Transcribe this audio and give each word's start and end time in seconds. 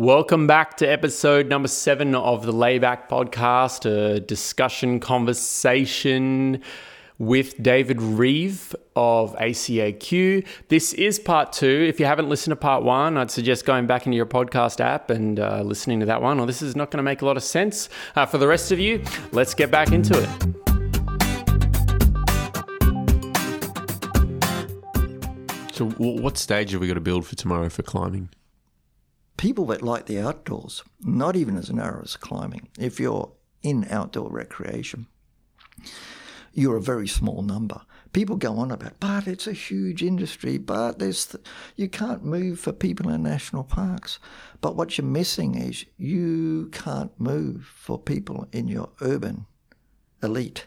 Welcome 0.00 0.46
back 0.46 0.78
to 0.78 0.86
episode 0.86 1.48
number 1.48 1.68
seven 1.68 2.14
of 2.14 2.46
the 2.46 2.54
Layback 2.54 3.10
Podcast, 3.10 3.84
a 3.84 4.18
discussion 4.18 4.98
conversation 4.98 6.62
with 7.18 7.62
David 7.62 8.00
Reeve 8.00 8.74
of 8.96 9.36
ACAQ. 9.36 10.46
This 10.68 10.94
is 10.94 11.18
part 11.18 11.52
two. 11.52 11.84
If 11.86 12.00
you 12.00 12.06
haven't 12.06 12.30
listened 12.30 12.52
to 12.52 12.56
part 12.56 12.82
one, 12.82 13.18
I'd 13.18 13.30
suggest 13.30 13.66
going 13.66 13.86
back 13.86 14.06
into 14.06 14.16
your 14.16 14.24
podcast 14.24 14.80
app 14.80 15.10
and 15.10 15.38
uh, 15.38 15.60
listening 15.60 16.00
to 16.00 16.06
that 16.06 16.22
one, 16.22 16.40
or 16.40 16.46
this 16.46 16.62
is 16.62 16.74
not 16.74 16.90
going 16.90 16.96
to 16.96 17.02
make 17.02 17.20
a 17.20 17.26
lot 17.26 17.36
of 17.36 17.42
sense. 17.42 17.90
Uh, 18.16 18.24
for 18.24 18.38
the 18.38 18.48
rest 18.48 18.72
of 18.72 18.78
you, 18.78 19.04
let's 19.32 19.52
get 19.52 19.70
back 19.70 19.92
into 19.92 20.18
it. 20.18 20.30
So, 25.74 25.84
what 25.98 26.38
stage 26.38 26.70
have 26.70 26.80
we 26.80 26.88
got 26.88 26.94
to 26.94 27.00
build 27.02 27.26
for 27.26 27.36
tomorrow 27.36 27.68
for 27.68 27.82
climbing? 27.82 28.30
People 29.40 29.64
that 29.64 29.80
like 29.80 30.04
the 30.04 30.20
outdoors, 30.20 30.84
not 31.00 31.34
even 31.34 31.56
as 31.56 31.70
narrow 31.70 32.02
as 32.04 32.14
climbing, 32.14 32.68
if 32.78 33.00
you're 33.00 33.32
in 33.62 33.86
outdoor 33.88 34.30
recreation, 34.30 35.06
you're 36.52 36.76
a 36.76 36.82
very 36.82 37.08
small 37.08 37.40
number. 37.40 37.80
People 38.12 38.36
go 38.36 38.58
on 38.58 38.70
about, 38.70 39.00
but 39.00 39.26
it's 39.26 39.46
a 39.46 39.54
huge 39.54 40.02
industry, 40.02 40.58
but 40.58 40.98
there's 40.98 41.24
th- 41.24 41.42
you 41.74 41.88
can't 41.88 42.22
move 42.22 42.60
for 42.60 42.72
people 42.72 43.08
in 43.08 43.22
national 43.22 43.64
parks. 43.64 44.18
But 44.60 44.76
what 44.76 44.98
you're 44.98 45.06
missing 45.06 45.54
is 45.54 45.86
you 45.96 46.68
can't 46.70 47.18
move 47.18 47.64
for 47.74 47.98
people 47.98 48.46
in 48.52 48.68
your 48.68 48.90
urban 49.00 49.46
elite. 50.22 50.66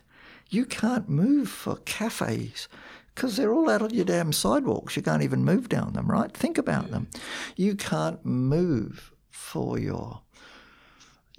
You 0.50 0.66
can't 0.66 1.08
move 1.08 1.48
for 1.48 1.76
cafes 1.86 2.68
because 3.14 3.38
they're 3.38 3.54
all 3.54 3.70
out 3.70 3.82
on 3.82 3.94
your 3.94 4.06
damn 4.06 4.34
sidewalks. 4.34 4.96
You 4.96 5.02
can't 5.02 5.24
even 5.24 5.46
move 5.46 5.70
down 5.70 5.94
them, 5.94 6.08
right? 6.08 6.32
Think 6.32 6.58
about 6.58 6.92
them. 6.92 7.08
You 7.56 7.76
can't 7.76 8.24
move 8.26 9.12
for 9.30 9.78
your. 9.80 10.22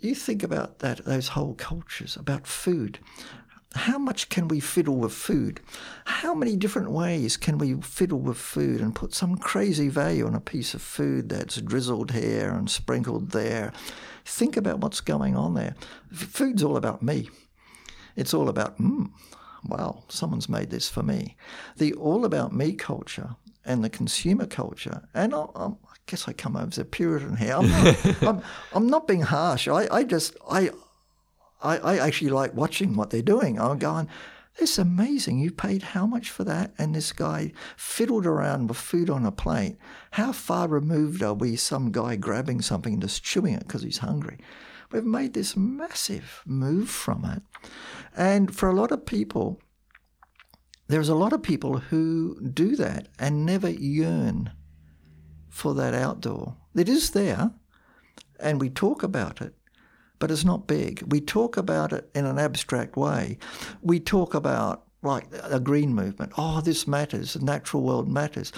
You 0.00 0.14
think 0.14 0.42
about 0.42 0.80
that, 0.80 1.04
those 1.04 1.28
whole 1.28 1.54
cultures, 1.54 2.16
about 2.16 2.46
food. 2.46 2.98
How 3.74 3.98
much 3.98 4.28
can 4.28 4.46
we 4.46 4.60
fiddle 4.60 4.96
with 4.96 5.12
food? 5.12 5.60
How 6.04 6.32
many 6.32 6.54
different 6.54 6.92
ways 6.92 7.36
can 7.36 7.58
we 7.58 7.74
fiddle 7.80 8.20
with 8.20 8.36
food 8.36 8.80
and 8.80 8.94
put 8.94 9.14
some 9.14 9.36
crazy 9.36 9.88
value 9.88 10.26
on 10.26 10.34
a 10.34 10.40
piece 10.40 10.74
of 10.74 10.82
food 10.82 11.28
that's 11.28 11.56
drizzled 11.60 12.12
here 12.12 12.50
and 12.50 12.70
sprinkled 12.70 13.30
there? 13.30 13.72
Think 14.24 14.56
about 14.56 14.78
what's 14.78 15.00
going 15.00 15.34
on 15.36 15.54
there. 15.54 15.74
Food's 16.12 16.62
all 16.62 16.76
about 16.76 17.02
me. 17.02 17.30
It's 18.14 18.32
all 18.32 18.48
about, 18.48 18.78
mm, 18.78 19.10
wow, 19.66 20.02
someone's 20.08 20.48
made 20.48 20.70
this 20.70 20.88
for 20.88 21.02
me. 21.02 21.36
The 21.76 21.92
all 21.94 22.24
about 22.24 22.52
me 22.52 22.72
culture 22.74 23.36
and 23.64 23.82
the 23.82 23.90
consumer 23.90 24.46
culture, 24.46 25.08
and 25.14 25.34
I, 25.34 25.46
I 25.54 25.70
guess 26.06 26.28
I 26.28 26.32
come 26.32 26.56
over 26.56 26.68
as 26.68 26.78
a 26.78 26.84
Puritan 26.84 27.36
here. 27.36 27.54
I'm 27.54 27.68
not, 27.68 28.22
I'm, 28.22 28.42
I'm 28.72 28.86
not 28.86 29.08
being 29.08 29.22
harsh. 29.22 29.68
I, 29.68 29.88
I 29.90 30.04
just, 30.04 30.36
I, 30.50 30.70
I, 31.62 31.78
I 31.78 31.98
actually 31.98 32.30
like 32.30 32.54
watching 32.54 32.94
what 32.94 33.10
they're 33.10 33.22
doing. 33.22 33.58
I'm 33.58 33.78
going, 33.78 34.08
it's 34.56 34.78
amazing. 34.78 35.38
You 35.40 35.50
paid 35.50 35.82
how 35.82 36.06
much 36.06 36.30
for 36.30 36.44
that? 36.44 36.72
And 36.78 36.94
this 36.94 37.12
guy 37.12 37.52
fiddled 37.76 38.26
around 38.26 38.68
with 38.68 38.76
food 38.76 39.10
on 39.10 39.26
a 39.26 39.32
plate. 39.32 39.76
How 40.12 40.30
far 40.32 40.68
removed 40.68 41.22
are 41.22 41.34
we? 41.34 41.56
Some 41.56 41.90
guy 41.90 42.16
grabbing 42.16 42.62
something 42.62 42.92
and 42.92 43.02
just 43.02 43.24
chewing 43.24 43.54
it 43.54 43.66
because 43.66 43.82
he's 43.82 43.98
hungry. 43.98 44.38
We've 44.94 45.04
made 45.04 45.34
this 45.34 45.56
massive 45.56 46.40
move 46.46 46.88
from 46.88 47.24
it. 47.24 47.42
And 48.16 48.54
for 48.54 48.68
a 48.68 48.74
lot 48.74 48.92
of 48.92 49.04
people, 49.04 49.60
there's 50.86 51.08
a 51.08 51.16
lot 51.16 51.32
of 51.32 51.42
people 51.42 51.78
who 51.78 52.40
do 52.40 52.76
that 52.76 53.08
and 53.18 53.44
never 53.44 53.68
yearn 53.68 54.52
for 55.48 55.74
that 55.74 55.94
outdoor. 55.94 56.56
It 56.76 56.88
is 56.88 57.10
there, 57.10 57.50
and 58.38 58.60
we 58.60 58.70
talk 58.70 59.02
about 59.02 59.40
it, 59.40 59.56
but 60.20 60.30
it's 60.30 60.44
not 60.44 60.68
big. 60.68 61.02
We 61.08 61.20
talk 61.20 61.56
about 61.56 61.92
it 61.92 62.08
in 62.14 62.24
an 62.24 62.38
abstract 62.38 62.96
way. 62.96 63.38
We 63.82 63.98
talk 63.98 64.32
about 64.32 64.84
like 65.02 65.26
a 65.42 65.58
green 65.58 65.92
movement. 65.92 66.34
Oh, 66.38 66.60
this 66.60 66.86
matters. 66.86 67.34
The 67.34 67.44
natural 67.44 67.82
world 67.82 68.08
matters. 68.08 68.52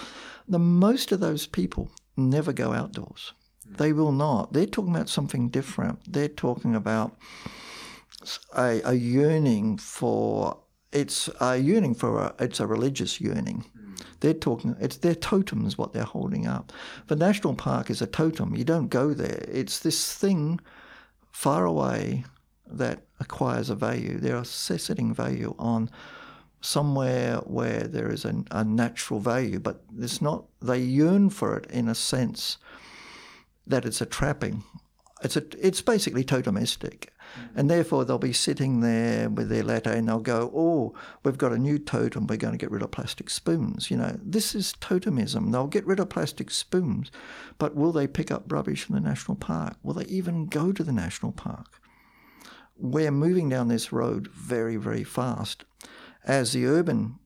The 0.47 0.59
most 0.59 1.13
of 1.13 1.21
those 1.21 1.47
people 1.47 1.91
never 2.15 2.53
go 2.53 2.75
outdoors. 2.75 3.33
They 3.77 3.93
will 3.93 4.13
not. 4.13 4.53
They're 4.53 4.67
talking 4.67 4.95
about 4.95 5.09
something 5.09 5.49
different. 5.49 6.13
They're 6.13 6.29
talking 6.29 6.75
about 6.75 7.17
a, 8.57 8.81
a 8.85 8.95
yearning 8.95 9.79
for 9.79 10.59
it's 10.93 11.29
a 11.41 11.59
yearning 11.59 11.95
for 11.95 12.21
a, 12.21 12.35
it's 12.39 12.61
a 12.61 12.67
religious 12.67 13.21
yearning. 13.21 13.65
Hmm. 13.77 13.95
They're 14.21 14.35
talking 14.35 14.77
it's 14.81 14.99
their 14.99 15.15
totems 15.15 15.77
what 15.77 15.93
they're 15.93 16.05
holding 16.05 16.47
up. 16.47 16.73
The 17.09 17.17
national 17.17 17.55
park 17.55 17.91
is 17.91 18.01
a 18.01 18.07
totem. 18.07 18.55
You 18.57 18.65
don't 18.65 18.89
go 18.89 19.13
there. 19.13 19.45
It's 19.49 19.79
this 19.81 20.15
thing 20.15 20.61
far 21.31 21.67
away 21.67 22.25
that 22.67 23.01
acquires 23.21 23.71
a 23.71 23.75
value. 23.75 24.19
They're 24.19 24.37
assessing 24.37 25.15
value 25.15 25.55
on 25.59 25.91
somewhere 26.61 27.37
where 27.45 27.83
there 27.83 28.11
is 28.11 28.25
a, 28.25 28.43
a 28.51 28.65
natural 28.65 29.21
value, 29.21 29.61
but 29.61 29.83
it's 29.99 30.23
not. 30.23 30.47
They 30.61 30.81
yearn 30.81 31.31
for 31.31 31.57
it 31.57 31.71
in 31.71 31.89
a 31.89 31.95
sense 31.95 32.59
that 33.67 33.85
it's 33.85 34.01
a 34.01 34.07
trapping. 34.07 34.63
It's 35.23 35.37
a, 35.37 35.45
it's 35.59 35.81
basically 35.81 36.25
totemistic. 36.25 37.09
Mm. 37.39 37.57
And 37.57 37.71
therefore, 37.71 38.05
they'll 38.05 38.19
be 38.19 38.35
sitting 38.35 38.81
there 38.81 39.31
with 39.31 39.49
their 39.49 39.63
latte 39.63 39.99
and 39.99 40.09
they'll 40.09 40.21
go, 40.21 40.53
Oh, 40.55 40.95
we've 41.25 41.39
got 41.39 41.53
a 41.53 41.59
new 41.59 41.79
totem. 41.79 42.27
We're 42.27 42.37
going 42.37 42.53
to 42.53 42.59
get 42.59 42.71
rid 42.71 42.83
of 42.83 42.91
plastic 42.91 43.31
spoons. 43.31 43.91
You 43.91 43.97
know, 43.97 44.19
this 44.23 44.55
is 44.55 44.75
totemism. 44.81 45.53
They'll 45.53 45.67
get 45.67 45.87
rid 45.87 46.01
of 46.01 46.11
plastic 46.11 46.51
spoons, 46.51 47.11
but 47.59 47.75
will 47.75 47.93
they 47.93 48.07
pick 48.07 48.31
up 48.31 48.53
rubbish 48.53 48.89
in 48.89 48.95
the 48.95 49.01
national 49.01 49.37
park? 49.37 49.77
Will 49.83 49.95
they 49.95 50.05
even 50.05 50.47
go 50.47 50.73
to 50.73 50.85
the 50.85 50.93
national 50.93 51.33
park? 51.33 51.81
We're 52.79 53.11
moving 53.11 53.49
down 53.49 53.69
this 53.69 53.93
road 53.93 54.29
very, 54.29 54.77
very 54.77 55.03
fast. 55.05 55.65
As 56.25 56.53
the 56.53 56.67
urban 56.67 57.19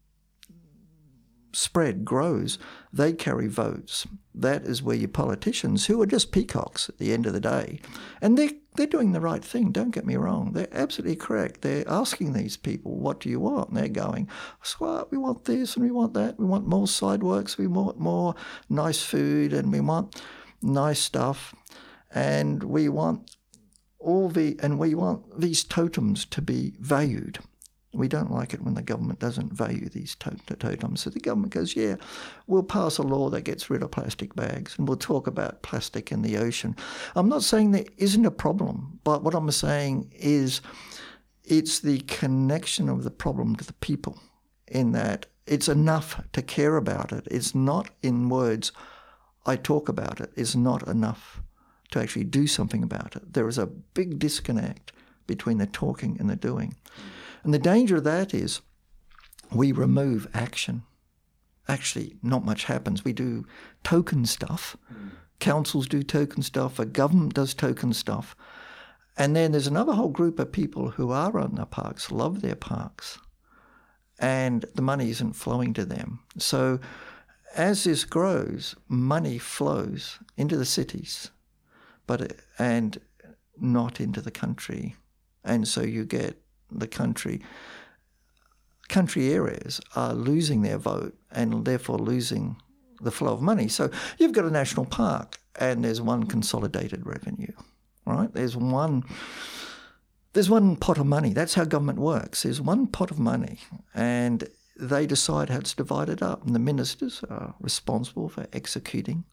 spread 1.53 2.05
grows, 2.05 2.59
they 2.93 3.13
carry 3.13 3.49
votes. 3.49 4.07
That 4.35 4.63
is 4.63 4.83
where 4.83 4.97
your 4.97 5.09
politicians, 5.09 5.87
who 5.87 6.01
are 6.01 6.07
just 6.07 6.33
peacocks 6.33 6.89
at 6.89 6.99
the 6.99 7.13
end 7.13 7.27
of 7.27 7.33
the 7.33 7.41
day, 7.41 7.81
and 8.21 8.39
they're, 8.39 8.51
they're 8.77 8.87
doing 8.87 9.13
the 9.13 9.21
right 9.21 9.45
thing, 9.45 9.73
don't 9.73 9.91
get 9.91 10.07
me 10.07 10.17
wrong. 10.17 10.53
They're 10.53 10.69
absolutely 10.73 11.17
correct. 11.17 11.63
They're 11.63 11.89
asking 11.89 12.33
these 12.33 12.57
people, 12.57 12.97
what 12.97 13.21
do 13.21 13.29
you 13.29 13.41
want? 13.41 13.71
And 13.71 13.79
they're 13.79 13.89
going, 13.89 14.29
well, 14.79 15.09
we 15.11 15.19
want 15.19 15.45
this 15.45 15.75
and 15.75 15.85
we 15.85 15.91
want 15.91 16.15
that. 16.15 16.39
We 16.39 16.47
want 16.47 16.67
more 16.67 16.87
sidewalks. 16.87 17.59
We 17.59 17.67
want 17.67 17.99
more 17.99 18.35
nice 18.69 19.03
food 19.03 19.53
and 19.53 19.73
we 19.73 19.81
want 19.81 20.23
nice 20.63 21.01
stuff. 21.01 21.55
And 22.13 22.63
we 22.63 22.89
want 22.89 23.37
all 23.99 24.29
the, 24.29 24.57
and 24.63 24.79
we 24.79 24.95
want 24.95 25.41
these 25.41 25.65
totems 25.65 26.25
to 26.27 26.41
be 26.41 26.75
valued. 26.79 27.41
We 27.93 28.07
don't 28.07 28.31
like 28.31 28.55
it 28.55 28.63
when 28.63 28.75
the 28.75 28.83
government 28.83 29.19
doesn't 29.19 29.53
value 29.53 29.89
these 29.89 30.15
totems. 30.15 31.01
So 31.01 31.11
the 31.11 31.19
government 31.19 31.53
goes, 31.53 31.75
yeah, 31.75 31.97
we'll 32.47 32.63
pass 32.63 32.99
a 32.99 33.03
law 33.03 33.31
that 33.31 33.43
gets 33.43 33.69
rid 33.69 33.83
of 33.83 33.91
plastic 33.91 34.35
bags 34.37 34.79
and 34.79 34.87
we'll 34.87 34.97
talk 34.97 35.27
about 35.27 35.63
plastic 35.63 36.13
in 36.13 36.23
the 36.23 36.37
ocean. 36.37 36.77
I'm 37.17 37.29
not 37.29 37.43
saying 37.43 37.73
there 37.73 37.85
isn't 37.97 38.25
a 38.25 38.31
problem, 38.31 39.01
but 39.03 39.25
what 39.25 39.35
I'm 39.35 39.51
saying 39.51 40.13
is 40.17 40.61
it's 41.43 41.81
the 41.81 41.99
connection 42.01 42.89
of 42.89 43.03
the 43.03 43.11
problem 43.11 43.57
to 43.57 43.65
the 43.65 43.73
people 43.75 44.21
in 44.69 44.93
that 44.93 45.27
it's 45.47 45.69
enough 45.69 46.23
to 46.33 46.43
care 46.43 46.77
about 46.77 47.11
it. 47.11 47.27
It's 47.29 47.57
not 47.57 47.91
in 48.03 48.29
words, 48.29 48.71
I 49.47 49.57
talk 49.57 49.89
about 49.89 50.21
it. 50.21 50.31
It's 50.37 50.55
not 50.55 50.87
enough 50.87 51.43
to 51.91 51.99
actually 51.99 52.25
do 52.25 52.47
something 52.47 52.85
about 52.85 53.17
it. 53.17 53.33
There 53.33 53.49
is 53.49 53.59
a 53.59 53.67
big 53.67 54.21
disconnect 54.21 54.93
between 55.27 55.59
the 55.59 55.67
talking 55.67 56.17
and 56.21 56.31
the 56.31 56.37
doing. 56.37 56.77
And 57.43 57.55
the 57.55 57.59
danger 57.59 57.97
of 57.97 58.05
that 58.05 58.35
is 58.35 58.61
we 59.53 59.73
remove 59.73 60.29
action. 60.35 60.83
Actually, 61.69 62.17
not 62.23 62.45
much 62.45 62.65
happens. 62.65 63.05
We 63.05 63.13
do 63.13 63.47
token 63.85 64.27
stuff. 64.27 64.77
Councils 65.39 65.87
do 65.87 66.03
token 66.03 66.43
stuff. 66.43 66.79
A 66.79 66.85
government 66.85 67.35
does 67.35 67.55
token 67.55 67.93
stuff. 67.93 68.37
And 69.17 69.37
then 69.37 69.53
there's 69.53 69.67
another 69.67 69.93
whole 69.93 70.09
group 70.09 70.39
of 70.39 70.53
people 70.53 70.91
who 70.91 71.11
are 71.11 71.39
on 71.39 71.55
the 71.55 71.67
parks, 71.67 72.11
love 72.11 72.41
their 72.41 72.55
parks, 72.55 73.19
and 74.19 74.65
the 74.75 74.83
money 74.83 75.11
isn't 75.11 75.35
flowing 75.35 75.73
to 75.75 75.85
them. 75.85 76.21
So 76.39 76.81
as 77.55 77.85
this 77.85 78.05
grows, 78.05 78.77
money 78.89 79.39
flows 79.39 80.19
into 80.37 80.57
the 80.57 80.65
cities, 80.65 81.31
but 82.07 82.41
and 82.59 83.01
not 83.59 84.01
into 84.01 84.21
the 84.21 84.31
country. 84.31 84.97
And 85.45 85.67
so 85.67 85.83
you 85.83 86.05
get 86.05 86.41
the 86.71 86.87
country, 86.87 87.41
country 88.89 89.33
areas 89.33 89.81
are 89.95 90.15
losing 90.15 90.63
their 90.63 90.79
vote 90.79 91.17
and 91.31 91.65
therefore 91.65 91.99
losing 91.99 92.57
the 93.01 93.11
flow 93.11 93.33
of 93.33 93.43
money. 93.43 93.69
So 93.69 93.91
you've 94.19 94.33
got 94.33 94.45
a 94.45 94.51
national 94.51 94.87
park 94.87 95.39
and 95.57 95.85
there's 95.85 96.01
one 96.01 96.25
consolidated 96.25 97.07
revenue, 97.07 97.53
right? 98.07 98.33
There's 98.33 98.57
one 98.57 99.05
there's 100.33 100.51
one 100.51 100.77
pot 100.77 100.99
of 100.99 101.07
money. 101.07 101.33
That's 101.33 101.55
how 101.55 101.65
government 101.65 101.99
works. 101.99 102.45
There's 102.45 102.61
one 102.61 102.87
pot 102.87 103.11
of 103.11 103.19
money 103.19 103.59
and 103.95 104.49
they 104.79 105.07
decide 105.07 105.51
how 105.51 105.59
it's 105.59 105.75
divided 105.75 106.23
up. 106.23 106.47
And 106.47 106.55
the 106.55 106.61
ministers 106.61 107.23
are 107.29 107.55
responsible 107.61 108.29
for 108.29 108.47
executing 108.53 109.25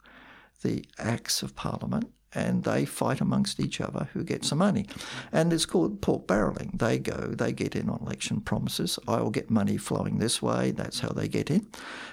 the 0.63 0.86
acts 0.98 1.44
of 1.44 1.56
parliament 1.56 2.12
and 2.38 2.63
they 2.63 2.86
fight 2.86 3.19
amongst 3.19 3.60
each 3.60 3.81
other 3.81 4.07
who 4.13 4.24
gets 4.24 4.51
the 4.51 4.56
money. 4.56 4.86
And 5.31 5.51
it's 5.51 5.66
called 5.66 6.01
pork 6.01 6.28
barreling. 6.28 6.78
They 6.78 7.00
go, 7.00 7.34
they 7.36 7.51
get 7.51 7.75
in 7.75 7.89
on 7.89 8.00
election 8.01 8.42
promises. 8.42 9.00
I 9.07 9.19
will 9.22 9.31
get 9.31 9.50
money 9.50 9.78
flowing 9.78 10.19
this 10.19 10.39
way. 10.39 10.72
That's 10.72 11.00
how 11.00 11.10
they 11.10 11.28
get 11.28 11.50
in. 11.50 11.68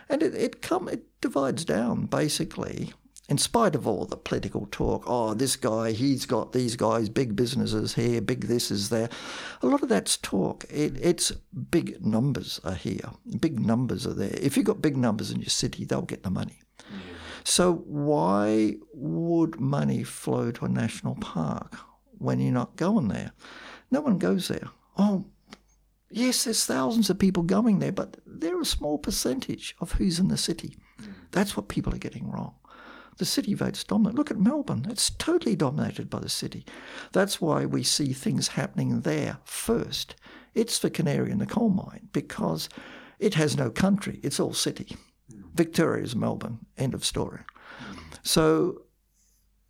And 0.08 0.22
it, 0.22 0.34
it, 0.34 0.62
come, 0.62 0.88
it 0.88 1.04
divides 1.20 1.66
down 1.66 2.06
basically 2.06 2.94
in 3.28 3.38
spite 3.38 3.74
of 3.74 3.86
all 3.86 4.04
the 4.04 4.16
political 4.16 4.66
talk, 4.70 5.04
oh, 5.06 5.32
this 5.32 5.56
guy, 5.56 5.92
he's 5.92 6.26
got 6.26 6.52
these 6.52 6.76
guys, 6.76 7.08
big 7.08 7.34
businesses 7.34 7.94
here, 7.94 8.20
big 8.20 8.48
this 8.48 8.70
is 8.70 8.90
there. 8.90 9.08
A 9.62 9.66
lot 9.66 9.82
of 9.82 9.88
that's 9.88 10.18
talk. 10.18 10.64
It, 10.68 10.98
it's 11.00 11.32
big 11.70 12.04
numbers 12.04 12.60
are 12.64 12.74
here, 12.74 13.10
big 13.40 13.60
numbers 13.60 14.06
are 14.06 14.12
there. 14.12 14.36
If 14.40 14.56
you've 14.56 14.66
got 14.66 14.82
big 14.82 14.96
numbers 14.96 15.30
in 15.30 15.40
your 15.40 15.48
city, 15.48 15.86
they'll 15.86 16.02
get 16.02 16.22
the 16.22 16.30
money. 16.30 16.60
Yeah. 16.90 17.13
So 17.44 17.74
why 17.74 18.76
would 18.94 19.60
money 19.60 20.02
flow 20.02 20.50
to 20.50 20.64
a 20.64 20.68
national 20.68 21.16
park 21.16 21.76
when 22.18 22.40
you're 22.40 22.52
not 22.52 22.76
going 22.76 23.08
there? 23.08 23.32
No 23.90 24.00
one 24.00 24.18
goes 24.18 24.48
there. 24.48 24.70
Oh, 24.96 25.26
yes, 26.10 26.44
there's 26.44 26.64
thousands 26.64 27.10
of 27.10 27.18
people 27.18 27.42
going 27.42 27.78
there, 27.78 27.92
but 27.92 28.16
they're 28.26 28.60
a 28.60 28.64
small 28.64 28.98
percentage 28.98 29.76
of 29.78 29.92
who's 29.92 30.18
in 30.18 30.28
the 30.28 30.38
city. 30.38 30.76
That's 31.32 31.56
what 31.56 31.68
people 31.68 31.94
are 31.94 31.98
getting 31.98 32.30
wrong. 32.30 32.54
The 33.18 33.24
city 33.24 33.54
vote's 33.54 33.84
dominant. 33.84 34.16
Look 34.16 34.30
at 34.30 34.40
Melbourne. 34.40 34.86
It's 34.88 35.10
totally 35.10 35.54
dominated 35.54 36.10
by 36.10 36.20
the 36.20 36.28
city. 36.28 36.64
That's 37.12 37.40
why 37.40 37.66
we 37.66 37.82
see 37.82 38.12
things 38.12 38.48
happening 38.48 39.02
there 39.02 39.38
first. 39.44 40.16
It's 40.54 40.78
the 40.78 40.90
canary 40.90 41.30
in 41.30 41.38
the 41.38 41.46
coal 41.46 41.68
mine 41.68 42.08
because 42.12 42.68
it 43.18 43.34
has 43.34 43.56
no 43.56 43.70
country. 43.70 44.18
It's 44.22 44.40
all 44.40 44.54
city. 44.54 44.96
Victoria 45.54 46.02
is 46.02 46.16
Melbourne. 46.16 46.58
End 46.76 46.94
of 46.94 47.04
story. 47.04 47.40
So 48.22 48.82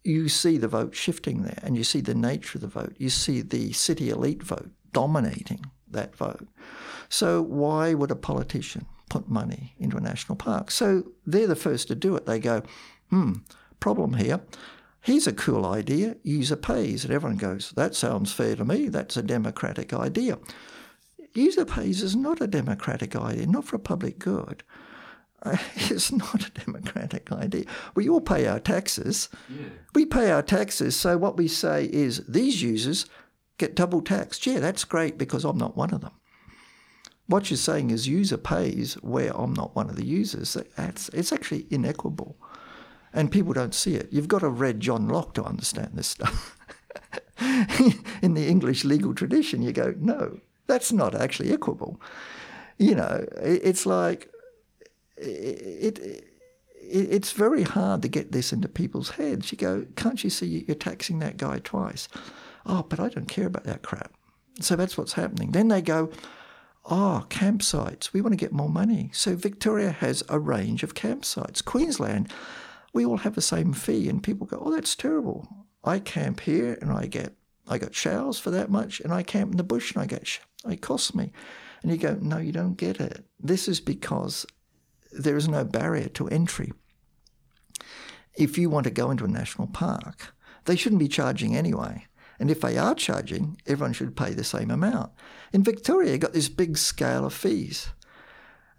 you 0.02 0.28
see 0.28 0.58
the 0.58 0.68
vote 0.68 0.94
shifting 0.94 1.42
there 1.42 1.58
and 1.62 1.76
you 1.76 1.84
see 1.84 2.00
the 2.00 2.14
nature 2.14 2.58
of 2.58 2.62
the 2.62 2.68
vote. 2.68 2.94
You 2.98 3.10
see 3.10 3.40
the 3.40 3.72
city 3.72 4.10
elite 4.10 4.42
vote 4.42 4.70
dominating 4.92 5.64
that 5.90 6.14
vote. 6.14 6.46
So 7.08 7.42
why 7.42 7.94
would 7.94 8.10
a 8.10 8.16
politician 8.16 8.86
put 9.08 9.28
money 9.28 9.74
into 9.78 9.96
a 9.96 10.00
national 10.00 10.36
park? 10.36 10.70
So 10.70 11.04
they're 11.26 11.46
the 11.46 11.56
first 11.56 11.88
to 11.88 11.94
do 11.94 12.16
it. 12.16 12.26
They 12.26 12.38
go, 12.38 12.62
hmm, 13.10 13.34
problem 13.80 14.14
here. 14.14 14.40
Here's 15.00 15.26
a 15.26 15.32
cool 15.32 15.66
idea, 15.66 16.16
user 16.22 16.56
pays. 16.56 17.04
And 17.04 17.12
everyone 17.12 17.36
goes, 17.36 17.72
that 17.76 17.94
sounds 17.94 18.32
fair 18.32 18.56
to 18.56 18.64
me. 18.64 18.88
That's 18.88 19.16
a 19.16 19.22
democratic 19.22 19.92
idea. 19.92 20.38
User 21.34 21.64
pays 21.64 22.02
is 22.02 22.16
not 22.16 22.40
a 22.40 22.46
democratic 22.46 23.14
idea, 23.16 23.46
not 23.46 23.64
for 23.64 23.76
a 23.76 23.80
public 23.80 24.18
good. 24.18 24.62
It's 25.76 26.10
not 26.10 26.46
a 26.46 26.50
democratic 26.50 27.30
idea. 27.30 27.64
We 27.94 28.08
all 28.08 28.20
pay 28.20 28.46
our 28.46 28.60
taxes. 28.60 29.28
Yeah. 29.48 29.66
We 29.94 30.06
pay 30.06 30.30
our 30.30 30.42
taxes. 30.42 30.96
So 30.96 31.18
what 31.18 31.36
we 31.36 31.48
say 31.48 31.84
is 31.92 32.24
these 32.26 32.62
users 32.62 33.06
get 33.58 33.76
double 33.76 34.00
taxed. 34.00 34.46
Yeah, 34.46 34.60
that's 34.60 34.84
great 34.84 35.18
because 35.18 35.44
I'm 35.44 35.58
not 35.58 35.76
one 35.76 35.92
of 35.92 36.00
them. 36.00 36.12
What 37.26 37.50
you're 37.50 37.56
saying 37.56 37.90
is 37.90 38.08
user 38.08 38.36
pays 38.36 38.94
where 38.94 39.34
I'm 39.34 39.54
not 39.54 39.74
one 39.76 39.88
of 39.88 39.96
the 39.96 40.06
users. 40.06 40.56
That's, 40.76 41.08
it's 41.10 41.32
actually 41.32 41.66
inequitable 41.70 42.36
and 43.14 43.30
people 43.30 43.52
don't 43.52 43.74
see 43.74 43.94
it. 43.94 44.08
You've 44.10 44.28
got 44.28 44.40
to 44.40 44.48
read 44.48 44.80
John 44.80 45.08
Locke 45.08 45.34
to 45.34 45.44
understand 45.44 45.92
this 45.94 46.08
stuff. 46.08 46.58
In 48.22 48.34
the 48.34 48.46
English 48.46 48.84
legal 48.84 49.14
tradition, 49.14 49.62
you 49.62 49.72
go, 49.72 49.94
no, 49.98 50.40
that's 50.66 50.92
not 50.92 51.14
actually 51.14 51.52
equable. 51.52 52.00
You 52.76 52.96
know, 52.96 53.26
it's 53.40 53.86
like 53.86 54.28
it, 55.16 55.98
it 55.98 56.30
it's 56.76 57.32
very 57.32 57.62
hard 57.62 58.02
to 58.02 58.08
get 58.08 58.32
this 58.32 58.52
into 58.52 58.68
people's 58.68 59.10
heads. 59.10 59.50
You 59.50 59.58
go, 59.58 59.86
can't 59.96 60.22
you 60.22 60.30
see 60.30 60.64
you're 60.66 60.74
taxing 60.74 61.18
that 61.20 61.38
guy 61.38 61.60
twice? 61.60 62.08
Oh, 62.66 62.82
but 62.82 63.00
I 63.00 63.08
don't 63.08 63.28
care 63.28 63.46
about 63.46 63.64
that 63.64 63.82
crap. 63.82 64.12
So 64.60 64.76
that's 64.76 64.98
what's 64.98 65.14
happening. 65.14 65.52
Then 65.52 65.68
they 65.68 65.80
go, 65.82 66.10
oh, 66.84 67.24
campsites. 67.30 68.12
We 68.12 68.20
want 68.20 68.32
to 68.32 68.36
get 68.36 68.52
more 68.52 68.68
money. 68.68 69.10
So 69.14 69.34
Victoria 69.34 69.90
has 69.90 70.22
a 70.28 70.38
range 70.38 70.82
of 70.82 70.94
campsites. 70.94 71.64
Queensland 71.64 72.30
we 72.94 73.04
all 73.04 73.18
have 73.18 73.34
the 73.34 73.42
same 73.42 73.74
fee, 73.74 74.08
and 74.08 74.22
people 74.22 74.46
go, 74.46 74.62
"Oh, 74.64 74.70
that's 74.70 74.94
terrible." 74.94 75.46
I 75.82 75.98
camp 75.98 76.40
here, 76.40 76.78
and 76.80 76.90
I 76.90 77.06
get 77.06 77.34
I 77.68 77.76
got 77.76 77.94
showers 77.94 78.38
for 78.38 78.50
that 78.52 78.70
much, 78.70 79.00
and 79.00 79.12
I 79.12 79.22
camp 79.22 79.50
in 79.50 79.56
the 79.58 79.64
bush, 79.64 79.92
and 79.92 80.02
I 80.02 80.06
get 80.06 80.38
it 80.66 80.80
costs 80.80 81.14
me. 81.14 81.32
And 81.82 81.90
you 81.90 81.98
go, 81.98 82.16
"No, 82.22 82.38
you 82.38 82.52
don't 82.52 82.78
get 82.78 83.00
it. 83.00 83.26
This 83.38 83.68
is 83.68 83.80
because 83.80 84.46
there 85.18 85.36
is 85.36 85.48
no 85.48 85.64
barrier 85.64 86.08
to 86.10 86.28
entry. 86.28 86.72
If 88.36 88.58
you 88.58 88.68
want 88.68 88.84
to 88.84 88.90
go 88.90 89.10
into 89.10 89.24
a 89.24 89.28
national 89.28 89.68
park, 89.68 90.34
they 90.64 90.76
shouldn't 90.76 91.00
be 91.00 91.08
charging 91.08 91.56
anyway." 91.56 92.06
And 92.40 92.50
if 92.50 92.60
they 92.60 92.76
are 92.76 92.94
charging, 92.94 93.60
everyone 93.66 93.92
should 93.92 94.16
pay 94.16 94.34
the 94.34 94.42
same 94.42 94.70
amount. 94.70 95.12
In 95.52 95.62
Victoria, 95.62 96.12
you 96.12 96.18
got 96.18 96.32
this 96.32 96.48
big 96.48 96.76
scale 96.76 97.24
of 97.24 97.32
fees. 97.32 97.90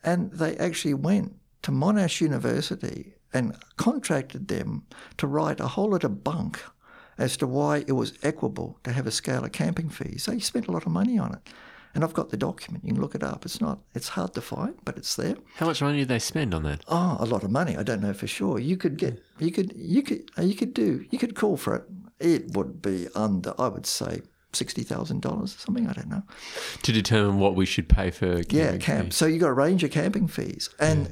And 0.03 0.31
they 0.31 0.57
actually 0.57 0.93
went 0.93 1.37
to 1.61 1.71
Monash 1.71 2.19
University 2.19 3.13
and 3.33 3.55
contracted 3.77 4.49
them 4.49 4.83
to 5.17 5.27
write 5.27 5.59
a 5.59 5.69
whole 5.69 5.91
lot 5.91 6.03
of 6.03 6.23
bunk 6.23 6.61
as 7.17 7.37
to 7.37 7.47
why 7.47 7.85
it 7.87 7.93
was 7.93 8.13
equitable 8.23 8.77
to 8.83 8.91
have 8.91 9.07
a 9.07 9.11
scale 9.11 9.45
of 9.45 9.51
camping 9.51 9.89
fees. 9.89 10.23
So 10.23 10.31
they 10.31 10.39
spent 10.39 10.67
a 10.67 10.71
lot 10.71 10.85
of 10.85 10.91
money 10.91 11.17
on 11.17 11.33
it. 11.33 11.49
And 11.95 12.03
I've 12.03 12.13
got 12.13 12.29
the 12.29 12.37
document. 12.37 12.83
You 12.83 12.93
can 12.93 13.01
look 13.01 13.15
it 13.15 13.23
up. 13.23 13.45
It's 13.45 13.59
not. 13.59 13.79
It's 13.95 14.09
hard 14.09 14.33
to 14.35 14.41
find, 14.41 14.75
but 14.83 14.97
it's 14.97 15.15
there. 15.15 15.35
How 15.55 15.65
much 15.65 15.81
money 15.81 15.99
did 15.99 16.09
they 16.09 16.19
spend 16.19 16.53
on 16.53 16.63
that? 16.63 16.83
Oh, 16.87 17.17
a 17.19 17.25
lot 17.25 17.43
of 17.43 17.49
money. 17.49 17.75
I 17.75 17.83
don't 17.83 18.01
know 18.01 18.13
for 18.13 18.27
sure. 18.27 18.59
You 18.59 18.77
could 18.77 18.97
get. 18.97 19.23
You 19.39 19.51
could. 19.51 19.73
You 19.75 20.03
could. 20.03 20.29
Uh, 20.37 20.43
you 20.43 20.55
could 20.55 20.73
do. 20.73 21.05
You 21.09 21.17
could 21.17 21.35
call 21.35 21.57
for 21.57 21.75
it. 21.75 21.83
It 22.19 22.53
would 22.53 22.81
be 22.81 23.07
under. 23.15 23.53
I 23.57 23.69
would 23.69 23.85
say 23.85 24.21
sixty 24.53 24.83
thousand 24.83 25.21
dollars 25.21 25.55
or 25.55 25.59
something. 25.59 25.87
I 25.87 25.93
don't 25.93 26.09
know. 26.09 26.23
To 26.83 26.91
determine 26.91 27.39
what 27.39 27.55
we 27.55 27.65
should 27.65 27.89
pay 27.89 28.11
for. 28.11 28.41
Yeah, 28.49 28.77
camp. 28.77 29.07
Fees. 29.07 29.15
So 29.15 29.25
you 29.25 29.39
got 29.39 29.47
a 29.47 29.53
range 29.53 29.83
of 29.83 29.91
camping 29.91 30.27
fees, 30.27 30.69
and 30.79 31.05
yeah 31.05 31.11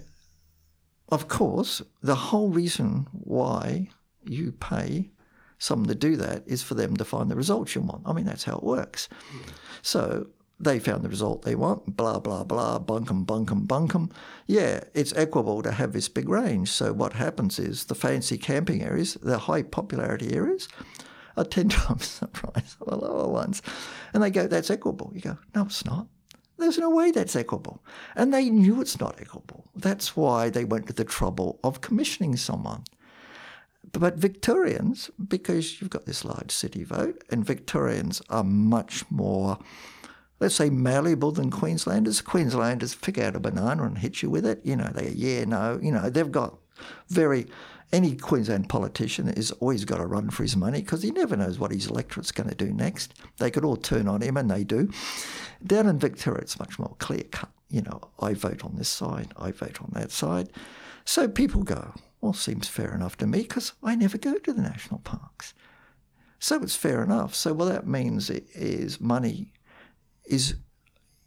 of 1.14 1.28
course, 1.28 1.82
the 2.02 2.16
whole 2.16 2.50
reason 2.50 3.08
why 3.12 3.90
you 4.24 4.52
pay 4.52 5.12
someone 5.60 5.88
to 5.88 5.96
do 5.96 6.16
that 6.18 6.44
is 6.48 6.64
for 6.64 6.74
them 6.74 6.98
to 6.98 7.06
find 7.06 7.30
the 7.30 7.36
results 7.36 7.76
you 7.76 7.82
want. 7.82 8.02
I 8.06 8.14
mean, 8.14 8.26
that's 8.26 8.46
how 8.46 8.58
it 8.58 8.64
works. 8.64 9.10
So 9.84 10.28
they 10.64 10.80
found 10.80 11.04
the 11.04 11.10
result 11.10 11.44
they 11.44 11.56
want, 11.56 11.98
blah, 11.98 12.20
blah, 12.20 12.44
blah, 12.44 12.80
bunkum, 12.80 13.26
bunkum, 13.26 13.66
bunkum. 13.68 14.12
Yeah, 14.48 14.82
it's 14.94 15.14
equable 15.16 15.62
to 15.62 15.72
have 15.72 15.94
this 15.94 16.10
big 16.10 16.30
range. 16.30 16.70
So 16.70 16.94
what 16.94 17.14
happens 17.14 17.60
is 17.60 17.86
the 17.86 17.96
fancy 17.96 18.38
camping 18.38 18.82
areas, 18.82 19.16
the 19.16 19.38
high 19.38 19.64
popularity 19.64 20.36
areas, 20.36 20.68
are 21.38 21.46
10 21.46 21.70
times 21.70 22.20
the 22.20 22.28
price 22.28 22.78
of 22.82 22.88
the 22.88 22.98
lower 22.98 23.28
ones. 23.28 23.62
And 24.14 24.24
they 24.24 24.30
go, 24.30 24.48
that's 24.48 24.70
equitable. 24.70 25.12
You 25.14 25.22
go, 25.22 25.38
no, 25.56 25.64
it's 25.64 25.86
not. 25.86 26.08
There's 26.58 26.78
no 26.78 26.90
way 26.90 27.12
that's 27.12 27.36
equitable. 27.36 27.84
And 28.16 28.34
they 28.34 28.50
knew 28.50 28.80
it's 28.80 29.00
not 29.00 29.20
equitable. 29.20 29.70
That's 29.76 30.16
why 30.16 30.50
they 30.50 30.66
went 30.66 30.88
to 30.88 30.94
the 30.94 31.04
trouble 31.04 31.60
of 31.64 31.82
commissioning 31.82 32.38
someone. 32.38 32.84
But 33.92 34.16
Victorians, 34.16 35.12
because 35.28 35.80
you've 35.80 35.90
got 35.90 36.06
this 36.06 36.24
large 36.24 36.52
city 36.52 36.84
vote, 36.84 37.24
and 37.30 37.46
Victorians 37.46 38.22
are 38.30 38.44
much 38.44 39.04
more, 39.12 39.60
let's 40.40 40.56
say, 40.56 40.70
malleable 40.70 41.32
than 41.32 41.52
Queenslanders. 41.52 42.22
Queenslanders 42.22 42.96
pick 42.96 43.18
out 43.18 43.36
a 43.36 43.40
banana 43.40 43.84
and 43.84 43.98
hit 43.98 44.22
you 44.22 44.30
with 44.30 44.46
it. 44.46 44.62
You 44.64 44.76
know, 44.76 44.92
they 44.94 45.10
yeah, 45.10 45.46
no, 45.46 45.80
you 45.82 45.92
know, 45.92 46.10
they've 46.10 46.32
got 46.32 46.58
very 47.08 47.48
any 47.94 48.16
Queensland 48.16 48.68
politician 48.70 49.28
has 49.28 49.52
always 49.52 49.86
got 49.86 49.98
to 49.98 50.08
run 50.08 50.32
for 50.32 50.42
his 50.42 50.58
money 50.58 50.82
because 50.82 51.04
he 51.04 51.12
never 51.12 51.38
knows 51.38 51.60
what 51.60 51.72
his 51.72 51.86
electorate's 51.86 52.32
going 52.32 52.50
to 52.50 52.56
do 52.56 52.74
next. 52.74 53.14
They 53.38 53.52
could 53.52 53.64
all 53.64 53.78
turn 53.78 54.08
on 54.08 54.22
him, 54.22 54.36
and 54.36 54.50
they 54.50 54.64
do. 54.64 54.90
Down 55.64 55.88
in 55.88 56.00
Victoria, 56.00 56.42
it's 56.42 56.60
much 56.60 56.80
more 56.80 56.96
clear 56.98 57.24
cut. 57.32 57.50
You 57.70 57.84
know, 57.84 58.02
I 58.20 58.34
vote 58.34 58.66
on 58.66 58.76
this 58.76 58.90
side, 58.90 59.32
I 59.38 59.52
vote 59.52 59.82
on 59.82 59.92
that 59.94 60.12
side. 60.12 60.50
So 61.06 61.28
people 61.28 61.64
go, 61.64 61.94
well, 62.20 62.34
seems 62.34 62.68
fair 62.68 62.94
enough 62.94 63.18
to 63.18 63.28
me 63.28 63.42
because 63.42 63.74
I 63.84 63.96
never 63.96 64.18
go 64.18 64.38
to 64.38 64.54
the 64.54 64.62
national 64.62 65.00
parks. 65.00 65.54
So 66.40 66.62
it's 66.62 66.76
fair 66.76 67.04
enough. 67.04 67.36
So 67.36 67.54
what 67.54 67.66
that 67.66 67.88
means 67.88 68.30
is 68.30 69.00
money 69.00 69.54
is 70.26 70.56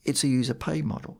it's 0.04 0.24
a 0.24 0.28
user 0.28 0.54
pay 0.54 0.82
model 0.82 1.18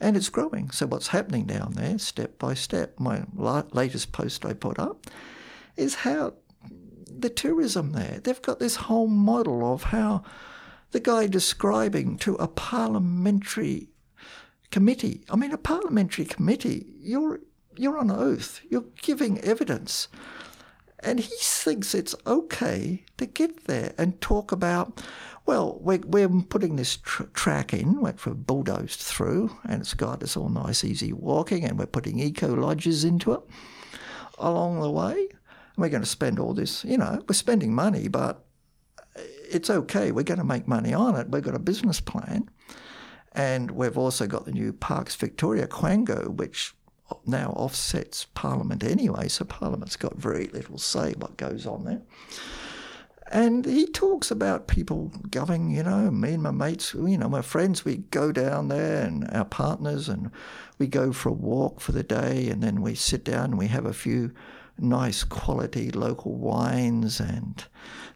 and 0.00 0.16
it's 0.16 0.28
growing. 0.28 0.70
So 0.70 0.86
what's 0.86 1.08
happening 1.08 1.44
down 1.46 1.72
there, 1.72 1.98
step 1.98 2.38
by 2.38 2.54
step, 2.54 2.98
my 2.98 3.24
latest 3.34 4.12
post 4.12 4.44
I 4.44 4.52
put 4.52 4.78
up, 4.78 5.06
is 5.76 5.96
how 5.96 6.34
the 7.06 7.30
tourism 7.30 7.92
there, 7.92 8.20
they've 8.22 8.42
got 8.42 8.58
this 8.58 8.76
whole 8.76 9.08
model 9.08 9.72
of 9.72 9.84
how 9.84 10.22
the 10.92 11.00
guy 11.00 11.26
describing 11.26 12.16
to 12.18 12.34
a 12.36 12.48
parliamentary 12.48 13.88
committee. 14.70 15.24
I 15.30 15.36
mean, 15.36 15.52
a 15.52 15.58
parliamentary 15.58 16.24
committee, 16.24 16.94
you're 16.98 17.40
you're 17.78 17.98
on 17.98 18.10
oath, 18.10 18.60
you're 18.70 18.86
giving 19.02 19.38
evidence. 19.40 20.08
And 21.00 21.20
he 21.20 21.36
thinks 21.40 21.94
it's 21.94 22.14
okay 22.26 23.04
to 23.18 23.26
get 23.26 23.64
there 23.64 23.92
and 23.98 24.20
talk 24.20 24.50
about, 24.50 25.02
well, 25.44 25.78
we're, 25.80 26.00
we're 26.06 26.28
putting 26.28 26.76
this 26.76 26.96
tr- 26.96 27.24
track 27.34 27.74
in, 27.74 28.00
which 28.00 28.24
we've 28.26 28.46
bulldozed 28.46 29.00
through, 29.00 29.56
and 29.68 29.80
it's 29.82 29.94
got 29.94 30.20
this 30.20 30.36
all 30.36 30.48
nice, 30.48 30.84
easy 30.84 31.12
walking, 31.12 31.64
and 31.64 31.78
we're 31.78 31.86
putting 31.86 32.18
eco 32.18 32.54
lodges 32.54 33.04
into 33.04 33.32
it 33.32 33.40
along 34.38 34.80
the 34.80 34.90
way. 34.90 35.12
And 35.14 35.76
we're 35.76 35.90
going 35.90 36.02
to 36.02 36.08
spend 36.08 36.38
all 36.38 36.54
this, 36.54 36.84
you 36.84 36.96
know, 36.96 37.22
we're 37.28 37.34
spending 37.34 37.74
money, 37.74 38.08
but 38.08 38.44
it's 39.16 39.70
okay. 39.70 40.12
We're 40.12 40.22
going 40.22 40.38
to 40.38 40.44
make 40.44 40.66
money 40.66 40.92
on 40.94 41.14
it. 41.16 41.30
We've 41.30 41.42
got 41.42 41.54
a 41.54 41.60
business 41.60 42.00
plan. 42.00 42.48
And 43.32 43.70
we've 43.70 43.98
also 43.98 44.26
got 44.26 44.46
the 44.46 44.52
new 44.52 44.72
Parks 44.72 45.14
Victoria 45.14 45.66
Quango, 45.66 46.28
which 46.28 46.74
now 47.24 47.50
offsets 47.50 48.26
Parliament 48.34 48.82
anyway, 48.84 49.28
so 49.28 49.44
Parliament's 49.44 49.96
got 49.96 50.16
very 50.16 50.46
little 50.48 50.78
say 50.78 51.14
what 51.14 51.36
goes 51.36 51.66
on 51.66 51.84
there. 51.84 52.02
And 53.28 53.64
he 53.66 53.86
talks 53.86 54.30
about 54.30 54.68
people 54.68 55.10
going, 55.30 55.70
you 55.70 55.82
know, 55.82 56.12
me 56.12 56.34
and 56.34 56.42
my 56.44 56.52
mates, 56.52 56.94
you 56.94 57.18
know, 57.18 57.28
my 57.28 57.42
friends, 57.42 57.84
we 57.84 57.96
go 57.96 58.30
down 58.30 58.68
there 58.68 59.02
and 59.02 59.28
our 59.32 59.44
partners 59.44 60.08
and 60.08 60.30
we 60.78 60.86
go 60.86 61.12
for 61.12 61.30
a 61.30 61.32
walk 61.32 61.80
for 61.80 61.90
the 61.90 62.04
day 62.04 62.48
and 62.48 62.62
then 62.62 62.82
we 62.82 62.94
sit 62.94 63.24
down 63.24 63.46
and 63.46 63.58
we 63.58 63.66
have 63.66 63.84
a 63.84 63.92
few 63.92 64.32
nice 64.78 65.24
quality 65.24 65.90
local 65.90 66.34
wines 66.34 67.18
and 67.18 67.64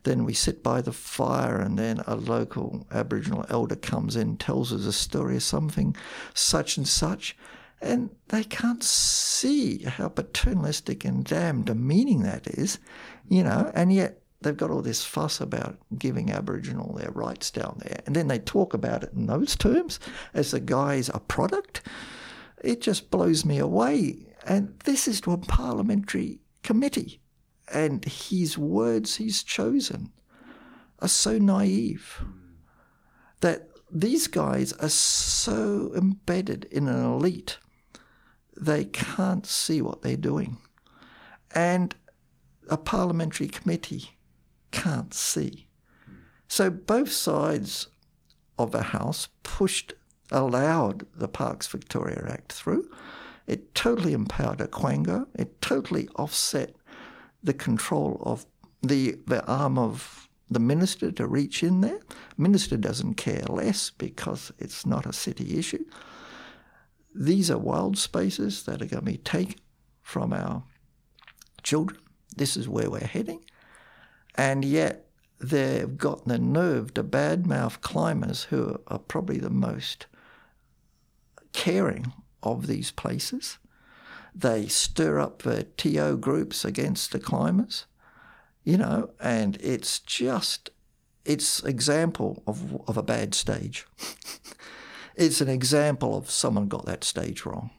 then 0.04 0.24
we 0.24 0.32
sit 0.32 0.62
by 0.62 0.80
the 0.80 0.92
fire 0.92 1.60
and 1.60 1.78
then 1.78 2.00
a 2.06 2.14
local 2.14 2.86
Aboriginal 2.92 3.44
elder 3.48 3.76
comes 3.76 4.14
in, 4.14 4.36
tells 4.36 4.72
us 4.72 4.86
a 4.86 4.92
story 4.92 5.36
of 5.36 5.42
something 5.42 5.96
such 6.34 6.76
and 6.76 6.86
such 6.86 7.36
and 7.80 8.10
they 8.28 8.44
can't 8.44 8.82
see 8.82 9.84
how 9.84 10.08
paternalistic 10.08 11.04
and 11.04 11.24
damn 11.24 11.62
demeaning 11.62 12.22
that 12.22 12.46
is, 12.46 12.78
you 13.28 13.42
know, 13.42 13.70
and 13.74 13.92
yet 13.92 14.20
they've 14.42 14.56
got 14.56 14.70
all 14.70 14.82
this 14.82 15.04
fuss 15.04 15.40
about 15.40 15.78
giving 15.98 16.30
Aboriginal 16.30 16.94
their 16.94 17.10
rights 17.10 17.50
down 17.50 17.80
there. 17.84 18.00
And 18.06 18.14
then 18.14 18.28
they 18.28 18.38
talk 18.38 18.74
about 18.74 19.02
it 19.02 19.12
in 19.14 19.26
those 19.26 19.56
terms 19.56 19.98
as 20.34 20.50
the 20.50 20.60
guy's 20.60 21.08
a 21.08 21.20
product. 21.20 21.82
It 22.62 22.80
just 22.80 23.10
blows 23.10 23.44
me 23.44 23.58
away. 23.58 24.26
And 24.46 24.78
this 24.84 25.08
is 25.08 25.20
to 25.22 25.32
a 25.32 25.38
parliamentary 25.38 26.40
committee. 26.62 27.20
And 27.72 28.04
his 28.04 28.58
words 28.58 29.16
he's 29.16 29.42
chosen 29.42 30.12
are 30.98 31.08
so 31.08 31.38
naive 31.38 32.22
that 33.40 33.68
these 33.90 34.26
guys 34.26 34.72
are 34.74 34.88
so 34.88 35.92
embedded 35.96 36.64
in 36.70 36.88
an 36.88 37.04
elite 37.04 37.58
they 38.60 38.84
can't 38.84 39.46
see 39.46 39.80
what 39.80 40.02
they're 40.02 40.16
doing. 40.16 40.58
And 41.54 41.94
a 42.68 42.76
parliamentary 42.76 43.48
committee 43.48 44.10
can't 44.70 45.14
see. 45.14 45.66
So 46.46 46.68
both 46.70 47.10
sides 47.10 47.88
of 48.58 48.70
the 48.70 48.82
House 48.82 49.28
pushed, 49.42 49.94
allowed 50.30 51.06
the 51.16 51.28
Parks 51.28 51.66
Victoria 51.66 52.24
Act 52.28 52.52
through. 52.52 52.88
It 53.46 53.74
totally 53.74 54.12
empowered 54.12 54.60
a 54.60 54.68
Quango. 54.68 55.26
It 55.34 55.60
totally 55.60 56.08
offset 56.16 56.76
the 57.42 57.54
control 57.54 58.22
of 58.24 58.46
the, 58.82 59.16
the 59.26 59.44
arm 59.46 59.78
of 59.78 60.28
the 60.50 60.60
minister 60.60 61.10
to 61.12 61.26
reach 61.26 61.62
in 61.62 61.80
there. 61.80 62.00
Minister 62.36 62.76
doesn't 62.76 63.14
care 63.14 63.44
less 63.48 63.90
because 63.90 64.52
it's 64.58 64.84
not 64.84 65.06
a 65.06 65.12
city 65.12 65.58
issue. 65.58 65.84
These 67.14 67.50
are 67.50 67.58
wild 67.58 67.98
spaces 67.98 68.62
that 68.64 68.82
are 68.82 68.86
going 68.86 69.04
to 69.04 69.12
be 69.12 69.18
taken 69.18 69.58
from 70.02 70.32
our 70.32 70.64
children. 71.62 72.00
This 72.36 72.56
is 72.56 72.68
where 72.68 72.90
we're 72.90 73.00
heading. 73.00 73.44
And 74.34 74.64
yet 74.64 75.06
they've 75.40 75.96
got 75.96 76.26
the 76.26 76.38
nerve 76.38 76.94
to 76.94 77.04
badmouth 77.04 77.80
climbers 77.80 78.44
who 78.44 78.80
are 78.86 78.98
probably 78.98 79.38
the 79.38 79.50
most 79.50 80.06
caring 81.52 82.12
of 82.42 82.66
these 82.66 82.90
places. 82.90 83.58
They 84.34 84.68
stir 84.68 85.18
up 85.18 85.42
the 85.42 85.64
TO 85.64 86.16
groups 86.16 86.64
against 86.64 87.12
the 87.12 87.18
climbers, 87.18 87.86
you 88.62 88.76
know, 88.76 89.10
and 89.20 89.56
it's 89.60 89.98
just, 89.98 90.70
it's 91.24 91.62
example 91.64 92.42
of, 92.46 92.80
of 92.86 92.96
a 92.96 93.02
bad 93.02 93.34
stage. 93.34 93.86
it's 95.14 95.40
an 95.40 95.48
example 95.48 96.16
of 96.16 96.30
someone 96.30 96.68
got 96.68 96.86
that 96.86 97.04
stage 97.04 97.44
wrong. 97.44 97.70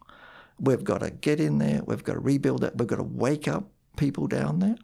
We've 0.59 0.83
got 0.83 0.99
to 0.99 1.09
get 1.09 1.39
in 1.39 1.57
there, 1.57 1.81
we've 1.85 2.03
got 2.03 2.13
to 2.13 2.19
rebuild 2.19 2.63
it, 2.63 2.77
we've 2.77 2.87
got 2.87 2.97
to 2.97 3.03
wake 3.03 3.47
up 3.47 3.69
people 3.97 4.27
down 4.27 4.59
there. 4.59 4.77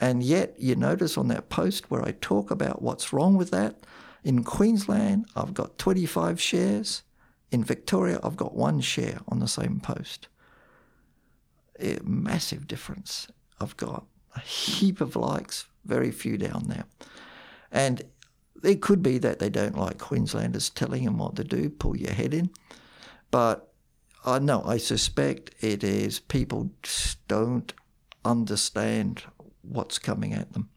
And 0.00 0.22
yet, 0.22 0.56
you 0.58 0.74
notice 0.74 1.16
on 1.16 1.28
that 1.28 1.48
post 1.48 1.90
where 1.90 2.04
I 2.04 2.12
talk 2.20 2.50
about 2.50 2.82
what's 2.82 3.12
wrong 3.12 3.36
with 3.36 3.50
that, 3.50 3.86
in 4.24 4.42
Queensland, 4.42 5.26
I've 5.36 5.54
got 5.54 5.78
25 5.78 6.40
shares. 6.40 7.02
In 7.50 7.62
Victoria, 7.62 8.18
I've 8.22 8.36
got 8.36 8.54
one 8.54 8.80
share 8.80 9.20
on 9.28 9.38
the 9.38 9.48
same 9.48 9.80
post. 9.80 10.28
A 11.78 11.98
massive 12.02 12.66
difference. 12.66 13.28
I've 13.60 13.76
got 13.76 14.06
a 14.34 14.40
heap 14.40 15.00
of 15.00 15.14
likes, 15.14 15.66
very 15.84 16.10
few 16.10 16.36
down 16.36 16.64
there. 16.68 16.84
And 17.70 18.02
it 18.64 18.82
could 18.82 19.02
be 19.02 19.18
that 19.18 19.38
they 19.38 19.50
don't 19.50 19.76
like 19.76 19.98
Queenslanders 19.98 20.70
telling 20.70 21.04
them 21.04 21.18
what 21.18 21.36
to 21.36 21.44
do, 21.44 21.70
pull 21.70 21.96
your 21.96 22.12
head 22.12 22.34
in. 22.34 22.50
But 23.30 23.72
I 24.24 24.38
know, 24.38 24.62
I 24.64 24.78
suspect 24.78 25.50
it 25.62 25.84
is 25.84 26.18
people 26.18 26.70
just 26.82 27.26
don't 27.28 27.72
understand 28.24 29.24
what's 29.62 29.98
coming 29.98 30.32
at 30.32 30.52
them. 30.52 30.70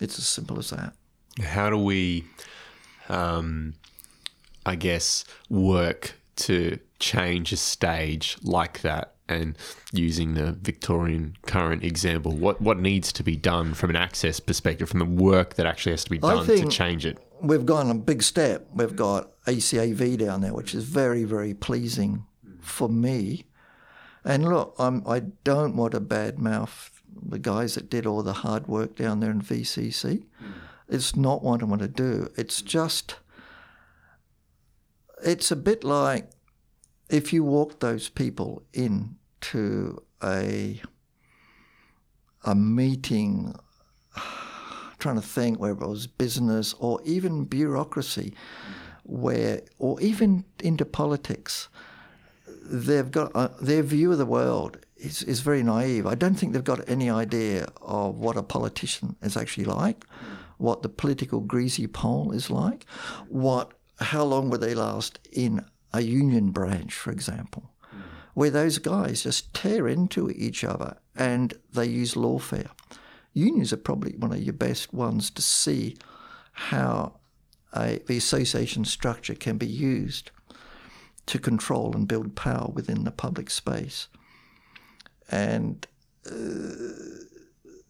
It's 0.00 0.18
as 0.18 0.26
simple 0.26 0.58
as 0.58 0.70
that. 0.70 0.94
How 1.42 1.70
do 1.70 1.78
we, 1.78 2.24
um, 3.08 3.74
I 4.66 4.74
guess, 4.74 5.24
work 5.48 6.14
to 6.36 6.78
change 6.98 7.52
a 7.52 7.56
stage 7.56 8.36
like 8.42 8.80
that? 8.80 9.14
And 9.30 9.56
using 9.92 10.34
the 10.34 10.52
Victorian 10.52 11.36
current 11.46 11.84
example, 11.84 12.32
what 12.32 12.60
what 12.60 12.78
needs 12.78 13.12
to 13.12 13.22
be 13.22 13.36
done 13.36 13.74
from 13.74 13.90
an 13.90 13.96
access 13.96 14.40
perspective, 14.40 14.88
from 14.88 14.98
the 14.98 15.04
work 15.04 15.54
that 15.54 15.66
actually 15.66 15.92
has 15.92 16.04
to 16.04 16.10
be 16.10 16.18
done 16.18 16.44
to 16.44 16.68
change 16.68 17.06
it? 17.06 17.18
We've 17.40 17.64
gone 17.64 17.90
a 17.90 17.94
big 17.94 18.22
step. 18.24 18.66
We've 18.74 18.96
got 18.96 19.30
ACAV 19.46 20.18
down 20.18 20.40
there, 20.40 20.52
which 20.52 20.74
is 20.74 20.84
very, 20.84 21.24
very 21.24 21.54
pleasing 21.54 22.26
for 22.60 22.88
me. 22.88 23.46
And 24.24 24.48
look, 24.48 24.74
I'm, 24.78 25.06
I 25.06 25.20
don't 25.44 25.76
want 25.76 25.92
to 25.92 26.00
badmouth 26.00 26.90
the 27.22 27.38
guys 27.38 27.76
that 27.76 27.88
did 27.88 28.06
all 28.06 28.22
the 28.22 28.32
hard 28.32 28.66
work 28.66 28.96
down 28.96 29.20
there 29.20 29.30
in 29.30 29.40
VCC. 29.40 30.18
Mm. 30.18 30.24
It's 30.88 31.16
not 31.16 31.42
what 31.42 31.62
I 31.62 31.64
want 31.64 31.82
to 31.82 31.88
do. 31.88 32.30
It's 32.36 32.60
just, 32.60 33.16
it's 35.24 35.50
a 35.50 35.56
bit 35.56 35.84
like 35.84 36.30
if 37.08 37.32
you 37.32 37.44
walk 37.44 37.80
those 37.80 38.08
people 38.08 38.62
into 39.40 40.02
a 40.22 40.80
a 42.44 42.54
meeting, 42.54 43.54
trying 44.98 45.16
to 45.16 45.22
think 45.22 45.58
whether 45.58 45.72
it 45.84 45.88
was 45.88 46.06
business 46.06 46.74
or 46.78 47.00
even 47.04 47.44
bureaucracy, 47.44 48.34
where 49.04 49.62
or 49.78 50.00
even 50.00 50.44
into 50.60 50.84
politics, 50.84 51.68
they've 52.64 53.10
got 53.10 53.30
uh, 53.34 53.48
their 53.60 53.82
view 53.82 54.12
of 54.12 54.18
the 54.18 54.26
world 54.26 54.78
is, 54.96 55.22
is 55.22 55.40
very 55.40 55.62
naive. 55.62 56.06
I 56.06 56.14
don't 56.14 56.34
think 56.34 56.52
they've 56.52 56.64
got 56.64 56.88
any 56.88 57.10
idea 57.10 57.68
of 57.82 58.16
what 58.16 58.36
a 58.36 58.42
politician 58.42 59.16
is 59.22 59.36
actually 59.36 59.64
like, 59.64 60.04
what 60.56 60.82
the 60.82 60.88
political 60.88 61.40
greasy 61.40 61.86
pole 61.86 62.32
is 62.32 62.50
like, 62.50 62.86
what 63.28 63.72
how 64.00 64.24
long 64.24 64.48
would 64.48 64.62
they 64.62 64.74
last 64.74 65.18
in 65.30 65.62
a 65.92 66.00
union 66.00 66.52
branch, 66.52 66.94
for 66.94 67.10
example, 67.10 67.69
where 68.40 68.48
those 68.48 68.78
guys 68.78 69.24
just 69.24 69.52
tear 69.52 69.86
into 69.86 70.30
each 70.30 70.64
other 70.64 70.96
and 71.14 71.52
they 71.74 71.84
use 71.84 72.14
lawfare. 72.14 72.70
Unions 73.34 73.70
are 73.70 73.76
probably 73.76 74.14
one 74.16 74.32
of 74.32 74.42
your 74.42 74.54
best 74.54 74.94
ones 74.94 75.28
to 75.28 75.42
see 75.42 75.94
how 76.52 77.12
a, 77.76 77.98
the 78.06 78.16
association 78.16 78.82
structure 78.82 79.34
can 79.34 79.58
be 79.58 79.66
used 79.66 80.30
to 81.26 81.38
control 81.38 81.94
and 81.94 82.08
build 82.08 82.34
power 82.34 82.70
within 82.72 83.04
the 83.04 83.10
public 83.10 83.50
space 83.50 84.08
and 85.30 85.86
uh, 86.26 86.32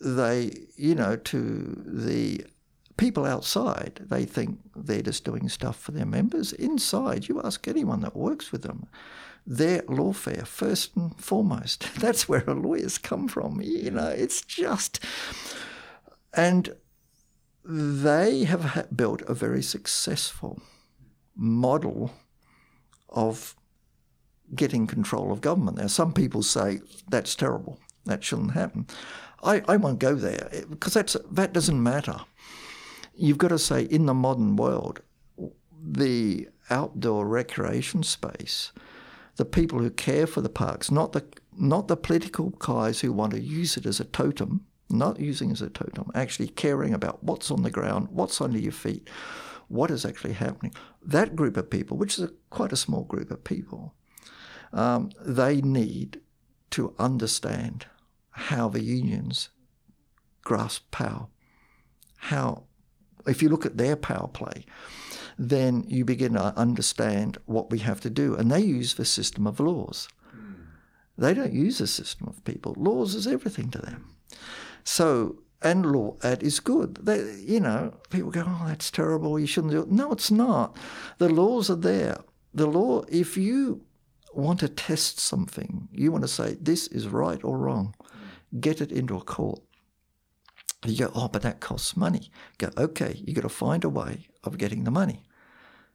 they, 0.01 0.51
you 0.75 0.97
know, 0.97 1.15
to 1.15 1.81
the 1.87 2.45
people 2.97 3.25
outside, 3.25 4.01
they 4.11 4.25
think 4.25 4.59
they're 4.75 5.01
just 5.01 5.25
doing 5.25 5.49
stuff 5.49 5.79
for 5.79 5.93
their 5.93 6.05
members. 6.05 6.53
Inside, 6.55 7.29
you 7.29 7.41
ask 7.41 7.69
anyone 7.69 8.01
that 8.01 8.17
works 8.17 8.51
with 8.51 8.63
them, 8.63 8.89
they're 9.47 9.83
lawfare 9.83 10.47
first 10.47 10.97
and 10.97 11.19
foremost. 11.21 11.89
That's 11.99 12.29
where 12.29 12.45
lawyers 12.47 12.99
come 12.99 13.29
from. 13.29 13.61
You 13.63 13.91
know, 13.91 14.09
it's 14.09 14.43
just, 14.43 15.01
and 16.35 16.75
they 17.65 18.45
have 18.45 18.89
built 18.95 19.23
a 19.23 19.35
very 19.35 19.63
successful 19.63 20.61
model 21.37 22.13
of 23.09 23.55
getting 24.55 24.87
control 24.87 25.33
of 25.33 25.41
government. 25.41 25.79
Now, 25.79 25.87
some 25.87 26.13
people 26.13 26.43
say 26.43 26.81
that's 27.09 27.35
terrible, 27.35 27.79
that 28.07 28.25
shouldn't 28.25 28.53
happen. 28.53 28.87
I, 29.43 29.63
I 29.69 29.77
won't 29.77 29.99
go 29.99 30.15
there 30.15 30.49
eh, 30.53 30.63
because 30.69 30.95
that's, 30.95 31.17
that 31.31 31.53
doesn't 31.53 31.83
matter. 31.83 32.21
You've 33.15 33.39
got 33.39 33.49
to 33.49 33.59
say, 33.59 33.83
in 33.83 34.07
the 34.07 34.15
modern 34.15 34.57
world, 34.57 35.03
the 35.83 36.49
outdoor 36.69 37.27
recreation 37.27 38.03
space, 38.03 38.73
the 39.41 39.45
people 39.47 39.79
who 39.79 39.91
care 39.91 40.27
for 40.27 40.43
the 40.43 40.51
parks, 40.51 40.91
not 40.91 41.13
the 41.13 41.25
not 41.57 41.89
the 41.89 41.97
political 41.97 42.51
guys 42.51 43.01
who 43.01 43.11
want 43.11 43.33
to 43.33 43.41
use 43.41 43.79
it 43.79 43.87
as 43.87 43.99
a 43.99 44.05
totem, 44.05 44.67
not 44.91 45.19
using 45.19 45.49
it 45.49 45.55
as 45.55 45.63
a 45.63 45.71
totem, 45.71 46.11
actually 46.15 46.49
caring 46.49 46.93
about 46.93 47.25
what's 47.25 47.51
on 47.51 47.63
the 47.63 47.71
ground, 47.71 48.09
what's 48.11 48.41
under 48.41 48.59
your 48.59 48.73
feet, 48.73 49.09
what 49.69 49.91
is 49.91 50.05
actually 50.05 50.35
happening. 50.35 50.75
That 51.03 51.35
group 51.35 51.57
of 51.57 51.71
people, 51.71 51.97
which 51.97 52.19
is 52.19 52.25
a, 52.25 52.33
quite 52.51 52.73
a 52.73 52.77
small 52.77 53.05
group 53.05 53.31
of 53.31 53.43
people, 53.43 53.95
um, 54.75 55.11
they 55.25 55.63
need 55.63 56.21
to 56.73 56.95
understand 56.99 57.87
how 58.31 58.69
the 58.69 58.83
unions 58.83 59.49
grasp 60.45 60.91
power. 60.91 61.29
How, 62.19 62.65
if 63.27 63.43
you 63.43 63.49
look 63.49 63.65
at 63.65 63.79
their 63.79 63.97
power 63.97 64.29
play, 64.29 64.67
then 65.41 65.85
you 65.89 66.05
begin 66.05 66.35
to 66.35 66.55
understand 66.55 67.39
what 67.47 67.71
we 67.71 67.79
have 67.79 67.99
to 68.03 68.11
do. 68.11 68.35
And 68.35 68.53
they 68.53 68.61
use 68.61 68.95
the 68.95 69.07
system 69.07 69.47
of 69.47 69.59
laws. 69.59 70.07
They 71.17 71.33
don't 71.33 71.53
use 71.53 71.81
a 71.81 71.87
system 71.87 72.29
of 72.29 72.45
people. 72.45 72.75
Laws 72.77 73.15
is 73.15 73.27
everything 73.27 73.71
to 73.71 73.79
them. 73.79 74.15
So, 74.85 75.39
and 75.63 75.87
law 75.87 76.17
that 76.21 76.43
is 76.43 76.61
good. 76.61 77.07
They, 77.07 77.37
you 77.41 77.59
know, 77.59 77.95
people 78.11 78.31
go, 78.31 78.45
oh, 78.47 78.65
that's 78.67 78.91
terrible. 78.91 79.39
You 79.39 79.47
shouldn't 79.47 79.73
do 79.73 79.81
it. 79.81 79.91
No, 79.91 80.13
it's 80.13 80.31
not. 80.31 80.77
The 81.17 81.31
laws 81.31 81.71
are 81.71 81.77
there. 81.77 82.19
The 82.53 82.67
law, 82.67 83.05
if 83.09 83.39
you 83.39 83.83
want 84.35 84.61
to 84.61 84.69
test 84.69 85.19
something, 85.19 85.89
you 85.91 86.13
want 86.13 86.23
to 86.23 86.29
say 86.29 86.59
this 86.61 86.87
is 86.89 87.09
right 87.09 87.43
or 87.43 87.57
wrong, 87.57 87.95
get 88.61 88.83
it 88.83 88.93
into 88.93 89.17
a 89.17 89.23
court. 89.23 89.61
You 90.85 91.07
go, 91.07 91.13
oh, 91.15 91.29
but 91.29 91.43
that 91.43 91.61
costs 91.61 91.97
money. 91.97 92.31
Go, 92.59 92.69
okay, 92.77 93.23
you 93.27 93.35
got 93.35 93.43
to 93.43 93.49
find 93.49 93.85
a 93.85 93.89
way 93.89 94.29
of 94.45 94.59
getting 94.59 94.85
the 94.85 94.91
money. 94.91 95.23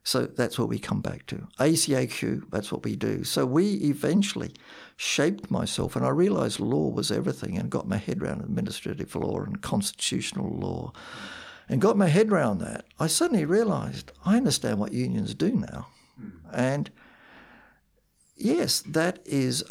So 0.06 0.24
that's 0.24 0.56
what 0.56 0.68
we 0.68 0.78
come 0.78 1.00
back 1.00 1.26
to. 1.26 1.48
ACAQ, 1.58 2.48
that's 2.52 2.70
what 2.70 2.84
we 2.84 2.94
do. 2.94 3.24
So 3.24 3.44
we 3.44 3.74
eventually 3.78 4.52
shaped 4.96 5.50
myself, 5.50 5.96
and 5.96 6.06
I 6.06 6.10
realized 6.10 6.60
law 6.60 6.90
was 6.90 7.10
everything 7.10 7.58
and 7.58 7.68
got 7.68 7.88
my 7.88 7.96
head 7.96 8.22
around 8.22 8.42
administrative 8.42 9.16
law 9.16 9.40
and 9.40 9.60
constitutional 9.60 10.48
law 10.48 10.92
and 11.68 11.80
got 11.80 11.96
my 11.96 12.06
head 12.06 12.30
around 12.30 12.58
that. 12.58 12.84
I 13.00 13.08
suddenly 13.08 13.44
realized 13.44 14.12
I 14.24 14.36
understand 14.36 14.78
what 14.78 14.92
unions 14.92 15.34
do 15.34 15.50
now. 15.50 15.88
Hmm. 16.16 16.28
And 16.54 16.90
yes, 18.36 18.82
that 18.82 19.18
is, 19.24 19.64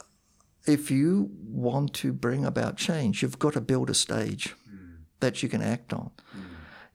if 0.67 0.91
you 0.91 1.31
want 1.45 1.93
to 1.93 2.11
bring 2.11 2.43
about 2.43 2.75
change, 2.75 3.21
you've 3.21 3.39
got 3.39 3.53
to 3.53 3.61
build 3.61 3.89
a 3.89 3.93
stage 3.93 4.53
hmm. 4.69 4.95
that 5.21 5.41
you 5.41 5.47
can 5.47 5.61
act 5.61 5.93
on. 5.93 6.11
Hmm. 6.33 6.41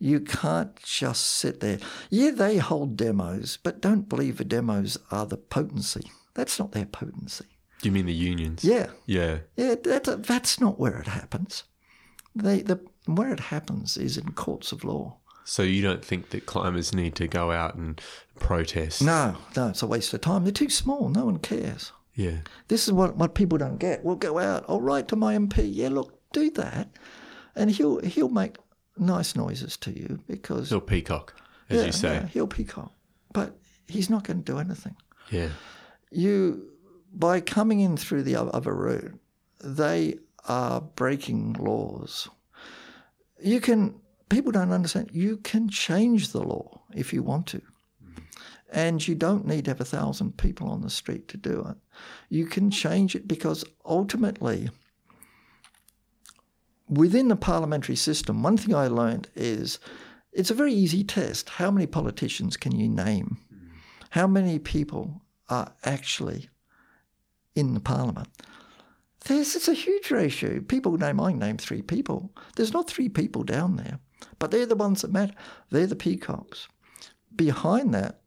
You 0.03 0.21
can't 0.21 0.75
just 0.83 1.25
sit 1.27 1.61
there. 1.61 1.79
Yeah, 2.09 2.31
they 2.31 2.57
hold 2.57 2.97
demos, 2.97 3.59
but 3.63 3.83
don't 3.83 4.09
believe 4.09 4.39
the 4.39 4.45
demos 4.45 4.97
are 5.11 5.27
the 5.27 5.37
potency. 5.37 6.11
That's 6.35 6.59
not 6.59 6.73
their 6.73 6.87
potency. 6.87 7.45
Do 7.83 7.89
you 7.89 7.93
mean 7.93 8.07
the 8.07 8.15
unions? 8.15 8.65
Yeah, 8.65 8.89
Yeah. 9.07 9.41
yeah, 9.57 9.75
that, 9.85 10.25
that's 10.27 10.59
not 10.61 10.81
where 10.81 10.99
it 10.99 11.07
happens. 11.07 11.65
They, 12.35 12.63
the, 12.63 12.81
where 13.07 13.33
it 13.33 13.41
happens 13.41 13.97
is 13.99 14.17
in 14.17 14.33
courts 14.33 14.73
of 14.73 14.85
law. 14.85 15.17
So 15.45 15.63
you 15.63 15.83
don't 15.83 16.05
think 16.05 16.31
that 16.31 16.47
climbers 16.47 16.95
need 16.95 17.15
to 17.17 17.27
go 17.27 17.51
out 17.51 17.75
and 17.75 18.01
protest? 18.39 19.03
No, 19.03 19.37
no, 19.57 19.69
it's 19.69 19.83
a 19.83 19.87
waste 19.87 20.15
of 20.15 20.21
time. 20.23 20.45
They're 20.45 20.53
too 20.53 20.71
small. 20.71 21.09
No 21.09 21.27
one 21.27 21.39
cares. 21.39 21.93
Yeah. 22.15 22.39
This 22.69 22.87
is 22.87 22.93
what, 22.93 23.17
what 23.17 23.35
people 23.35 23.59
don't 23.59 23.79
get. 23.79 24.05
We'll 24.05 24.17
go 24.17 24.39
out. 24.39 24.65
I'll 24.69 24.81
write 24.81 25.09
to 25.09 25.17
my 25.17 25.35
MP. 25.37 25.69
Yeah, 25.73 25.89
look, 25.89 26.19
do 26.33 26.51
that, 26.53 26.91
and 27.57 27.71
he'll 27.71 28.01
he'll 28.01 28.29
make 28.29 28.57
nice 29.01 29.35
noises 29.35 29.77
to 29.79 29.91
you 29.91 30.21
because 30.27 30.69
he'll 30.69 30.81
peacock, 30.81 31.35
as 31.69 31.79
yeah, 31.79 31.87
you 31.87 31.93
say. 31.93 32.15
yeah, 32.15 32.27
he'll 32.27 32.47
peacock, 32.47 32.93
but 33.33 33.57
he's 33.89 34.11
not 34.11 34.25
going 34.25 34.43
to 34.43 34.53
do 34.53 34.59
anything. 34.59 34.97
Yeah. 35.31 35.49
You 36.11 36.71
by 37.13 37.41
coming 37.41 37.81
in 37.81 37.97
through 37.97 38.23
the 38.23 38.37
other 38.37 38.75
route, 38.75 39.19
they 39.63 40.19
are 40.49 40.81
breaking 40.81 41.55
laws. 41.55 42.29
You 43.43 43.61
can 43.61 44.01
people 44.29 44.53
don't 44.53 44.73
understand. 44.73 45.11
You 45.13 45.37
can 45.39 45.69
change 45.69 46.33
the 46.33 46.43
law 46.43 46.81
if 46.95 47.13
you 47.13 47.23
want 47.23 47.47
to. 47.49 47.61
And 48.73 49.07
you 49.07 49.17
don't 49.17 49.47
need 49.47 49.65
to 49.65 49.73
have 49.73 49.81
a 49.81 49.85
thousand 49.85 50.39
people 50.39 50.69
on 50.69 50.83
the 50.83 50.91
street 50.91 51.27
to 51.29 51.37
do 51.37 51.67
it. 51.69 51.77
You 52.29 52.47
can 52.47 52.71
change 52.71 53.17
it 53.17 53.27
because 53.27 53.65
ultimately, 53.85 54.71
within 56.91 57.29
the 57.29 57.37
parliamentary 57.37 57.97
system, 57.97 58.43
one 58.43 58.57
thing 58.57 58.75
I 58.75 58.89
learned 58.89 59.29
is 59.35 59.79
it's 60.33 60.51
a 60.51 60.55
very 60.55 60.75
easy 60.75 61.05
test. 61.05 61.49
How 61.49 61.71
many 61.71 61.87
politicians 61.87 62.57
can 62.57 62.73
you 62.73 62.89
name? 62.89 63.39
How 64.11 64.27
many 64.27 64.59
people 64.59 65.23
are 65.49 65.73
actually 65.85 66.51
in 67.55 67.75
the 67.75 67.81
parliament? 67.81 68.29
There's 69.27 69.55
it's 69.55 69.69
a 69.69 69.75
huge 69.75 70.11
ratio. 70.11 70.61
People 70.61 70.97
name 70.97 71.21
I 71.21 71.33
name 71.33 71.59
three 71.59 71.83
people. 71.83 72.33
There's 72.57 72.73
not 72.73 72.89
three 72.89 73.09
people 73.09 73.45
down 73.45 73.77
there, 73.77 74.01
but 74.39 74.51
they're 74.51 74.67
the 74.67 74.75
ones 74.75 75.03
that 75.03 75.13
matter. 75.13 75.35
They're 75.71 75.87
the 75.87 75.97
peacocks. 75.97 76.69
Behind 77.35 77.95
that, 77.95 78.21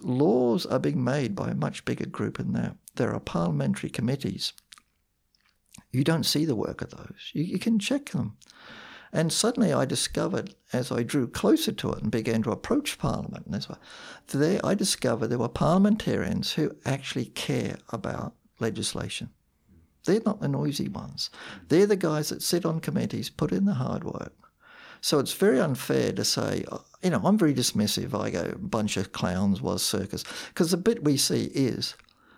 laws 0.00 0.66
are 0.66 0.78
being 0.78 1.04
made 1.04 1.36
by 1.36 1.50
a 1.50 1.54
much 1.54 1.84
bigger 1.84 2.06
group 2.06 2.38
than 2.38 2.52
that. 2.54 2.76
There 2.96 3.12
are 3.12 3.20
parliamentary 3.20 3.90
committees. 3.90 4.52
You 5.92 6.04
don't 6.04 6.24
see 6.24 6.44
the 6.44 6.56
work 6.56 6.82
of 6.82 6.90
those. 6.90 7.30
You, 7.32 7.44
you 7.44 7.58
can 7.58 7.78
check 7.78 8.10
them. 8.10 8.36
And 9.12 9.30
suddenly 9.30 9.74
I 9.74 9.84
discovered, 9.84 10.54
as 10.72 10.90
I 10.90 11.02
drew 11.02 11.28
closer 11.28 11.72
to 11.72 11.92
it 11.92 12.02
and 12.02 12.10
began 12.10 12.42
to 12.44 12.50
approach 12.50 12.98
Parliament, 12.98 13.46
and 13.46 13.66
way, 13.68 13.76
there 14.28 14.60
I 14.64 14.74
discovered 14.74 15.28
there 15.28 15.38
were 15.38 15.48
parliamentarians 15.48 16.54
who 16.54 16.74
actually 16.86 17.26
care 17.26 17.76
about 17.90 18.34
legislation. 18.58 19.28
They're 20.04 20.22
not 20.24 20.40
the 20.40 20.48
noisy 20.48 20.88
ones. 20.88 21.28
They're 21.68 21.86
the 21.86 21.96
guys 21.96 22.30
that 22.30 22.42
sit 22.42 22.64
on 22.64 22.80
committees, 22.80 23.28
put 23.28 23.52
in 23.52 23.66
the 23.66 23.74
hard 23.74 24.02
work. 24.02 24.32
So 25.02 25.18
it's 25.18 25.34
very 25.34 25.60
unfair 25.60 26.12
to 26.12 26.24
say, 26.24 26.64
uh, 26.70 26.78
you 27.02 27.10
know, 27.10 27.20
I'm 27.24 27.36
very 27.36 27.54
dismissive. 27.54 28.18
I 28.18 28.30
go, 28.30 28.54
bunch 28.58 28.96
of 28.96 29.12
clowns 29.12 29.60
was 29.60 29.82
circus. 29.82 30.24
Because 30.48 30.70
the 30.70 30.76
bit 30.76 31.04
we 31.04 31.16
see 31.16 31.50
is, 31.54 31.96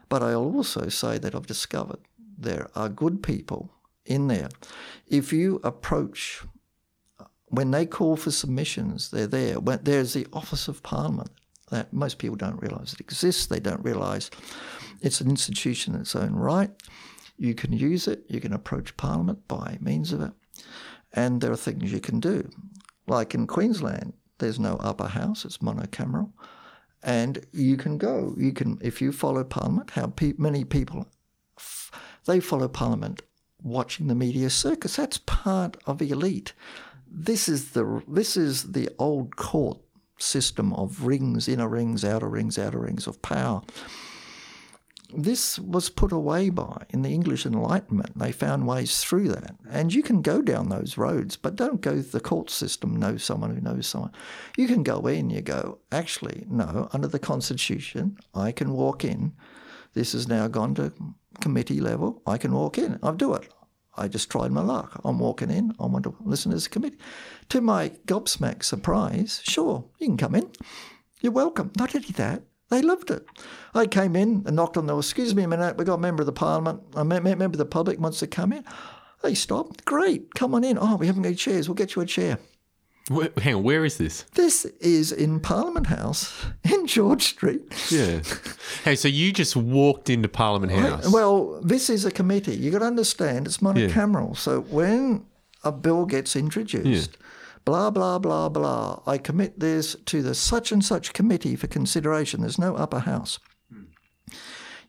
but 0.08 0.22
I'll 0.22 0.54
also 0.56 0.88
say 0.88 1.18
that 1.18 1.34
I've 1.34 1.46
discovered 1.46 2.00
there 2.38 2.68
are 2.74 2.88
good 2.88 3.22
people 3.22 3.70
in 4.04 4.28
there. 4.28 4.48
If 5.06 5.32
you 5.32 5.60
approach, 5.64 6.42
when 7.46 7.70
they 7.70 7.86
call 7.86 8.16
for 8.16 8.30
submissions, 8.30 9.10
they're 9.10 9.26
there. 9.26 9.60
When 9.60 9.80
there's 9.82 10.12
the 10.12 10.26
Office 10.32 10.68
of 10.68 10.82
Parliament 10.82 11.30
that 11.70 11.92
most 11.92 12.18
people 12.18 12.36
don't 12.36 12.60
realise 12.60 12.92
it 12.92 13.00
exists. 13.00 13.46
They 13.46 13.60
don't 13.60 13.84
realise 13.84 14.30
it's 15.00 15.20
an 15.20 15.28
institution 15.28 15.94
in 15.94 16.02
its 16.02 16.14
own 16.14 16.34
right. 16.34 16.70
You 17.36 17.54
can 17.54 17.72
use 17.72 18.06
it. 18.06 18.24
You 18.28 18.40
can 18.40 18.52
approach 18.52 18.96
Parliament 18.96 19.46
by 19.48 19.78
means 19.80 20.12
of 20.12 20.20
it. 20.20 20.32
And 21.12 21.40
there 21.40 21.52
are 21.52 21.56
things 21.56 21.92
you 21.92 22.00
can 22.00 22.20
do. 22.20 22.48
Like 23.06 23.34
in 23.34 23.46
Queensland, 23.46 24.14
there's 24.38 24.58
no 24.58 24.76
upper 24.76 25.08
house, 25.08 25.44
it's 25.44 25.58
monocameral. 25.58 26.32
And 27.02 27.44
you 27.52 27.76
can 27.76 27.98
go. 27.98 28.34
You 28.38 28.52
can, 28.52 28.78
if 28.80 29.02
you 29.02 29.12
follow 29.12 29.44
Parliament, 29.44 29.90
how 29.90 30.06
pe- 30.06 30.32
many 30.38 30.64
people 30.64 31.06
they 32.26 32.40
follow 32.40 32.68
Parliament 32.68 33.22
watching 33.62 34.06
the 34.06 34.14
media 34.14 34.50
circus. 34.50 34.96
That's 34.96 35.18
part 35.18 35.76
of 35.86 35.98
the 35.98 36.10
elite. 36.10 36.52
This 37.10 37.48
is 37.48 37.70
the 37.70 38.02
this 38.08 38.36
is 38.36 38.72
the 38.72 38.88
old 38.98 39.36
court 39.36 39.78
system 40.18 40.72
of 40.74 41.04
rings, 41.04 41.48
inner 41.48 41.68
rings, 41.68 42.04
outer 42.04 42.28
rings, 42.28 42.58
outer 42.58 42.80
rings 42.80 43.06
of 43.06 43.22
power. 43.22 43.62
This 45.16 45.60
was 45.60 45.90
put 45.90 46.10
away 46.10 46.50
by 46.50 46.86
in 46.90 47.02
the 47.02 47.14
English 47.14 47.46
Enlightenment. 47.46 48.18
They 48.18 48.32
found 48.32 48.66
ways 48.66 48.98
through 48.98 49.28
that, 49.28 49.54
and 49.70 49.94
you 49.94 50.02
can 50.02 50.22
go 50.22 50.42
down 50.42 50.68
those 50.68 50.98
roads, 50.98 51.36
but 51.36 51.54
don't 51.54 51.80
go. 51.80 52.00
The 52.00 52.20
court 52.20 52.50
system 52.50 52.96
know 52.96 53.16
someone 53.16 53.54
who 53.54 53.60
knows 53.60 53.86
someone. 53.86 54.10
You 54.56 54.66
can 54.66 54.82
go 54.82 55.06
in. 55.06 55.30
You 55.30 55.40
go. 55.40 55.78
Actually, 55.92 56.46
no. 56.48 56.88
Under 56.92 57.06
the 57.06 57.20
Constitution, 57.20 58.18
I 58.34 58.50
can 58.50 58.72
walk 58.72 59.04
in. 59.04 59.34
This 59.92 60.12
has 60.12 60.26
now 60.26 60.48
gone 60.48 60.74
to 60.74 60.92
committee 61.40 61.80
level. 61.80 62.22
I 62.26 62.38
can 62.38 62.52
walk 62.52 62.78
in. 62.78 62.98
I'll 63.02 63.14
do 63.14 63.34
it. 63.34 63.48
I 63.96 64.08
just 64.08 64.30
tried 64.30 64.50
my 64.50 64.62
luck. 64.62 65.00
I'm 65.04 65.18
walking 65.18 65.50
in. 65.50 65.72
I 65.78 65.86
want 65.86 66.04
to 66.04 66.16
listen 66.24 66.50
to 66.50 66.56
this 66.56 66.68
committee. 66.68 66.98
To 67.50 67.60
my 67.60 67.90
gobsmack 68.06 68.64
surprise, 68.64 69.40
sure, 69.44 69.84
you 69.98 70.08
can 70.08 70.16
come 70.16 70.34
in. 70.34 70.50
You're 71.20 71.32
welcome. 71.32 71.70
Not 71.78 71.94
only 71.94 72.08
that, 72.08 72.42
they 72.70 72.82
loved 72.82 73.10
it. 73.10 73.24
I 73.72 73.86
came 73.86 74.16
in 74.16 74.42
and 74.46 74.56
knocked 74.56 74.76
on 74.76 74.86
the 74.86 74.92
door. 74.92 75.00
Excuse 75.00 75.34
me 75.34 75.44
a 75.44 75.48
minute. 75.48 75.76
We've 75.76 75.86
got 75.86 75.94
a 75.94 75.98
member 75.98 76.22
of 76.22 76.26
the 76.26 76.32
parliament, 76.32 76.80
a 76.94 77.04
member 77.04 77.44
of 77.44 77.56
the 77.56 77.64
public 77.64 78.00
wants 78.00 78.18
to 78.18 78.26
come 78.26 78.52
in. 78.52 78.64
They 79.22 79.34
stopped. 79.34 79.84
Great. 79.84 80.34
Come 80.34 80.54
on 80.54 80.64
in. 80.64 80.76
Oh, 80.78 80.96
we 80.96 81.06
haven't 81.06 81.22
got 81.22 81.36
chairs. 81.36 81.68
We'll 81.68 81.76
get 81.76 81.94
you 81.94 82.02
a 82.02 82.06
chair. 82.06 82.38
Where, 83.08 83.28
hang 83.36 83.56
on, 83.56 83.62
where 83.62 83.84
is 83.84 83.98
this? 83.98 84.22
This 84.32 84.64
is 84.80 85.12
in 85.12 85.38
Parliament 85.38 85.88
House 85.88 86.46
in 86.64 86.86
George 86.86 87.24
Street. 87.24 87.60
Yeah. 87.90 88.20
hey, 88.84 88.96
so 88.96 89.08
you 89.08 89.30
just 89.30 89.56
walked 89.56 90.08
into 90.08 90.26
Parliament 90.28 90.72
House. 90.72 91.12
Well, 91.12 91.60
this 91.60 91.90
is 91.90 92.06
a 92.06 92.10
committee. 92.10 92.56
You've 92.56 92.72
got 92.72 92.78
to 92.78 92.86
understand 92.86 93.46
it's 93.46 93.58
monocameral. 93.58 94.36
So 94.36 94.62
when 94.62 95.26
a 95.62 95.70
bill 95.70 96.06
gets 96.06 96.34
introduced, 96.34 97.18
blah 97.66 97.90
blah 97.90 98.18
blah 98.18 98.48
blah, 98.48 99.00
I 99.06 99.18
commit 99.18 99.60
this 99.60 99.96
to 100.06 100.22
the 100.22 100.34
such 100.34 100.72
and 100.72 100.82
such 100.82 101.12
committee 101.12 101.56
for 101.56 101.66
consideration. 101.66 102.40
There's 102.40 102.58
no 102.58 102.74
upper 102.74 103.00
house. 103.00 103.38
Hmm. 103.70 103.84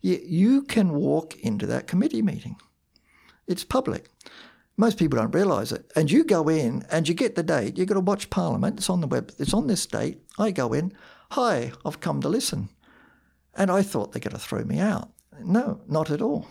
You, 0.00 0.20
you 0.24 0.62
can 0.62 0.94
walk 0.94 1.36
into 1.40 1.66
that 1.66 1.86
committee 1.86 2.22
meeting. 2.22 2.56
It's 3.46 3.62
public. 3.62 4.08
Most 4.76 4.98
people 4.98 5.18
don't 5.18 5.34
realise 5.34 5.72
it. 5.72 5.90
And 5.96 6.10
you 6.10 6.24
go 6.24 6.48
in 6.48 6.84
and 6.90 7.08
you 7.08 7.14
get 7.14 7.34
the 7.34 7.42
date. 7.42 7.78
You've 7.78 7.88
got 7.88 7.94
to 7.94 8.00
watch 8.00 8.28
Parliament. 8.28 8.78
It's 8.78 8.90
on 8.90 9.00
the 9.00 9.06
web. 9.06 9.32
It's 9.38 9.54
on 9.54 9.66
this 9.66 9.86
date. 9.86 10.20
I 10.38 10.50
go 10.50 10.72
in. 10.72 10.92
Hi, 11.30 11.72
I've 11.84 12.00
come 12.00 12.20
to 12.20 12.28
listen. 12.28 12.68
And 13.54 13.70
I 13.70 13.82
thought 13.82 14.12
they're 14.12 14.20
going 14.20 14.32
to 14.32 14.38
throw 14.38 14.64
me 14.64 14.78
out. 14.78 15.10
No, 15.42 15.80
not 15.88 16.10
at 16.10 16.20
all. 16.20 16.48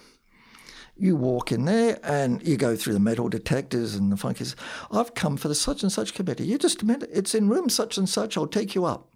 You 0.98 1.16
walk 1.16 1.52
in 1.52 1.66
there 1.66 2.00
and 2.04 2.46
you 2.48 2.58
go 2.58 2.76
through 2.76 2.94
the 2.94 3.00
metal 3.00 3.30
detectors 3.30 3.96
and 3.96 4.12
the 4.12 4.16
funkers. 4.16 4.56
I've 4.92 5.14
come 5.14 5.38
for 5.38 5.50
the 5.50 5.56
such 5.56 5.84
and 5.84 5.92
such 5.92 6.14
committee. 6.14 6.46
You 6.46 6.58
just 6.58 6.82
a 6.82 6.86
minute. 6.86 7.10
It's 7.14 7.36
in 7.36 7.50
room 7.50 7.70
such 7.70 7.98
and 7.98 8.08
such. 8.08 8.38
I'll 8.38 8.48
take 8.48 8.74
you 8.76 8.86
up. 8.86 9.14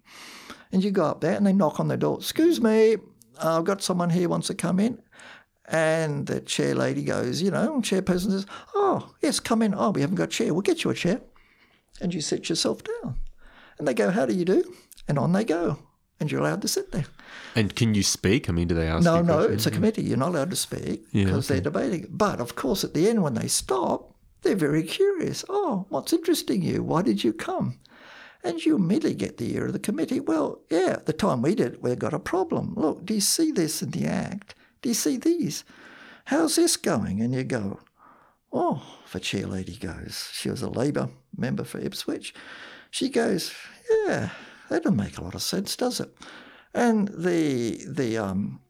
And 0.70 0.84
you 0.84 0.90
go 0.90 1.06
up 1.06 1.20
there 1.20 1.34
and 1.34 1.46
they 1.46 1.52
knock 1.52 1.80
on 1.80 1.88
the 1.88 1.96
door. 1.96 2.18
Excuse 2.18 2.60
me, 2.60 2.96
I've 3.42 3.64
got 3.64 3.82
someone 3.82 4.10
here 4.10 4.28
wants 4.28 4.48
to 4.48 4.54
come 4.54 4.78
in. 4.78 5.00
And 5.72 6.26
the 6.26 6.40
chair 6.40 6.74
lady 6.74 7.04
goes, 7.04 7.40
you 7.40 7.50
know, 7.50 7.80
chairperson 7.80 8.30
says, 8.32 8.46
Oh, 8.74 9.14
yes, 9.22 9.38
come 9.40 9.62
in. 9.62 9.74
Oh, 9.74 9.90
we 9.90 10.00
haven't 10.00 10.16
got 10.16 10.24
a 10.24 10.26
chair. 10.26 10.52
We'll 10.52 10.62
get 10.62 10.82
you 10.84 10.90
a 10.90 10.94
chair. 10.94 11.20
And 12.00 12.12
you 12.12 12.20
sit 12.20 12.48
yourself 12.48 12.82
down. 12.82 13.16
And 13.78 13.86
they 13.86 13.94
go, 13.94 14.10
How 14.10 14.26
do 14.26 14.34
you 14.34 14.44
do? 14.44 14.64
And 15.06 15.18
on 15.18 15.32
they 15.32 15.44
go. 15.44 15.78
And 16.18 16.30
you're 16.30 16.40
allowed 16.40 16.60
to 16.62 16.68
sit 16.68 16.92
there. 16.92 17.06
And 17.54 17.74
can 17.74 17.94
you 17.94 18.02
speak? 18.02 18.48
I 18.50 18.52
mean, 18.52 18.68
do 18.68 18.74
they 18.74 18.88
ask 18.88 19.04
No, 19.04 19.22
no, 19.22 19.36
questions? 19.36 19.54
it's 19.54 19.66
a 19.66 19.70
committee. 19.70 20.02
You're 20.02 20.18
not 20.18 20.30
allowed 20.30 20.50
to 20.50 20.56
speak 20.56 21.04
Yeah, 21.12 21.24
because 21.24 21.48
they're 21.48 21.60
debating. 21.62 22.06
But 22.10 22.40
of 22.40 22.56
course, 22.56 22.84
at 22.84 22.92
the 22.92 23.08
end, 23.08 23.22
when 23.22 23.34
they 23.34 23.48
stop, 23.48 24.14
they're 24.42 24.54
very 24.56 24.82
curious. 24.82 25.44
Oh, 25.48 25.86
what's 25.88 26.12
interesting 26.12 26.62
you? 26.62 26.82
Why 26.82 27.02
did 27.02 27.22
you 27.24 27.32
come? 27.32 27.78
And 28.42 28.64
you 28.64 28.74
immediately 28.76 29.14
get 29.14 29.36
the 29.36 29.54
ear 29.54 29.66
of 29.66 29.72
the 29.72 29.78
committee. 29.78 30.20
Well, 30.20 30.60
yeah, 30.70 30.96
the 31.04 31.12
time 31.12 31.42
we 31.42 31.54
did, 31.54 31.82
we've 31.82 31.98
got 31.98 32.14
a 32.14 32.18
problem. 32.18 32.74
Look, 32.74 33.04
do 33.06 33.14
you 33.14 33.20
see 33.20 33.50
this 33.52 33.82
in 33.82 33.90
the 33.90 34.06
Act? 34.06 34.54
Do 34.82 34.88
you 34.88 34.94
see 34.94 35.16
these? 35.16 35.64
How's 36.26 36.56
this 36.56 36.76
going? 36.76 37.20
And 37.20 37.34
you 37.34 37.44
go, 37.44 37.80
oh, 38.52 38.82
the 39.12 39.20
chair 39.20 39.46
lady 39.46 39.76
goes. 39.76 40.30
She 40.32 40.50
was 40.50 40.62
a 40.62 40.70
Labor 40.70 41.10
member 41.36 41.64
for 41.64 41.78
Ipswich. 41.78 42.34
She 42.90 43.08
goes, 43.08 43.54
yeah, 43.90 44.30
that 44.68 44.82
doesn't 44.84 44.96
make 44.96 45.18
a 45.18 45.24
lot 45.24 45.34
of 45.34 45.42
sense, 45.42 45.76
does 45.76 46.00
it? 46.00 46.14
And 46.72 47.08
the 47.08 47.84
the 47.86 48.16
um, 48.18 48.60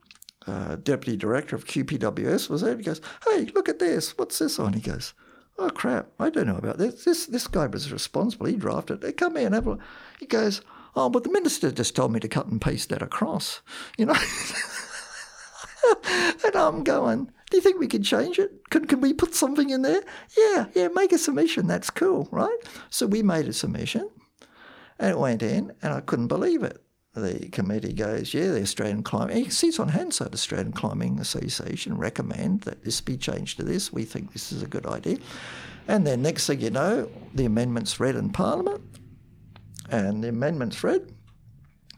uh, 0.47 0.77
deputy 0.77 1.17
director 1.17 1.55
of 1.55 1.67
QPWS 1.67 2.49
was 2.49 2.63
there. 2.63 2.77
He 2.77 2.83
goes, 2.83 3.01
hey, 3.29 3.47
look 3.55 3.69
at 3.69 3.79
this. 3.79 4.17
What's 4.17 4.39
this 4.39 4.59
on? 4.59 4.73
He 4.73 4.81
goes, 4.81 5.13
oh 5.59 5.71
crap, 5.71 6.09
I 6.19 6.31
don't 6.31 6.47
know 6.47 6.57
about 6.57 6.79
this. 6.79 7.05
This 7.05 7.27
this 7.27 7.47
guy 7.47 7.67
was 7.67 7.93
responsible. 7.93 8.47
He 8.47 8.57
drafted 8.57 9.05
it. 9.05 9.17
Come 9.17 9.37
here 9.37 9.47
and 9.47 9.55
have 9.55 9.67
a 9.67 9.71
look. 9.71 9.81
He 10.19 10.27
goes, 10.27 10.63
oh, 10.97 11.11
but 11.11 11.25
the 11.25 11.31
minister 11.31 11.71
just 11.71 11.95
told 11.95 12.13
me 12.13 12.21
to 12.21 12.29
cut 12.29 12.47
and 12.47 12.61
paste 12.61 12.89
that 12.89 13.03
across. 13.03 13.61
You 13.99 14.07
know. 14.07 14.17
and 16.45 16.57
I'm 16.57 16.85
going, 16.85 17.31
do 17.51 17.57
you 17.57 17.63
think 17.63 17.81
we 17.81 17.89
can 17.89 18.03
change 18.03 18.39
it? 18.39 18.69
Can, 18.71 18.87
can 18.87 19.01
we 19.01 19.13
put 19.13 19.35
something 19.35 19.71
in 19.71 19.83
there? 19.83 20.03
Yeah, 20.37 20.67
yeah, 20.75 20.89
make 20.89 21.13
a 21.13 21.19
submission. 21.19 21.67
That's 21.67 21.91
cool, 21.91 22.29
right? 22.31 22.59
So 22.91 23.07
we 23.07 23.23
made 23.23 23.49
a 23.49 23.53
submission 23.53 24.09
and 24.99 25.11
it 25.11 25.19
went 25.19 25.43
in 25.43 25.73
and 25.83 25.93
I 25.93 26.01
couldn't 26.01 26.29
believe 26.29 26.63
it. 26.63 26.83
The 27.15 27.49
committee 27.51 27.93
goes, 27.93 28.33
yeah, 28.33 28.53
the 28.53 28.63
Australian 28.63 29.03
Climbing, 29.03 29.45
he 29.45 29.51
sees 29.51 29.81
on 29.81 29.89
Hansard, 29.89 30.33
Australian 30.33 30.73
Climbing 30.73 31.19
Association 31.19 31.97
recommend 31.97 32.61
that 32.63 32.85
this 32.85 33.01
be 33.01 33.17
changed 33.17 33.57
to 33.57 33.65
this. 33.65 33.93
We 33.93 34.05
think 34.05 34.33
this 34.33 34.53
is 34.53 34.63
a 34.63 34.69
good 34.69 34.87
idea. 34.87 35.19
And 35.89 36.07
then 36.07 36.23
next 36.23 36.47
thing 36.47 36.61
you 36.61 36.71
know, 36.71 37.11
the 37.35 37.47
amendment's 37.47 37.99
read 37.99 38.15
in 38.15 38.31
Parliament 38.31 38.81
and 39.91 40.23
the 40.23 40.29
amendment's 40.29 40.85
read. 40.85 41.13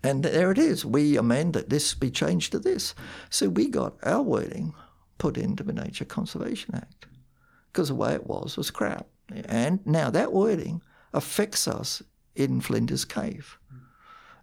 And 0.03 0.25
there 0.25 0.51
it 0.51 0.59
is. 0.59 0.85
We 0.85 1.17
amend 1.17 1.55
that 1.55 1.71
this 1.71 1.95
be 1.95 2.11
changed 2.11 2.53
to 2.53 2.59
this. 2.59 2.95
So 3.31 3.49
we 3.49 3.69
got 3.69 3.97
our 4.03 4.23
wording 4.23 4.75
put 5.19 5.37
into 5.37 5.63
the 5.63 5.73
Nature 5.73 6.05
Conservation 6.05 6.75
Act 6.75 7.07
because 7.73 7.89
the 7.89 7.95
way 7.95 8.13
it 8.15 8.27
was 8.27 8.57
was 8.57 8.71
crap. 8.71 9.07
And 9.47 9.85
now 9.87 10.11
that 10.11 10.33
wording 10.33 10.83
affects 11.13 11.69
us 11.69 12.03
in 12.35 12.61
Flinders 12.61 13.05
Cave. 13.05 13.59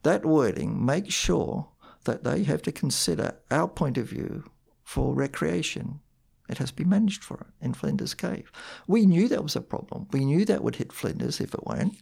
That 0.04 0.26
wording 0.26 0.86
makes 0.86 1.14
sure 1.14 1.70
that 2.06 2.24
they 2.24 2.44
have 2.44 2.62
to 2.64 2.72
consider 2.72 3.38
our 3.52 3.68
point 3.68 3.98
of 3.98 4.08
view 4.08 4.50
for 4.84 5.14
recreation. 5.14 6.00
It 6.48 6.58
has 6.60 6.70
to 6.70 6.76
be 6.76 6.86
managed 6.86 7.24
for 7.24 7.36
it 7.36 7.66
in 7.66 7.74
Flinders 7.74 8.14
Cave. 8.14 8.52
We 8.88 9.06
knew 9.06 9.28
that 9.28 9.44
was 9.44 9.56
a 9.56 9.62
problem. 9.62 10.08
We 10.12 10.26
knew 10.26 10.46
that 10.46 10.64
would 10.64 10.78
hit 10.78 10.94
Flinders 10.94 11.42
if 11.42 11.54
it 11.54 11.68
went. 11.68 11.98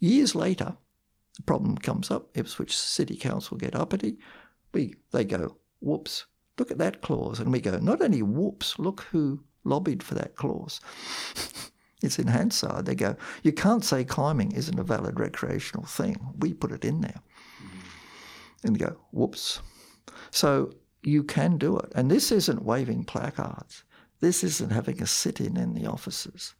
Years 0.00 0.34
later, 0.34 0.76
the 1.36 1.42
problem 1.42 1.76
comes 1.76 2.10
up. 2.10 2.30
Ipswich 2.34 2.76
City 2.76 3.16
Council 3.16 3.56
get 3.56 3.74
uppity. 3.74 4.18
We 4.72 4.94
they 5.12 5.24
go, 5.24 5.58
whoops, 5.80 6.26
look 6.58 6.70
at 6.70 6.78
that 6.78 7.02
clause, 7.02 7.40
and 7.40 7.52
we 7.52 7.60
go, 7.60 7.78
not 7.78 8.02
only 8.02 8.22
whoops, 8.22 8.78
look 8.78 9.02
who 9.12 9.44
lobbied 9.64 10.02
for 10.02 10.14
that 10.14 10.34
clause. 10.36 10.80
it's 12.02 12.18
in 12.18 12.28
Hansard. 12.28 12.86
They 12.86 12.94
go, 12.94 13.16
you 13.42 13.52
can't 13.52 13.84
say 13.84 14.04
climbing 14.04 14.52
isn't 14.52 14.78
a 14.78 14.84
valid 14.84 15.20
recreational 15.20 15.84
thing. 15.84 16.16
We 16.38 16.54
put 16.54 16.72
it 16.72 16.84
in 16.84 17.00
there, 17.02 17.20
and 18.64 18.78
you 18.78 18.86
go, 18.86 18.96
whoops. 19.12 19.60
So 20.30 20.72
you 21.02 21.22
can 21.22 21.58
do 21.58 21.78
it, 21.78 21.92
and 21.94 22.10
this 22.10 22.32
isn't 22.32 22.64
waving 22.64 23.04
placards. 23.04 23.84
This 24.20 24.42
isn't 24.42 24.72
having 24.72 25.02
a 25.02 25.06
sit-in 25.06 25.58
in 25.58 25.74
the 25.74 25.86
offices. 25.86 26.54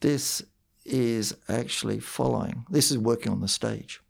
This 0.00 0.42
is 0.84 1.34
actually 1.48 2.00
following. 2.00 2.64
This 2.70 2.90
is 2.90 2.98
working 2.98 3.32
on 3.32 3.40
the 3.40 3.48
stage. 3.48 4.00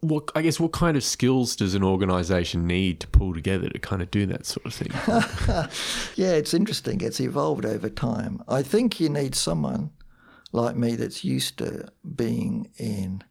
What 0.00 0.30
I 0.36 0.42
guess 0.42 0.60
what 0.60 0.72
kind 0.72 0.96
of 0.96 1.02
skills 1.02 1.56
does 1.56 1.74
an 1.74 1.82
organisation 1.82 2.66
need 2.66 3.00
to 3.00 3.08
pull 3.08 3.34
together 3.34 3.68
to 3.68 3.78
kind 3.80 4.00
of 4.00 4.10
do 4.12 4.26
that 4.26 4.46
sort 4.46 4.66
of 4.66 4.74
thing? 4.74 4.92
yeah, 6.16 6.32
it's 6.32 6.54
interesting. 6.54 7.00
It's 7.00 7.20
evolved 7.20 7.66
over 7.66 7.88
time. 7.88 8.42
I 8.46 8.62
think 8.62 9.00
you 9.00 9.08
need 9.08 9.34
someone 9.34 9.90
like 10.52 10.76
me 10.76 10.94
that's 10.94 11.24
used 11.24 11.58
to 11.58 11.88
being 12.14 12.70
in, 12.78 13.24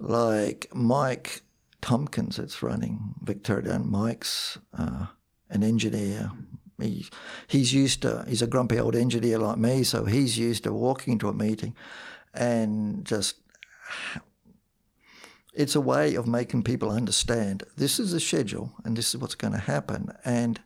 like 0.00 0.66
Mike 0.72 1.42
Tompkins, 1.82 2.36
that's 2.36 2.62
running 2.62 3.14
Victoria. 3.22 3.78
Mike's 3.78 4.58
uh, 4.76 5.06
an 5.50 5.62
engineer. 5.62 6.32
He, 6.80 7.06
he's 7.46 7.72
used 7.72 8.02
to, 8.02 8.24
he's 8.28 8.42
a 8.42 8.46
grumpy 8.46 8.78
old 8.78 8.94
engineer 8.94 9.38
like 9.38 9.58
me, 9.58 9.82
so 9.82 10.04
he's 10.04 10.36
used 10.36 10.64
to 10.64 10.72
walking 10.72 11.14
into 11.14 11.28
a 11.28 11.32
meeting 11.32 11.74
and 12.34 13.04
just 13.04 13.36
it's 15.54 15.74
a 15.74 15.80
way 15.80 16.14
of 16.14 16.26
making 16.26 16.62
people 16.62 16.90
understand 16.90 17.64
this 17.76 17.98
is 17.98 18.12
the 18.12 18.20
schedule 18.20 18.74
and 18.84 18.96
this 18.96 19.14
is 19.14 19.20
what's 19.20 19.34
going 19.34 19.54
to 19.54 19.58
happen. 19.58 20.12
And 20.24 20.60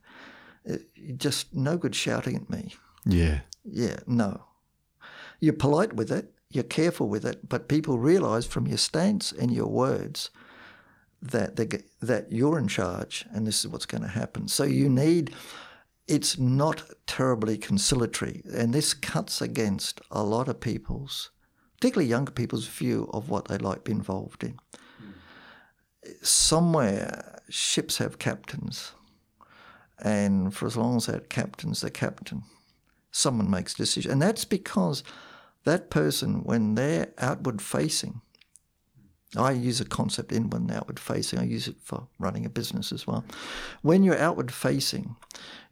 it, 0.64 0.88
just 1.16 1.54
no 1.54 1.76
good 1.76 1.94
shouting 1.94 2.36
at 2.36 2.50
me. 2.50 2.74
yeah. 3.06 3.40
Yeah, 3.62 3.96
no. 4.06 4.44
You're 5.38 5.52
polite 5.52 5.92
with 5.92 6.10
it, 6.10 6.32
you're 6.50 6.64
careful 6.64 7.08
with 7.08 7.24
it, 7.24 7.48
but 7.48 7.68
people 7.68 7.98
realize 7.98 8.46
from 8.46 8.66
your 8.66 8.78
stance 8.78 9.32
and 9.32 9.52
your 9.52 9.68
words 9.68 10.30
that 11.22 11.56
they, 11.56 11.68
that 12.00 12.32
you're 12.32 12.58
in 12.58 12.68
charge 12.68 13.26
and 13.32 13.46
this 13.46 13.60
is 13.60 13.68
what's 13.68 13.86
going 13.86 14.02
to 14.02 14.08
happen. 14.08 14.48
So 14.48 14.64
you 14.64 14.88
need. 14.88 15.32
It's 16.10 16.40
not 16.40 16.82
terribly 17.06 17.56
conciliatory, 17.56 18.42
and 18.52 18.74
this 18.74 18.94
cuts 18.94 19.40
against 19.40 20.00
a 20.10 20.24
lot 20.24 20.48
of 20.48 20.58
people's, 20.58 21.30
particularly 21.76 22.10
younger 22.10 22.32
people's 22.32 22.66
view 22.66 23.08
of 23.12 23.28
what 23.28 23.46
they 23.46 23.58
like 23.58 23.84
be 23.84 23.92
involved 23.92 24.42
in. 24.42 24.58
Somewhere, 26.20 27.40
ships 27.48 27.98
have 27.98 28.18
captains, 28.18 28.90
and 30.00 30.52
for 30.52 30.66
as 30.66 30.76
long 30.76 30.96
as 30.96 31.06
that 31.06 31.30
captain's 31.30 31.80
the 31.80 31.92
captain, 31.92 32.42
someone 33.12 33.48
makes 33.48 33.74
decisions. 33.74 34.12
And 34.12 34.20
that's 34.20 34.44
because 34.44 35.04
that 35.62 35.90
person, 35.90 36.42
when 36.42 36.74
they're 36.74 37.12
outward 37.18 37.62
facing, 37.62 38.20
I 39.36 39.52
use 39.52 39.80
a 39.80 39.84
concept 39.84 40.32
inward 40.32 40.62
and 40.62 40.72
outward 40.72 40.98
facing. 40.98 41.38
I 41.38 41.44
use 41.44 41.68
it 41.68 41.76
for 41.82 42.08
running 42.18 42.44
a 42.44 42.50
business 42.50 42.90
as 42.90 43.06
well. 43.06 43.24
When 43.82 44.02
you're 44.02 44.18
outward 44.18 44.52
facing, 44.52 45.16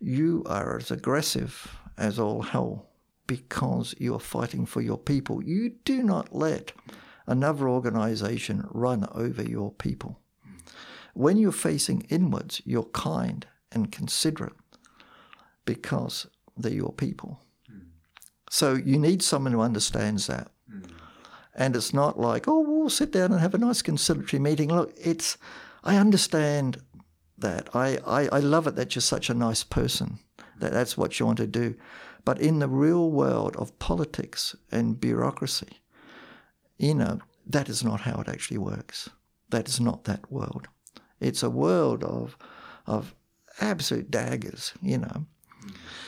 you 0.00 0.44
are 0.46 0.76
as 0.76 0.90
aggressive 0.90 1.76
as 1.96 2.18
all 2.18 2.42
hell 2.42 2.86
because 3.26 3.94
you 3.98 4.14
are 4.14 4.20
fighting 4.20 4.64
for 4.64 4.80
your 4.80 4.96
people. 4.96 5.42
You 5.42 5.70
do 5.84 6.02
not 6.02 6.34
let 6.34 6.72
another 7.26 7.68
organization 7.68 8.66
run 8.70 9.06
over 9.12 9.42
your 9.42 9.72
people. 9.72 10.20
When 11.14 11.36
you're 11.36 11.50
facing 11.50 12.02
inwards, 12.08 12.62
you're 12.64 12.84
kind 12.84 13.44
and 13.72 13.90
considerate 13.90 14.54
because 15.64 16.28
they're 16.56 16.72
your 16.72 16.92
people. 16.92 17.40
Hmm. 17.68 17.78
So 18.50 18.74
you 18.74 18.98
need 18.98 19.22
someone 19.22 19.52
who 19.52 19.60
understands 19.60 20.28
that. 20.28 20.52
And 21.58 21.74
it's 21.74 21.92
not 21.92 22.20
like, 22.20 22.46
oh, 22.46 22.60
we'll 22.60 22.88
sit 22.88 23.10
down 23.10 23.32
and 23.32 23.40
have 23.40 23.52
a 23.52 23.58
nice 23.58 23.82
conciliatory 23.82 24.38
meeting. 24.38 24.68
Look, 24.68 24.94
it's, 24.96 25.36
I 25.82 25.96
understand 25.96 26.80
that. 27.36 27.68
I, 27.74 27.98
I, 28.06 28.28
I 28.28 28.38
love 28.38 28.68
it 28.68 28.76
that 28.76 28.94
you're 28.94 29.02
such 29.02 29.28
a 29.28 29.34
nice 29.34 29.64
person, 29.64 30.20
that 30.60 30.72
that's 30.72 30.96
what 30.96 31.18
you 31.18 31.26
want 31.26 31.38
to 31.38 31.48
do. 31.48 31.74
But 32.24 32.40
in 32.40 32.60
the 32.60 32.68
real 32.68 33.10
world 33.10 33.56
of 33.56 33.76
politics 33.80 34.54
and 34.70 35.00
bureaucracy, 35.00 35.80
you 36.78 36.94
know, 36.94 37.18
that 37.44 37.68
is 37.68 37.82
not 37.82 38.02
how 38.02 38.20
it 38.20 38.28
actually 38.28 38.58
works. 38.58 39.10
That 39.50 39.68
is 39.68 39.80
not 39.80 40.04
that 40.04 40.30
world. 40.30 40.68
It's 41.18 41.42
a 41.42 41.50
world 41.50 42.04
of, 42.04 42.36
of 42.86 43.16
absolute 43.60 44.12
daggers, 44.12 44.74
you 44.80 44.98
know. 44.98 45.26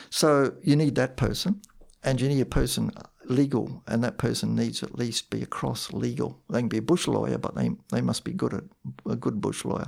So 0.09 0.53
you 0.63 0.77
need 0.77 0.95
that 0.95 1.17
person, 1.17 1.61
and 2.03 2.21
you 2.21 2.29
need 2.29 2.39
a 2.39 2.45
person 2.45 2.91
legal, 3.31 3.83
and 3.87 4.03
that 4.03 4.17
person 4.17 4.55
needs 4.55 4.83
at 4.83 4.97
least 4.97 5.29
be 5.29 5.41
across 5.41 5.91
legal. 5.93 6.39
They 6.49 6.59
can 6.59 6.69
be 6.69 6.77
a 6.77 6.81
bush 6.81 7.07
lawyer, 7.07 7.37
but 7.37 7.55
they 7.55 7.71
they 7.89 8.01
must 8.01 8.23
be 8.23 8.33
good 8.33 8.53
at 8.53 8.63
a 9.09 9.15
good 9.15 9.41
bush 9.41 9.65
lawyer. 9.65 9.87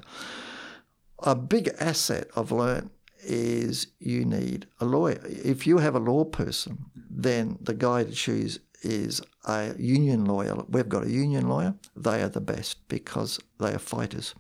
A 1.20 1.36
big 1.36 1.70
asset 1.80 2.30
I've 2.36 2.52
learned 2.52 2.90
is 3.24 3.88
you 4.00 4.26
need 4.26 4.68
a 4.80 4.86
lawyer. 4.86 5.22
If 5.26 5.66
you 5.66 5.78
have 5.78 5.96
a 5.96 6.00
law 6.00 6.26
person, 6.26 6.86
then 6.96 7.58
the 7.62 7.74
guy 7.74 8.04
to 8.04 8.12
choose 8.12 8.60
is 8.82 9.22
a 9.46 9.74
union 9.78 10.26
lawyer. 10.26 10.56
We've 10.68 10.90
got 10.90 11.06
a 11.06 11.10
union 11.10 11.48
lawyer. 11.48 11.76
They 11.96 12.22
are 12.22 12.30
the 12.30 12.42
best 12.42 12.88
because 12.88 13.40
they 13.60 13.74
are 13.74 13.80
fighters. 13.80 14.36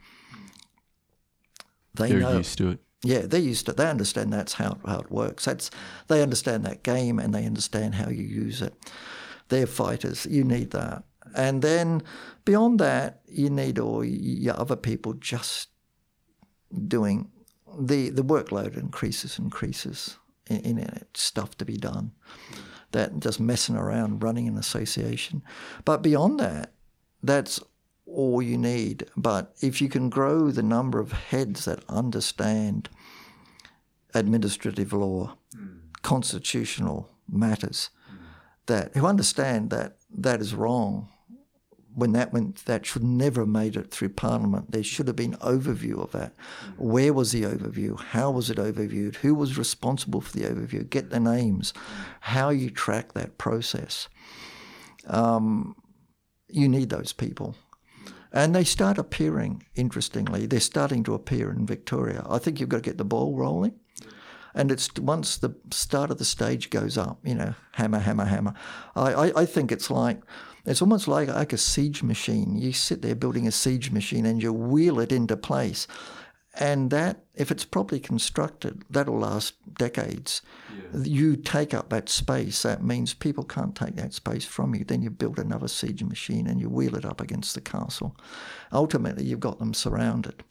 They 1.95 2.09
They're 2.09 2.19
know, 2.19 2.37
used 2.37 2.57
to 2.57 2.71
it. 2.71 2.79
Yeah, 3.03 3.23
they're 3.25 3.39
used 3.39 3.65
to. 3.65 3.73
They 3.73 3.89
understand 3.89 4.31
that's 4.31 4.53
how, 4.53 4.77
how 4.85 4.99
it 4.99 5.11
works. 5.11 5.45
That's 5.45 5.69
they 6.07 6.23
understand 6.23 6.65
that 6.65 6.83
game 6.83 7.19
and 7.19 7.33
they 7.33 7.45
understand 7.45 7.95
how 7.95 8.09
you 8.09 8.23
use 8.23 8.61
it. 8.61 8.73
They're 9.49 9.67
fighters. 9.67 10.25
You 10.25 10.45
need 10.45 10.71
that. 10.71 11.03
And 11.35 11.61
then 11.61 12.03
beyond 12.45 12.79
that, 12.79 13.21
you 13.27 13.49
need 13.49 13.77
all 13.77 14.03
your 14.05 14.57
other 14.59 14.77
people 14.77 15.13
just 15.13 15.69
doing 16.87 17.29
the 17.77 18.09
the 18.09 18.23
workload 18.23 18.77
increases 18.77 19.37
increases 19.37 20.17
in, 20.47 20.59
in 20.59 20.77
it, 20.77 21.07
stuff 21.13 21.57
to 21.57 21.65
be 21.65 21.77
done. 21.77 22.11
That 22.91 23.19
just 23.19 23.39
messing 23.39 23.75
around 23.75 24.23
running 24.23 24.47
an 24.47 24.57
association. 24.57 25.41
But 25.83 26.03
beyond 26.03 26.39
that, 26.39 26.73
that's 27.21 27.59
all 28.13 28.41
you 28.41 28.58
need. 28.58 29.08
But 29.17 29.54
if 29.62 29.82
you 29.82 29.89
can 29.89 30.10
grow 30.10 30.52
the 30.52 30.63
number 30.63 30.99
of 30.99 31.12
heads 31.12 31.65
that 31.65 31.84
understand 31.89 32.89
administrative 34.13 34.93
law, 34.93 35.38
mm. 35.56 35.80
constitutional 36.02 37.10
matters, 37.30 37.89
mm. 38.12 38.17
that 38.67 38.95
who 38.95 39.06
understand 39.06 39.69
that 39.71 39.97
that 40.15 40.39
is 40.39 40.54
wrong, 40.54 41.10
when 41.95 42.13
that 42.13 42.34
went, 42.34 42.65
that 42.65 42.86
should 42.86 43.04
never 43.04 43.41
have 43.41 43.49
made 43.49 43.76
it 43.76 43.91
through 43.91 44.10
Parliament. 44.10 44.71
There 44.71 44.84
should 44.84 45.08
have 45.08 45.15
been 45.15 45.34
overview 45.34 46.02
of 46.04 46.12
that. 46.12 46.34
Mm. 46.36 46.78
Where 46.78 47.13
was 47.13 47.32
the 47.32 47.43
overview? 47.43 47.99
How 47.99 48.32
was 48.32 48.49
it 48.49 48.58
overviewed? 48.58 49.17
Who 49.17 49.36
was 49.36 49.58
responsible 49.58 50.21
for 50.21 50.32
the 50.32 50.45
overview? 50.45 50.89
Get 50.89 51.10
the 51.10 51.19
names. 51.19 51.71
Mm. 51.71 52.06
How 52.21 52.49
you 52.49 52.69
track 52.69 53.13
that 53.13 53.38
process. 53.38 54.08
Um, 55.08 55.76
you 56.47 56.69
need 56.69 56.89
those 56.89 57.13
people. 57.13 57.56
And 58.34 58.56
they 58.56 58.63
start 58.63 58.98
appearing, 58.98 59.63
interestingly, 59.76 60.48
they're 60.48 60.60
starting 60.60 61.04
to 61.04 61.13
appear 61.13 61.52
in 61.52 61.67
Victoria. 61.67 62.26
I 62.28 62.39
think 62.39 62.60
you've 62.60 62.69
got 62.69 62.78
to 62.78 62.89
get 62.89 62.98
the 62.98 63.06
ball 63.06 63.36
rolling. 63.36 63.76
And 64.56 64.72
it's 64.72 64.89
once 65.00 65.38
the 65.38 65.56
start 65.72 66.12
of 66.12 66.17
the 66.17 66.26
stage 66.26 66.69
goes 66.69 66.98
up, 66.98 67.19
you 67.24 67.36
know, 67.36 67.54
hammer, 67.74 68.00
hammer, 68.00 68.26
hammer. 68.26 68.54
I, 68.96 69.13
I, 69.13 69.41
I 69.41 69.46
think 69.46 69.72
it's 69.72 69.89
like, 69.89 70.22
it's 70.65 70.82
almost 70.82 71.08
like, 71.08 71.28
like 71.28 71.54
a 71.54 71.58
siege 71.58 72.04
machine. 72.04 72.56
You 72.58 72.72
sit 72.72 73.02
there 73.02 73.15
building 73.15 73.48
a 73.48 73.52
siege 73.52 73.91
machine 73.91 74.26
and 74.26 74.41
you 74.41 74.54
wheel 74.54 75.00
it 75.00 75.12
into 75.12 75.38
place. 75.38 75.88
And 76.55 76.91
that, 76.91 77.25
if 77.33 77.49
it's 77.49 77.65
properly 77.65 77.99
constructed, 77.99 78.83
that'll 78.87 79.17
last 79.17 79.55
decades. 79.73 80.43
Yeah. 80.93 81.01
You 81.03 81.35
take 81.35 81.73
up 81.73 81.89
that 81.89 82.09
space. 82.09 82.61
That 82.61 82.83
means 82.83 83.15
people 83.15 83.43
can't 83.43 83.75
take 83.75 83.95
that 83.95 84.13
space 84.13 84.45
from 84.45 84.75
you. 84.75 84.83
Then 84.83 85.01
you 85.01 85.09
build 85.09 85.39
another 85.39 85.67
siege 85.67 86.03
machine 86.03 86.45
and 86.45 86.61
you 86.61 86.69
wheel 86.69 86.95
it 86.95 87.05
up 87.05 87.21
against 87.21 87.55
the 87.55 87.61
castle. 87.61 88.15
Ultimately, 88.71 89.25
you've 89.25 89.39
got 89.39 89.57
them 89.57 89.73
surrounded. 89.73 90.43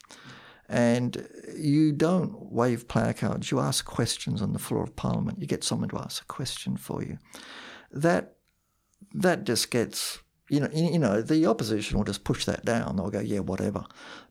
And 0.68 1.28
you 1.56 1.92
don't 1.92 2.50
wave 2.50 2.88
placards. 2.88 3.50
You 3.52 3.60
ask 3.60 3.84
questions 3.84 4.42
on 4.42 4.54
the 4.54 4.58
floor 4.58 4.82
of 4.82 4.96
Parliament. 4.96 5.40
You 5.40 5.46
get 5.46 5.62
someone 5.62 5.90
to 5.90 5.98
ask 5.98 6.22
a 6.22 6.26
question 6.26 6.76
for 6.76 7.02
you. 7.04 7.18
That 7.92 8.36
that 9.14 9.44
just 9.44 9.70
gets 9.70 10.21
you 10.52 10.60
know, 10.60 10.68
you 10.74 10.98
know, 10.98 11.22
the 11.22 11.46
opposition 11.46 11.96
will 11.96 12.04
just 12.04 12.24
push 12.24 12.44
that 12.44 12.62
down. 12.62 12.96
They'll 12.96 13.08
go, 13.08 13.20
yeah, 13.20 13.38
whatever. 13.38 13.86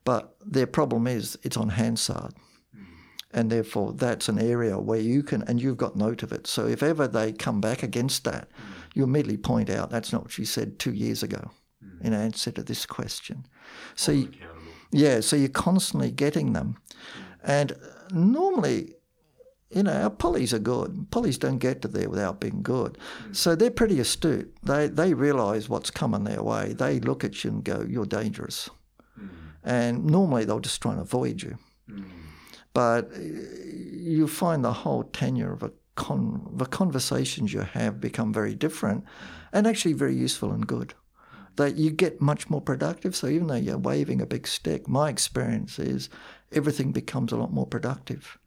But 0.05 0.35
their 0.45 0.67
problem 0.67 1.07
is 1.07 1.35
it's 1.41 1.57
on 1.57 1.69
Hansard. 1.69 2.35
Mm. 2.77 2.85
And 3.33 3.51
therefore, 3.51 3.93
that's 3.93 4.29
an 4.29 4.37
area 4.37 4.77
where 4.77 4.99
you 4.99 5.23
can, 5.23 5.41
and 5.41 5.59
you've 5.59 5.77
got 5.77 5.95
note 5.95 6.21
of 6.21 6.31
it. 6.31 6.45
So 6.45 6.67
if 6.67 6.83
ever 6.83 7.07
they 7.07 7.31
come 7.31 7.59
back 7.59 7.81
against 7.81 8.23
that, 8.25 8.49
mm. 8.51 8.93
you 8.93 9.03
immediately 9.03 9.37
point 9.37 9.71
out 9.71 9.89
that's 9.89 10.13
not 10.13 10.21
what 10.21 10.37
you 10.37 10.45
said 10.45 10.77
two 10.77 10.93
years 10.93 11.23
ago 11.23 11.49
mm. 11.83 12.05
in 12.05 12.13
answer 12.13 12.51
to 12.51 12.61
this 12.61 12.85
question. 12.85 13.47
So, 13.95 14.11
you, 14.11 14.29
yeah, 14.91 15.21
so 15.21 15.35
you're 15.35 15.49
constantly 15.49 16.11
getting 16.11 16.53
them. 16.53 16.77
And 17.43 17.73
normally, 18.11 18.93
you 19.73 19.83
know, 19.83 19.93
our 19.93 20.09
pulleys 20.09 20.53
are 20.53 20.59
good. 20.59 21.07
Pulleys 21.11 21.37
don't 21.37 21.57
get 21.57 21.81
to 21.81 21.87
there 21.87 22.09
without 22.09 22.39
being 22.39 22.61
good. 22.61 22.97
So 23.31 23.55
they're 23.55 23.71
pretty 23.71 23.99
astute. 23.99 24.53
They 24.63 24.87
they 24.87 25.13
realise 25.13 25.69
what's 25.69 25.91
coming 25.91 26.23
their 26.23 26.43
way. 26.43 26.73
They 26.73 26.99
look 26.99 27.23
at 27.23 27.43
you 27.43 27.51
and 27.51 27.63
go, 27.63 27.85
"You're 27.87 28.05
dangerous," 28.05 28.69
mm. 29.19 29.29
and 29.63 30.05
normally 30.05 30.45
they'll 30.45 30.59
just 30.59 30.81
try 30.81 30.91
and 30.91 31.01
avoid 31.01 31.41
you. 31.41 31.57
Mm. 31.89 32.05
But 32.73 33.13
uh, 33.13 33.19
you 33.19 34.27
find 34.27 34.63
the 34.63 34.73
whole 34.73 35.03
tenure 35.03 35.53
of 35.53 35.63
a 35.63 35.71
con- 35.95 36.51
the 36.55 36.65
conversations 36.65 37.53
you 37.53 37.61
have 37.61 38.01
become 38.01 38.33
very 38.33 38.55
different, 38.55 39.05
and 39.53 39.65
actually 39.65 39.93
very 39.93 40.15
useful 40.15 40.51
and 40.51 40.67
good. 40.67 40.93
That 41.57 41.75
you 41.75 41.91
get 41.91 42.21
much 42.21 42.49
more 42.49 42.61
productive. 42.61 43.15
So 43.15 43.27
even 43.27 43.47
though 43.47 43.55
you're 43.55 43.77
waving 43.77 44.21
a 44.21 44.25
big 44.25 44.47
stick, 44.47 44.87
my 44.87 45.09
experience 45.09 45.79
is 45.79 46.09
everything 46.51 46.91
becomes 46.91 47.31
a 47.31 47.37
lot 47.37 47.51
more 47.51 47.67
productive 47.67 48.37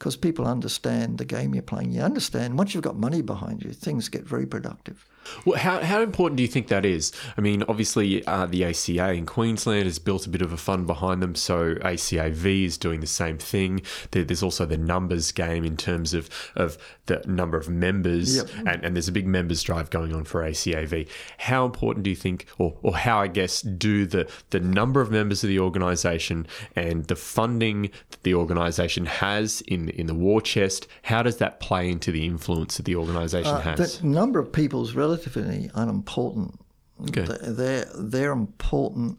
because 0.00 0.16
people 0.16 0.46
understand 0.46 1.18
the 1.18 1.26
game 1.26 1.54
you're 1.54 1.62
playing. 1.62 1.92
You 1.92 2.00
understand 2.00 2.56
once 2.56 2.74
you've 2.74 2.82
got 2.82 2.96
money 2.96 3.20
behind 3.20 3.62
you, 3.62 3.70
things 3.74 4.08
get 4.08 4.24
very 4.24 4.46
productive. 4.46 5.06
Well, 5.44 5.58
how, 5.58 5.80
how 5.80 6.02
important 6.02 6.36
do 6.36 6.42
you 6.42 6.48
think 6.48 6.68
that 6.68 6.84
is? 6.84 7.12
I 7.36 7.40
mean, 7.40 7.62
obviously, 7.68 8.24
uh, 8.26 8.46
the 8.46 8.64
ACA 8.64 9.12
in 9.12 9.26
Queensland 9.26 9.84
has 9.84 9.98
built 9.98 10.26
a 10.26 10.28
bit 10.28 10.42
of 10.42 10.52
a 10.52 10.56
fund 10.56 10.86
behind 10.86 11.22
them, 11.22 11.34
so 11.34 11.74
ACAV 11.76 12.64
is 12.64 12.76
doing 12.76 13.00
the 13.00 13.06
same 13.06 13.38
thing. 13.38 13.82
There, 14.10 14.24
there's 14.24 14.42
also 14.42 14.66
the 14.66 14.78
numbers 14.78 15.32
game 15.32 15.64
in 15.64 15.76
terms 15.76 16.14
of, 16.14 16.28
of 16.56 16.78
the 17.06 17.22
number 17.26 17.56
of 17.56 17.68
members, 17.68 18.36
yep. 18.36 18.48
and, 18.66 18.84
and 18.84 18.96
there's 18.96 19.08
a 19.08 19.12
big 19.12 19.26
members 19.26 19.62
drive 19.62 19.90
going 19.90 20.14
on 20.14 20.24
for 20.24 20.42
ACAV. 20.42 21.08
How 21.38 21.64
important 21.64 22.04
do 22.04 22.10
you 22.10 22.16
think, 22.16 22.46
or, 22.58 22.76
or 22.82 22.96
how, 22.96 23.20
I 23.20 23.28
guess, 23.28 23.62
do 23.62 24.06
the, 24.06 24.30
the 24.50 24.60
number 24.60 25.00
of 25.00 25.10
members 25.10 25.44
of 25.44 25.48
the 25.48 25.58
organisation 25.60 26.46
and 26.76 27.04
the 27.04 27.16
funding 27.16 27.90
that 28.10 28.22
the 28.22 28.34
organisation 28.34 29.06
has 29.06 29.60
in, 29.62 29.88
in 29.90 30.06
the 30.06 30.14
war 30.14 30.40
chest, 30.40 30.86
how 31.02 31.22
does 31.22 31.36
that 31.38 31.60
play 31.60 31.88
into 31.88 32.12
the 32.12 32.24
influence 32.24 32.76
that 32.76 32.84
the 32.84 32.96
organisation 32.96 33.54
uh, 33.54 33.60
has? 33.60 33.98
The 33.98 34.06
number 34.06 34.38
of 34.38 34.52
people's 34.52 34.94
relatively 35.10 35.70
unimportant. 35.74 36.60
Okay. 37.08 37.26
They're 37.42 37.86
they're 37.94 38.32
important. 38.32 39.18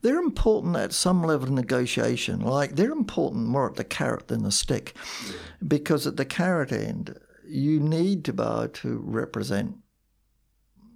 They're 0.00 0.18
important 0.18 0.76
at 0.76 0.92
some 0.92 1.22
level 1.22 1.48
of 1.48 1.52
negotiation. 1.52 2.40
Like 2.40 2.76
they're 2.76 2.92
important 2.92 3.46
more 3.46 3.68
at 3.68 3.76
the 3.76 3.84
carrot 3.84 4.28
than 4.28 4.42
the 4.42 4.50
stick, 4.50 4.94
because 5.66 6.06
at 6.06 6.16
the 6.16 6.24
carrot 6.24 6.72
end, 6.72 7.18
you 7.46 7.78
need 7.78 8.24
to 8.24 8.32
be 8.32 8.42
able 8.42 8.68
to 8.68 9.02
represent 9.04 9.76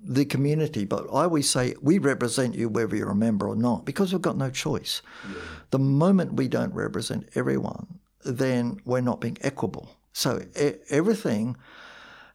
the 0.03 0.25
community. 0.25 0.87
But 0.87 1.05
I 1.13 1.25
always 1.25 1.51
say 1.51 1.75
we 1.83 1.99
represent 1.99 2.55
you 2.55 2.71
whether 2.71 2.97
you're 2.97 3.11
a 3.11 3.15
member 3.15 3.47
or 3.47 3.57
not, 3.57 3.85
because 3.85 4.13
we've 4.13 4.23
got 4.23 4.39
no 4.39 4.51
choice. 4.51 5.03
Yeah. 5.29 5.41
The 5.71 5.79
moment 5.79 6.35
we 6.35 6.49
don't 6.49 6.73
represent 6.73 7.29
everyone, 7.35 8.01
then 8.25 8.81
we're 8.87 9.03
not 9.03 9.21
being 9.21 9.37
equable. 9.43 9.91
So 10.15 10.41
e- 10.59 10.81
everything 10.89 11.57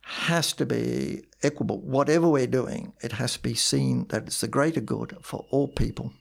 has 0.02 0.54
to 0.54 0.66
be 0.66 1.24
equable. 1.44 1.80
Whatever 1.80 2.28
we're 2.28 2.48
doing, 2.48 2.94
it 3.02 3.14
has 3.14 3.34
to 3.34 3.42
be 3.42 3.54
seen 3.54 4.06
that 4.10 4.28
it's 4.28 4.42
the 4.42 4.48
greater 4.48 4.82
good 4.82 5.18
for 5.22 5.46
all 5.50 5.68
people, 5.68 6.14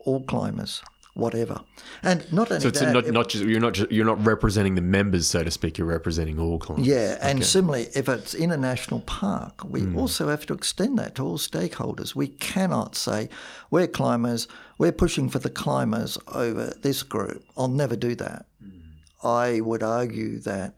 all 0.00 0.22
climbers, 0.24 0.82
whatever. 1.14 1.60
And 2.02 2.30
not 2.32 2.50
only 2.50 2.62
so 2.62 2.68
it's 2.68 2.80
that, 2.80 2.92
not, 2.92 3.06
not 3.08 3.28
just 3.28 3.44
you're 3.44 3.60
not 3.60 3.74
just, 3.74 3.90
you're 3.90 4.06
not 4.06 4.24
representing 4.24 4.74
the 4.74 4.80
members, 4.80 5.26
so 5.26 5.42
to 5.42 5.50
speak. 5.50 5.76
You're 5.76 5.86
representing 5.86 6.38
all 6.38 6.58
climbers. 6.58 6.86
Yeah, 6.86 7.18
and 7.20 7.40
okay. 7.40 7.46
similarly, 7.46 7.88
if 7.94 8.08
it's 8.08 8.34
in 8.34 8.52
a 8.52 8.56
national 8.56 9.00
park, 9.00 9.64
we 9.64 9.82
mm. 9.82 9.96
also 9.98 10.28
have 10.28 10.46
to 10.46 10.54
extend 10.54 10.98
that 10.98 11.16
to 11.16 11.24
all 11.24 11.38
stakeholders. 11.38 12.14
We 12.14 12.28
cannot 12.28 12.94
say 12.96 13.28
we're 13.70 13.88
climbers, 13.88 14.48
we're 14.78 14.92
pushing 14.92 15.28
for 15.28 15.40
the 15.40 15.50
climbers 15.50 16.16
over 16.28 16.72
this 16.82 17.02
group. 17.02 17.44
I'll 17.56 17.68
never 17.68 17.96
do 17.96 18.14
that. 18.14 18.46
Mm. 18.64 18.80
I 19.22 19.60
would 19.60 19.82
argue 19.82 20.38
that 20.40 20.74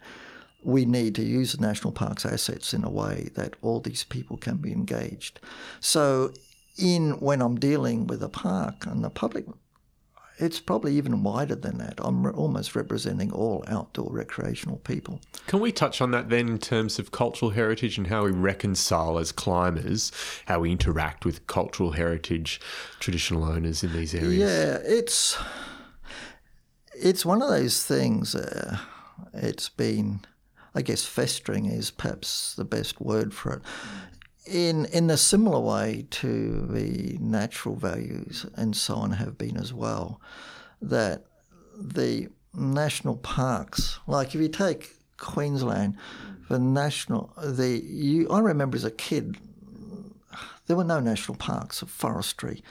we 0.63 0.85
need 0.85 1.15
to 1.15 1.23
use 1.23 1.53
the 1.53 1.67
national 1.67 1.93
parks 1.93 2.27
assets 2.27 2.75
in 2.75 2.85
a 2.85 2.91
way 2.91 3.31
that 3.35 3.55
all 3.63 3.81
these 3.81 4.05
people 4.05 4.37
can 4.37 4.57
be 4.57 4.73
engaged. 4.73 5.41
So, 5.81 6.33
in 6.79 7.13
when 7.21 7.43
I'm 7.43 7.59
dealing 7.59 8.07
with 8.07 8.23
a 8.23 8.29
park 8.29 8.87
and 8.87 9.03
the 9.03 9.11
public, 9.11 9.45
it's 10.39 10.59
probably 10.59 10.97
even 10.97 11.23
wider 11.23 11.55
than 11.55 11.79
that. 11.79 11.95
I'm 11.99 12.27
re- 12.27 12.33
almost 12.33 12.75
representing 12.75 13.31
all 13.33 13.65
outdoor 13.69 14.11
recreational 14.11 14.79
people. 14.79 15.21
Can 15.47 15.61
we 15.61 15.71
touch 15.73 16.01
on 16.01 16.13
that 16.13 16.31
then 16.31 16.49
in 16.49 16.59
terms 16.59 16.99
of 16.99 17.11
cultural 17.11 17.51
heritage 17.51 17.99
and 17.99 18.07
how 18.07 18.25
we 18.25 18.31
reconcile 18.31 19.19
as 19.19 19.33
climbers, 19.33 20.13
how 20.47 20.61
we 20.61 20.71
interact 20.71 21.25
with 21.25 21.47
cultural 21.47 21.93
heritage 21.93 22.61
traditional 23.01 23.45
owners 23.45 23.85
in 23.85 23.93
these 23.93 24.15
areas? 24.15 24.39
Yeah, 24.39 24.79
it's 24.83 25.37
it's 26.95 27.25
one 27.25 27.43
of 27.43 27.49
those 27.49 27.85
things. 27.85 28.35
Uh, 28.35 28.79
it's 29.33 29.69
been, 29.69 30.21
I 30.75 30.83
guess, 30.83 31.05
festering 31.05 31.67
is 31.67 31.91
perhaps 31.91 32.55
the 32.55 32.65
best 32.65 33.01
word 33.01 33.35
for 33.35 33.55
it. 33.55 33.63
In 34.47 34.87
in 34.87 35.11
a 35.11 35.17
similar 35.17 35.61
way 35.61 36.07
to 36.11 36.67
the 36.67 37.17
natural 37.21 37.77
values 37.77 38.47
and 38.57 38.77
so 38.77 38.97
on 38.97 39.13
have 39.13 39.37
been 39.37 39.57
as 39.57 39.73
well, 39.73 40.21
that 40.81 41.25
the 41.77 42.29
national 42.55 43.17
parks, 43.17 43.99
like 44.07 44.35
if 44.35 44.41
you 44.41 44.49
take 44.49 44.97
Queensland, 45.19 45.97
the 46.49 46.59
national 46.59 47.33
the 47.43 47.81
you, 47.85 48.29
I 48.29 48.41
remember 48.41 48.77
as 48.77 48.85
a 48.85 48.91
kid 48.91 49.37
there 50.67 50.77
were 50.77 50.85
no 50.85 51.01
national 51.01 51.37
parks 51.37 51.83
of 51.83 51.91
forestry. 51.91 52.63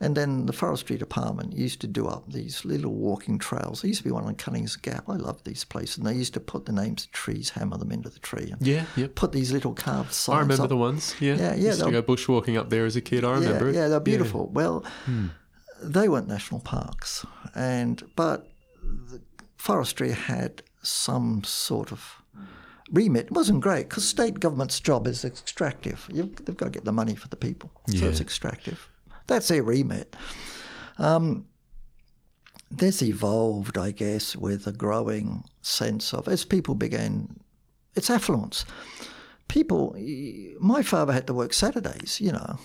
And 0.00 0.16
then 0.16 0.46
the 0.46 0.52
forestry 0.52 0.96
department 0.96 1.52
used 1.56 1.80
to 1.82 1.86
do 1.86 2.06
up 2.06 2.30
these 2.30 2.64
little 2.64 2.92
walking 2.92 3.38
trails. 3.38 3.82
There 3.82 3.88
used 3.88 4.00
to 4.00 4.04
be 4.04 4.10
one 4.10 4.24
on 4.24 4.34
Cunning's 4.34 4.76
Gap. 4.76 5.08
I 5.08 5.16
love 5.16 5.42
these 5.44 5.64
places. 5.64 5.98
And 5.98 6.06
they 6.06 6.14
used 6.14 6.34
to 6.34 6.40
put 6.40 6.66
the 6.66 6.72
names 6.72 7.04
of 7.04 7.12
trees, 7.12 7.50
hammer 7.50 7.78
them 7.78 7.92
into 7.92 8.08
the 8.08 8.18
tree, 8.18 8.50
and 8.50 8.66
Yeah, 8.66 8.86
yeah. 8.96 9.06
put 9.14 9.32
these 9.32 9.52
little 9.52 9.72
carved 9.72 10.12
signs 10.12 10.36
I 10.36 10.40
remember 10.40 10.64
up. 10.64 10.68
the 10.68 10.76
ones. 10.76 11.14
Yeah, 11.20 11.36
Yeah, 11.36 11.54
yeah, 11.54 11.68
Used 11.68 11.84
to 11.84 11.90
go 11.90 12.02
bushwalking 12.02 12.58
up 12.58 12.70
there 12.70 12.86
as 12.86 12.96
a 12.96 13.00
kid. 13.00 13.24
I 13.24 13.34
remember 13.34 13.66
yeah, 13.66 13.70
it. 13.70 13.74
Yeah, 13.74 13.88
they're 13.88 14.00
beautiful. 14.00 14.48
Well, 14.48 14.84
hmm. 15.04 15.28
they 15.82 16.08
weren't 16.08 16.28
national 16.28 16.60
parks, 16.60 17.24
and 17.54 18.02
but 18.16 18.48
the 18.82 19.20
forestry 19.56 20.12
had 20.12 20.62
some 20.82 21.42
sort 21.44 21.92
of 21.92 22.22
remit. 22.92 23.26
It 23.26 23.32
wasn't 23.32 23.60
great 23.60 23.88
because 23.88 24.06
state 24.06 24.40
government's 24.40 24.80
job 24.80 25.06
is 25.06 25.24
extractive. 25.24 26.08
You've, 26.12 26.44
they've 26.44 26.56
got 26.56 26.66
to 26.66 26.70
get 26.70 26.84
the 26.84 26.92
money 26.92 27.14
for 27.14 27.28
the 27.28 27.36
people, 27.36 27.70
so 27.88 28.06
it's 28.06 28.20
extractive. 28.20 28.88
That's 29.26 29.48
their 29.48 29.62
remit. 29.62 30.16
Um, 30.98 31.46
this 32.70 33.02
evolved, 33.02 33.78
I 33.78 33.90
guess, 33.90 34.36
with 34.36 34.66
a 34.66 34.72
growing 34.72 35.44
sense 35.62 36.12
of 36.12 36.28
as 36.28 36.44
people 36.44 36.74
began, 36.74 37.40
it's 37.94 38.10
affluence. 38.10 38.64
People, 39.48 39.96
my 40.58 40.82
father 40.82 41.12
had 41.12 41.26
to 41.26 41.34
work 41.34 41.52
Saturdays, 41.52 42.20
you 42.20 42.32
know, 42.32 42.58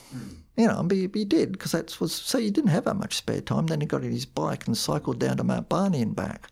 you 0.56 0.67
know, 0.67 0.80
and 0.80 0.91
he, 0.91 1.10
he 1.13 1.26
did 1.26 1.52
because 1.52 1.74
that 1.74 2.00
was 2.00 2.13
so 2.13 2.39
he 2.39 2.50
didn't 2.50 2.72
have 2.72 2.86
that 2.86 2.95
much 2.95 3.15
spare 3.17 3.41
time. 3.41 3.67
Then 3.67 3.82
he 3.82 3.88
got 3.88 4.04
on 4.04 4.12
his 4.12 4.26
bike 4.26 4.65
and 4.65 4.78
cycled 4.78 5.19
down 5.19 5.38
to 5.38 5.43
Mount 5.43 5.69
Barney 5.69 6.02
and 6.02 6.15
back 6.15 6.50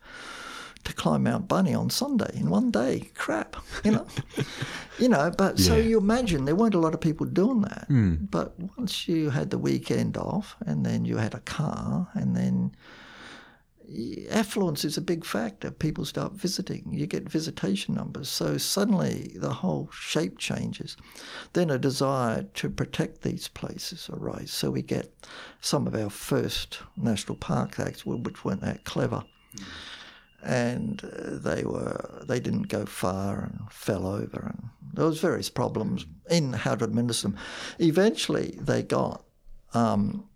to 0.88 0.94
climb 0.94 1.24
Mount 1.24 1.48
Barney 1.48 1.74
on 1.74 1.90
Sunday 1.90 2.32
in 2.34 2.50
one 2.50 2.72
day. 2.72 3.10
Crap, 3.14 3.58
you 3.84 3.92
know, 3.92 4.08
you 5.00 5.10
know. 5.10 5.32
But 5.38 5.60
so 5.60 5.76
you 5.76 5.98
imagine 5.98 6.46
there 6.46 6.56
weren't 6.56 6.76
a 6.76 6.80
lot 6.80 6.94
of 6.94 7.02
people 7.02 7.26
doing 7.26 7.62
that. 7.62 7.86
Hmm. 7.88 8.16
But 8.22 8.54
once 8.78 9.08
you 9.08 9.30
had 9.30 9.50
the 9.50 9.58
weekend 9.58 10.18
off, 10.18 10.56
and 10.66 10.86
then 10.86 11.04
you 11.04 11.18
had 11.18 11.34
a 11.34 11.42
car, 11.42 12.08
and 12.14 12.36
then 12.36 12.72
affluence 14.32 14.86
is 14.86 14.98
a 14.98 15.02
big 15.02 15.26
factor. 15.26 15.72
People 15.72 16.06
start 16.06 16.34
visiting. 16.34 16.94
You 16.94 17.06
get 17.06 17.30
visitation 17.30 17.94
numbers. 17.94 18.30
So 18.30 18.58
suddenly 18.58 19.36
the 19.36 19.54
whole 19.54 19.90
shape 19.92 20.38
changes. 20.38 20.96
Then 21.52 21.70
a 21.70 21.78
desire 21.78 22.44
to 22.44 22.70
protect 22.70 23.24
these 23.24 23.50
places 23.50 24.10
arises. 24.12 24.52
So 24.52 24.72
we 24.72 24.82
get 24.82 25.14
some 25.60 25.86
of 25.86 25.96
our 25.96 26.10
first 26.10 26.80
national 26.96 27.38
park 27.38 27.78
acts, 27.78 28.06
which 28.06 28.46
weren't 28.46 28.62
that 28.62 28.86
clever. 28.86 29.26
Hmm. 29.58 29.64
And 30.44 31.04
uh, 31.04 31.38
they 31.40 31.64
were 31.64 32.24
they 32.28 32.40
didn't 32.40 32.68
go 32.68 32.86
far 32.86 33.44
and 33.44 33.72
fell 33.72 34.06
over, 34.06 34.54
and 34.54 34.70
there 34.94 35.06
was 35.06 35.20
various 35.20 35.50
problems 35.50 36.06
in 36.30 36.54
how 36.54 36.76
to 36.76 36.86
administer 36.86 37.30
them. 37.30 37.38
Eventually, 37.80 38.58
they 38.62 38.84
got 38.84 39.24
um, 39.74 40.30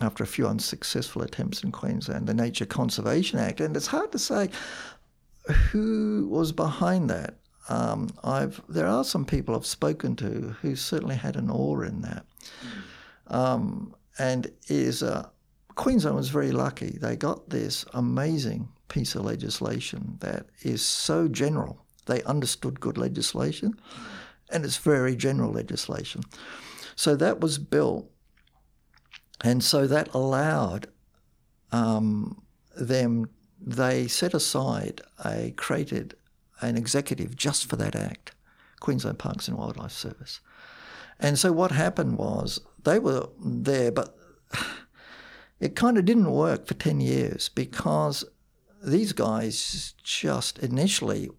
after 0.00 0.22
a 0.22 0.26
few 0.26 0.46
unsuccessful 0.46 1.22
attempts 1.22 1.62
in 1.62 1.72
Queensland, 1.72 2.26
the 2.26 2.34
Nature 2.34 2.66
Conservation 2.66 3.38
Act, 3.38 3.60
and 3.60 3.76
it's 3.76 3.88
hard 3.88 4.12
to 4.12 4.18
say 4.18 4.48
who 5.70 6.26
was 6.30 6.52
behind 6.52 7.10
that. 7.10 7.34
Um, 7.68 8.10
I've 8.22 8.60
there 8.68 8.86
are 8.86 9.04
some 9.04 9.24
people 9.24 9.56
I've 9.56 9.66
spoken 9.66 10.14
to 10.16 10.54
who 10.60 10.76
certainly 10.76 11.16
had 11.16 11.36
an 11.36 11.50
oar 11.50 11.84
in 11.84 12.02
that, 12.02 12.26
um, 13.26 13.94
and 14.18 14.50
is 14.68 15.02
uh, 15.02 15.28
Queensland 15.74 16.16
was 16.16 16.28
very 16.28 16.52
lucky. 16.52 16.98
They 17.00 17.16
got 17.16 17.50
this 17.50 17.84
amazing 17.92 18.68
piece 18.88 19.14
of 19.14 19.24
legislation 19.24 20.16
that 20.20 20.46
is 20.62 20.82
so 20.82 21.28
general. 21.28 21.84
They 22.06 22.22
understood 22.22 22.80
good 22.80 22.96
legislation, 22.98 23.74
and 24.50 24.64
it's 24.64 24.76
very 24.76 25.16
general 25.16 25.52
legislation. 25.52 26.22
So 26.94 27.16
that 27.16 27.40
was 27.40 27.58
built 27.58 28.10
and 29.42 29.62
so 29.62 29.86
that 29.86 30.12
allowed 30.14 30.88
um, 31.72 32.42
them, 32.76 33.30
they 33.60 34.06
set 34.06 34.34
aside 34.34 35.00
a, 35.24 35.52
created 35.56 36.14
an 36.60 36.76
executive 36.76 37.36
just 37.36 37.68
for 37.68 37.76
that 37.76 37.94
act, 37.94 38.32
Queensland 38.80 39.18
Parks 39.18 39.48
and 39.48 39.58
Wildlife 39.58 39.92
Service. 39.92 40.40
And 41.18 41.38
so 41.38 41.52
what 41.52 41.70
happened 41.70 42.18
was 42.18 42.60
they 42.82 42.98
were 42.98 43.28
there, 43.38 43.92
but 43.92 44.16
it 45.60 45.76
kind 45.76 45.98
of 45.98 46.04
didn't 46.04 46.30
work 46.30 46.66
for 46.66 46.74
10 46.74 47.00
years 47.00 47.48
because 47.48 48.24
these 48.86 49.12
guys 49.12 49.94
just 50.02 50.58
initially 50.60 51.30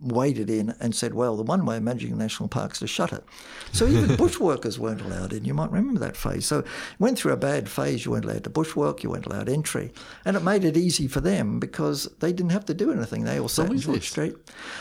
waded 0.00 0.48
in 0.48 0.74
and 0.80 0.94
said, 0.94 1.12
well, 1.12 1.36
the 1.36 1.42
one 1.42 1.66
way 1.66 1.76
of 1.76 1.82
managing 1.82 2.16
national 2.16 2.48
parks 2.48 2.76
is 2.76 2.80
to 2.80 2.86
shut 2.86 3.12
it. 3.12 3.24
So 3.72 3.86
even 3.86 4.10
bushwalkers 4.16 4.78
weren't 4.78 5.00
allowed 5.00 5.32
in. 5.32 5.44
You 5.44 5.54
might 5.54 5.72
remember 5.72 5.98
that 6.00 6.16
phase. 6.16 6.46
So 6.46 6.64
went 6.98 7.18
through 7.18 7.32
a 7.32 7.36
bad 7.36 7.68
phase. 7.68 8.04
You 8.04 8.12
weren't 8.12 8.24
allowed 8.24 8.44
to 8.44 8.50
bushwork. 8.50 9.02
You 9.02 9.10
weren't 9.10 9.26
allowed 9.26 9.48
entry. 9.48 9.92
And 10.24 10.36
it 10.36 10.42
made 10.42 10.64
it 10.64 10.76
easy 10.76 11.08
for 11.08 11.20
them 11.20 11.58
because 11.58 12.08
they 12.20 12.32
didn't 12.32 12.52
have 12.52 12.64
to 12.66 12.74
do 12.74 12.92
anything. 12.92 13.24
They 13.24 13.40
all 13.40 13.48
sat 13.48 13.70
in 13.70 13.78
George? 13.78 14.08
Street. 14.08 14.36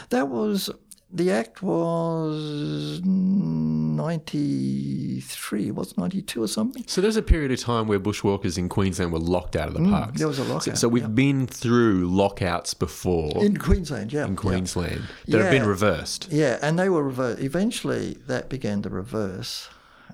That 0.10 0.30
was, 0.30 0.70
the 1.10 1.32
act 1.32 1.64
was 1.64 3.02
93, 3.04 5.72
was 5.72 5.92
it 5.92 5.98
92 5.98 6.44
or 6.44 6.48
something? 6.48 6.84
So 6.88 7.02
there's 7.02 7.16
a 7.16 7.22
period 7.22 7.52
of 7.52 7.60
time 7.60 7.88
where 7.88 8.00
bushwalkers 8.00 8.58
in 8.58 8.70
Queensland 8.70 9.12
were 9.14 9.20
locked 9.20 9.56
out 9.56 9.68
of 9.70 9.74
the 9.74 9.88
parks. 9.90 10.14
Mm, 10.14 10.18
there 10.18 10.28
was 10.28 10.40
a 10.40 10.46
So, 10.46 10.54
lockout, 10.54 10.78
so 10.78 10.88
we've 10.88 11.04
yeah. 11.04 11.10
been 11.10 11.48
through 11.48 12.08
lockouts 12.08 12.74
before 12.74 13.32
in, 13.38 13.46
In 13.48 13.58
Queensland, 13.58 14.14
yeah. 14.14 14.28
yeah. 14.28 14.36
Queensland 14.36 15.04
that 15.28 15.42
have 15.42 15.52
been 15.52 15.66
reversed. 15.68 16.28
Yeah, 16.32 16.58
and 16.62 16.78
they 16.78 16.90
were 16.90 17.04
reversed. 17.04 17.42
Eventually, 17.42 18.18
that 18.28 18.50
began 18.50 18.82
to 18.84 18.90
reverse, 18.90 19.70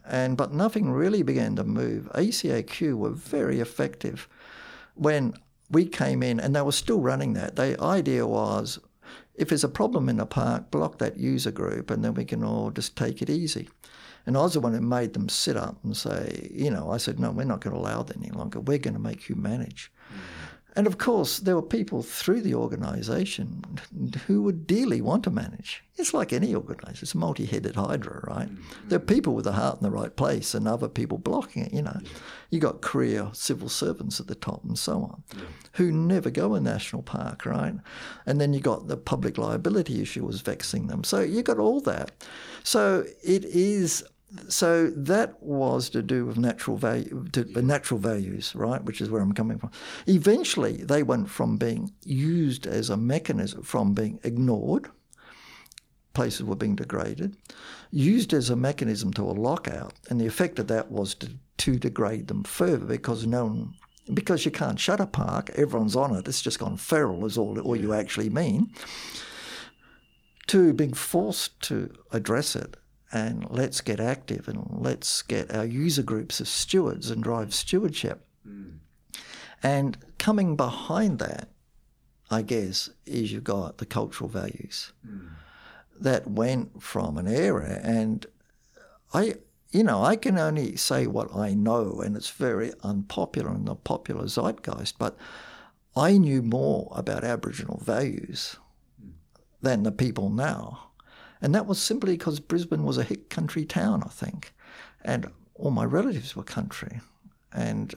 and 0.06 0.38
but 0.38 0.54
nothing 0.54 0.92
really 0.92 1.24
began 1.24 1.56
to 1.56 1.64
move. 1.64 2.10
ACAQ 2.16 2.94
were 2.96 3.12
very 3.12 3.60
effective 3.60 4.28
when 4.96 5.34
we 5.70 5.86
came 5.86 6.22
in, 6.24 6.40
and 6.40 6.56
they 6.56 6.62
were 6.62 6.72
still 6.72 7.00
running 7.00 7.34
that. 7.34 7.56
The 7.56 7.80
idea 7.82 8.28
was, 8.28 8.80
if 9.36 9.50
there's 9.50 9.64
a 9.64 9.70
problem 9.70 10.10
in 10.10 10.18
the 10.18 10.26
park, 10.26 10.72
block 10.72 11.00
that 11.00 11.18
user 11.18 11.52
group, 11.52 11.90
and 11.90 12.04
then 12.04 12.14
we 12.14 12.26
can 12.26 12.44
all 12.44 12.72
just 12.72 12.96
take 12.96 13.22
it 13.22 13.30
easy. 13.30 13.70
And 14.26 14.38
I 14.38 14.42
was 14.42 14.54
the 14.54 14.62
one 14.62 14.74
who 14.74 14.82
made 14.82 15.14
them 15.14 15.28
sit 15.28 15.58
up 15.58 15.84
and 15.84 15.98
say, 15.98 16.50
you 16.52 16.72
know, 16.72 16.92
I 16.92 16.98
said, 16.98 17.20
no, 17.20 17.32
we're 17.32 17.44
not 17.44 17.62
going 17.62 17.76
to 17.76 17.80
allow 17.80 18.04
that 18.04 18.18
any 18.18 18.32
longer. 18.32 18.60
We're 18.60 18.78
going 18.78 18.94
to 18.94 19.00
make 19.00 19.28
you 19.28 19.36
manage. 19.36 19.92
And 20.76 20.88
of 20.88 20.98
course, 20.98 21.40
there 21.40 21.56
were 21.56 21.62
people 21.62 22.02
through 22.02 22.42
the 22.42 22.56
organisation 22.56 23.64
who 24.26 24.42
would 24.42 24.66
dearly 24.66 25.02
want 25.02 25.24
to 25.26 25.32
manage. 25.32 25.84
It's 25.98 26.14
like 26.14 26.34
any 26.34 26.56
organisation, 26.56 27.04
it's 27.04 27.14
a 27.14 27.18
multi 27.18 27.46
headed 27.46 27.76
hydra, 27.76 28.22
right? 28.28 28.50
Mm-hmm. 28.50 28.90
There 28.90 28.98
are 28.98 29.00
people 29.00 29.36
with 29.36 29.46
the 29.46 29.52
heart 29.52 29.78
in 29.78 29.84
the 29.84 29.92
right 29.92 30.16
place 30.16 30.56
and 30.56 30.68
other 30.68 30.90
people 30.90 31.20
blocking 31.20 31.66
it, 31.66 31.74
you 31.74 31.84
know. 31.84 32.00
You 32.50 32.60
got 32.60 32.82
career 32.82 33.30
civil 33.34 33.70
servants 33.70 34.20
at 34.20 34.28
the 34.28 34.36
top 34.36 34.64
and 34.64 34.78
so 34.78 35.04
on 35.04 35.24
who 35.74 35.92
never 35.92 36.30
go 36.30 36.56
in 36.56 36.64
national 36.64 37.02
park, 37.02 37.46
right? 37.46 37.74
And 38.26 38.40
then 38.40 38.54
you 38.54 38.60
got 38.60 38.88
the 38.88 38.98
public 38.98 39.38
liability 39.38 40.02
issue 40.02 40.26
was 40.26 40.42
vexing 40.42 40.88
them. 40.88 41.04
So 41.04 41.20
you 41.22 41.42
got 41.42 41.58
all 41.58 41.82
that. 41.82 42.12
So 42.64 43.06
it 43.24 43.44
is 43.46 44.04
so 44.50 44.90
that 44.90 45.42
was 45.42 45.90
to 45.90 46.02
do 46.02 46.26
with 46.26 46.38
natural 46.38 46.78
value, 46.78 47.26
to, 47.34 47.48
uh, 47.56 47.62
natural 47.62 48.00
values, 48.00 48.56
right? 48.56 48.84
Which 48.84 49.02
is 49.02 49.10
where 49.10 49.22
I'm 49.22 49.34
coming 49.34 49.60
from. 49.60 49.72
Eventually, 50.08 50.78
they 50.84 51.04
went 51.04 51.30
from 51.30 51.58
being 51.58 51.92
used 52.04 52.66
as 52.66 52.90
a 52.90 52.98
mechanism, 52.98 53.62
from 53.64 53.94
being 53.94 54.20
ignored, 54.24 54.90
places 56.14 56.44
were 56.44 56.56
being 56.56 56.76
degraded, 56.76 57.36
used 57.92 58.34
as 58.34 58.50
a 58.50 58.56
mechanism 58.56 59.12
to 59.14 59.24
a 59.24 59.34
lockout, 59.34 59.94
and 60.10 60.20
the 60.20 60.28
effect 60.28 60.60
of 60.60 60.68
that 60.68 60.92
was 60.92 61.16
to, 61.16 61.30
to 61.58 61.78
degrade 61.78 62.28
them 62.28 62.44
further 62.44 62.86
because 62.86 63.26
no 63.26 63.46
one. 63.46 63.74
Because 64.14 64.44
you 64.44 64.52
can't 64.52 64.80
shut 64.80 65.00
a 65.00 65.08
park, 65.08 65.50
everyone's 65.52 65.96
on 65.96 66.14
it. 66.14 66.28
It's 66.28 66.42
just 66.42 66.60
gone 66.60 66.76
feral, 66.76 67.26
is 67.26 67.38
all, 67.38 67.58
all 67.62 67.76
you 67.76 67.94
actually 67.94 68.30
mean. 68.30 68.74
To 70.48 70.74
being 70.74 70.94
forced 70.94 71.62
to 71.62 71.90
address 72.12 72.54
it 72.54 72.76
and 73.14 73.46
let's 73.52 73.80
get 73.80 74.00
active 74.00 74.48
and 74.48 74.66
let's 74.72 75.22
get 75.22 75.54
our 75.56 75.64
user 75.64 76.02
groups 76.02 76.42
as 76.42 76.50
stewards 76.50 77.12
and 77.12 77.24
drive 77.24 77.54
stewardship. 77.54 78.26
Hmm. 78.44 78.78
And 79.62 79.98
coming 80.18 80.56
behind 80.56 81.20
that, 81.20 81.50
I 82.32 82.42
guess, 82.42 82.90
is 83.06 83.32
you've 83.32 83.44
got 83.44 83.78
the 83.78 83.86
cultural 83.86 84.30
values 84.30 84.94
hmm. 85.08 85.28
that 86.00 86.28
went 86.28 86.82
from 86.82 87.20
an 87.20 87.28
era. 87.28 87.80
And 87.84 88.26
I, 89.14 89.36
you 89.70 89.84
know, 89.84 90.04
I 90.04 90.16
can 90.16 90.40
only 90.40 90.76
say 90.76 91.06
what 91.06 91.36
I 91.36 91.54
know, 91.54 92.02
and 92.04 92.18
it's 92.18 92.32
very 92.32 92.74
unpopular 92.82 93.54
in 93.54 93.66
the 93.66 93.76
popular 93.76 94.28
zeitgeist, 94.28 94.98
but 94.98 95.16
I 95.96 96.18
knew 96.18 96.42
more 96.42 96.92
about 96.96 97.24
Aboriginal 97.24 97.80
values 97.86 98.58
hmm. 99.00 99.12
than 99.62 99.84
the 99.84 99.92
people 99.92 100.32
now. 100.32 100.93
And 101.44 101.54
that 101.54 101.68
was 101.68 101.80
simply 101.80 102.14
because 102.14 102.40
Brisbane 102.40 102.86
was 102.86 102.98
a 102.98 103.04
hick 103.04 103.30
country 103.30 103.66
town, 103.66 104.02
I 104.02 104.08
think. 104.08 104.54
And 105.04 105.30
all 105.56 105.72
my 105.72 105.84
relatives 105.84 106.38
were 106.38 106.44
country. 106.44 107.02
And 107.52 107.94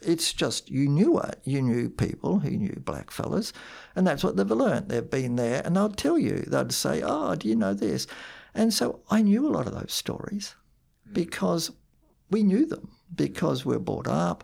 it's 0.00 0.32
just, 0.32 0.70
you 0.70 0.88
knew 0.88 1.18
it. 1.18 1.38
You 1.44 1.60
knew 1.60 1.90
people 1.90 2.38
who 2.38 2.50
knew 2.52 2.80
black 2.82 3.10
fellas. 3.10 3.52
And 3.94 4.06
that's 4.06 4.24
what 4.24 4.36
they've 4.36 4.50
learned. 4.50 4.88
They've 4.88 5.08
been 5.08 5.36
there 5.36 5.60
and 5.62 5.76
they'll 5.76 5.90
tell 5.90 6.18
you, 6.18 6.38
they'd 6.46 6.72
say, 6.72 7.02
Oh, 7.04 7.34
do 7.34 7.46
you 7.46 7.54
know 7.54 7.74
this? 7.74 8.06
And 8.54 8.72
so 8.72 9.00
I 9.10 9.20
knew 9.20 9.46
a 9.46 9.52
lot 9.52 9.66
of 9.66 9.74
those 9.74 9.92
stories 9.92 10.54
hmm. 11.06 11.12
because 11.12 11.70
we 12.30 12.42
knew 12.42 12.64
them, 12.64 12.92
because 13.14 13.66
we 13.66 13.76
we're 13.76 13.80
brought 13.80 14.08
up. 14.08 14.42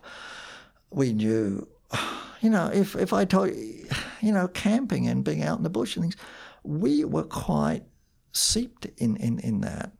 We 0.91 1.11
knew, 1.11 1.67
you 2.41 2.51
know, 2.51 2.69
if, 2.71 2.95
if 2.95 3.13
I 3.13 3.25
told 3.25 3.49
you, 3.49 3.87
you 4.21 4.31
know, 4.31 4.47
camping 4.47 5.07
and 5.07 5.23
being 5.23 5.41
out 5.41 5.57
in 5.57 5.63
the 5.63 5.71
bush 5.71 5.95
and 5.95 6.03
things, 6.03 6.17
we 6.63 7.03
were 7.03 7.23
quite 7.23 7.83
seeped 8.33 8.87
in, 8.97 9.15
in, 9.17 9.39
in 9.39 9.61
that. 9.61 9.91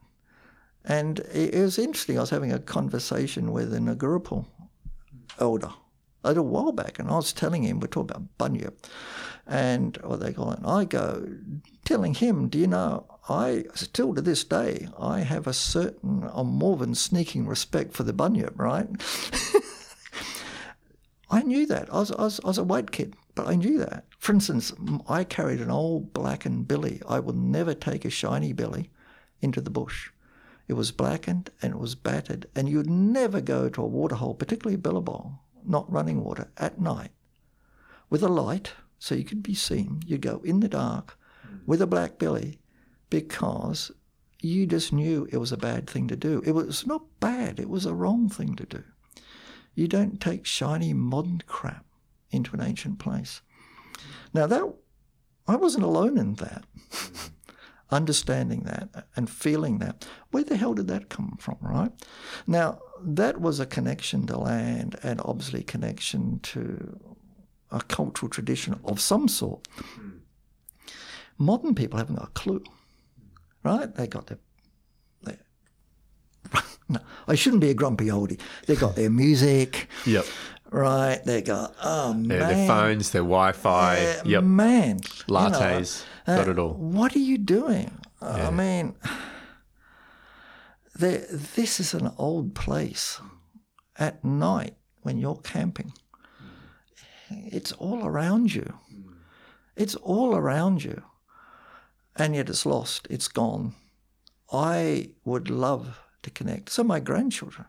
And 0.84 1.20
it, 1.32 1.56
was 1.56 1.80
interesting. 1.80 2.18
I 2.18 2.22
was 2.22 2.30
having 2.30 2.52
a 2.52 2.60
conversation 2.60 3.52
with 3.52 3.74
an 3.74 3.88
Ngurupul 3.88 4.46
elder 5.40 5.72
a 6.24 6.30
little 6.30 6.46
while 6.46 6.72
back, 6.72 7.00
and 7.00 7.10
I 7.10 7.16
was 7.16 7.34
telling 7.34 7.64
him, 7.64 7.80
we're 7.80 7.88
talking 7.88 8.12
about 8.12 8.38
bunyip, 8.38 8.88
and 9.46 9.98
what 10.04 10.22
they 10.22 10.32
call 10.32 10.52
it. 10.52 10.60
I 10.66 10.86
go 10.86 11.28
telling 11.86 12.14
him, 12.14 12.48
do 12.48 12.58
you 12.58 12.68
know, 12.68 13.06
I 13.28 13.66
still 13.76 14.14
to 14.16 14.22
this 14.22 14.44
day, 14.44 14.88
I 14.98 15.20
have 15.20 15.48
a 15.48 15.54
certain, 15.54 16.30
a 16.32 16.44
more 16.44 16.78
than 16.78 16.96
sneaking 16.96 17.48
respect 17.48 17.94
for 17.94 18.04
the 18.04 18.14
bunyip, 18.14 18.58
right? 18.58 18.88
I 21.30 21.42
knew 21.42 21.66
that. 21.66 21.94
I 21.94 22.00
was, 22.00 22.12
I, 22.12 22.24
was, 22.24 22.40
I 22.44 22.48
was 22.48 22.58
a 22.58 22.64
white 22.64 22.92
kid, 22.92 23.16
but 23.36 23.48
I 23.48 23.56
knew 23.56 23.78
that. 23.80 24.06
For 24.20 24.34
instance, 24.34 24.74
I 25.08 25.24
carried 25.24 25.62
an 25.62 25.72
old 25.72 26.14
blackened 26.14 26.68
billy. 26.68 27.02
I 27.08 27.20
would 27.20 27.36
never 27.36 27.74
take 27.74 28.06
a 28.06 28.10
shiny 28.10 28.54
billy 28.54 28.92
into 29.42 29.62
the 29.62 29.70
bush. 29.70 30.12
It 30.68 30.74
was 30.74 30.92
blackened 30.92 31.50
and 31.62 31.74
it 31.74 31.80
was 31.80 31.96
battered, 31.96 32.48
and 32.56 32.70
you'd 32.70 32.90
never 32.90 33.42
go 33.42 33.70
to 33.70 33.82
a 33.82 33.88
waterhole, 33.88 34.36
particularly 34.36 34.78
billabong, 34.78 35.40
not 35.66 35.92
running 35.92 36.24
water, 36.24 36.52
at 36.58 36.80
night 36.80 37.12
with 38.10 38.24
a 38.24 38.30
light 38.30 38.74
so 39.00 39.16
you 39.16 39.24
could 39.24 39.44
be 39.44 39.56
seen. 39.56 40.02
You'd 40.06 40.22
go 40.22 40.42
in 40.44 40.60
the 40.60 40.70
dark 40.70 41.18
with 41.66 41.82
a 41.82 41.88
black 41.88 42.20
billy 42.20 42.60
because 43.10 43.92
you 44.42 44.66
just 44.66 44.94
knew 44.94 45.28
it 45.32 45.38
was 45.38 45.52
a 45.52 45.58
bad 45.58 45.90
thing 45.90 46.08
to 46.08 46.16
do. 46.16 46.42
It 46.46 46.52
was 46.52 46.86
not 46.86 47.04
bad, 47.20 47.60
it 47.60 47.70
was 47.70 47.86
a 47.86 47.94
wrong 47.94 48.30
thing 48.30 48.56
to 48.56 48.66
do. 48.66 48.84
You 49.74 49.88
don't 49.88 50.22
take 50.22 50.46
shiny 50.46 50.94
modern 50.94 51.42
crap 51.48 51.86
into 52.34 52.54
an 52.54 52.62
ancient 52.62 53.00
place. 53.00 53.42
Now 54.34 54.48
that 54.48 54.64
I 55.48 55.56
wasn't 55.56 55.84
alone 55.84 56.18
in 56.18 56.36
that. 56.36 56.64
Mm-hmm. 56.92 57.28
Understanding 57.92 58.62
that 58.64 59.08
and 59.16 59.30
feeling 59.30 59.78
that. 59.80 60.08
Where 60.32 60.44
the 60.44 60.58
hell 60.58 60.74
did 60.74 60.88
that 60.88 61.10
come 61.10 61.38
from, 61.40 61.58
right? 61.62 61.92
Now, 62.48 62.80
that 63.04 63.40
was 63.40 63.60
a 63.60 63.66
connection 63.66 64.26
to 64.28 64.38
land 64.38 64.98
and 65.04 65.22
obviously 65.24 65.64
connection 65.64 66.40
to 66.40 67.00
a 67.70 67.82
cultural 67.82 68.30
tradition 68.30 68.80
of 68.86 69.00
some 69.00 69.28
sort. 69.28 69.68
Hmm. 69.80 70.10
Modern 71.38 71.76
people 71.76 72.00
haven't 72.00 72.16
got 72.16 72.30
a 72.30 72.32
clue, 72.32 72.64
right? 73.64 73.94
They 73.94 74.08
got 74.08 74.28
their 74.28 74.40
no, 76.90 77.00
I 77.28 77.36
shouldn't 77.36 77.62
be 77.62 77.70
a 77.70 77.74
grumpy 77.74 78.06
oldie. 78.08 78.40
They 78.68 78.76
got 78.76 78.96
their 78.96 79.10
music. 79.10 79.88
Yep. 80.06 80.26
Right. 80.74 81.24
They 81.24 81.44
got 81.44 81.76
oh 81.84 82.16
man. 82.16 82.28
their 82.28 82.68
phones, 82.68 83.12
their 83.12 83.22
Wi-Fi. 83.22 83.98
Uh, 83.98 84.24
yep. 84.26 84.44
Man. 84.44 85.02
Lattes. 85.30 86.04
You 86.28 86.34
know, 86.34 86.40
got 86.40 86.48
uh, 86.48 86.52
it 86.52 86.60
all. 86.60 86.74
What 86.74 87.16
are 87.16 87.20
you 87.20 87.38
doing? 87.38 88.00
Yeah. 88.24 88.48
I 88.48 88.50
mean, 88.50 88.96
this 90.96 91.80
is 91.80 91.94
an 91.94 92.12
old 92.18 92.56
place. 92.56 93.22
At 94.00 94.26
night, 94.26 94.76
when 95.04 95.20
you're 95.20 95.36
camping, 95.36 95.94
it's 97.30 97.72
all 97.74 98.04
around 98.04 98.56
you. 98.56 98.74
It's 99.76 99.94
all 99.96 100.36
around 100.36 100.84
you. 100.84 101.04
And 102.16 102.36
yet 102.36 102.50
it's 102.50 102.66
lost. 102.66 103.06
It's 103.12 103.28
gone. 103.28 103.76
I 104.52 105.12
would 105.24 105.52
love 105.52 106.00
to 106.24 106.32
connect. 106.32 106.72
So 106.72 106.84
my 106.84 107.00
grandchildren, 107.00 107.68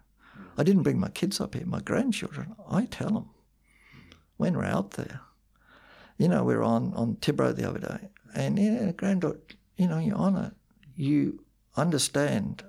I 0.57 0.63
didn't 0.63 0.83
bring 0.83 1.01
my 1.01 1.09
kids 1.09 1.41
up 1.41 1.55
here. 1.55 1.67
My 1.67 1.81
grandchildren, 1.81 2.55
I 2.71 2.87
tell 2.87 3.11
them 3.11 3.31
when 4.37 4.57
we're 4.57 4.65
out 4.65 4.93
there. 4.93 5.21
You 6.19 6.29
know, 6.29 6.45
we 6.45 6.55
are 6.55 6.63
on, 6.63 6.93
on 6.95 7.17
Tibbrow 7.17 7.55
the 7.55 7.69
other 7.69 7.81
day, 7.81 8.09
and 8.35 8.59
yeah, 8.59 8.93
granddaughter, 8.93 9.41
you 9.77 9.89
know, 9.89 9.99
you're. 9.99 10.53
You 10.97 11.45
understand 11.77 12.63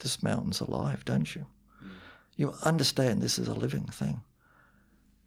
this 0.00 0.20
mountain's 0.22 0.60
alive, 0.60 1.04
don't 1.04 1.32
you? 1.34 1.46
You 2.36 2.54
understand 2.64 3.22
this 3.22 3.38
is 3.38 3.46
a 3.46 3.54
living 3.54 3.84
thing. 3.84 4.22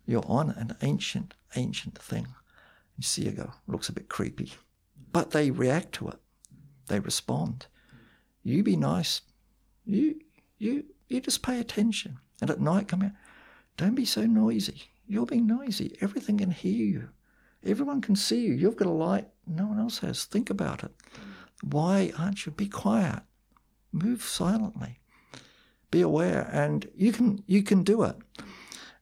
You're 0.06 0.26
on 0.28 0.50
an 0.52 0.76
ancient, 0.82 1.34
ancient 1.56 1.98
thing. 1.98 2.28
You 2.98 3.04
see 3.04 3.28
it 3.28 3.38
go, 3.38 3.54
looks 3.68 3.88
a 3.88 3.94
bit 3.94 4.10
creepy. 4.10 4.52
But 5.14 5.32
they 5.32 5.50
react 5.50 5.94
to 5.94 6.10
it. 6.10 6.20
They 6.88 7.00
respond. 7.00 7.68
You 8.44 8.64
be 8.64 8.76
nice 8.76 9.22
you, 9.90 10.20
you, 10.60 10.86
you 11.10 11.20
just 11.20 11.42
pay 11.42 11.60
attention. 11.60 12.20
And 12.42 12.50
at 12.50 12.62
night, 12.62 12.88
come 12.88 13.02
out. 13.02 13.12
Don't 13.78 13.96
be 13.96 14.06
so 14.06 14.26
noisy. 14.26 14.84
You're 15.08 15.26
being 15.26 15.48
noisy. 15.48 15.98
Everything 16.02 16.38
can 16.38 16.52
hear 16.52 16.86
you. 16.86 17.10
Everyone 17.66 18.00
can 18.00 18.16
see 18.16 18.40
you. 18.42 18.54
You've 18.54 18.78
got 18.78 18.88
a 18.88 18.92
light 18.92 19.28
no 19.46 19.66
one 19.66 19.80
else 19.80 20.00
has. 20.00 20.26
Think 20.26 20.50
about 20.50 20.84
it. 20.84 20.92
Why 21.62 22.14
aren't 22.18 22.46
you? 22.46 22.52
Be 22.52 22.68
quiet. 22.68 23.24
Move 23.92 24.22
silently. 24.22 25.00
Be 25.92 26.02
aware, 26.02 26.48
and 26.54 26.88
you 26.96 27.12
can 27.12 27.44
you 27.48 27.64
can 27.64 27.84
do 27.84 28.04
it. 28.04 28.16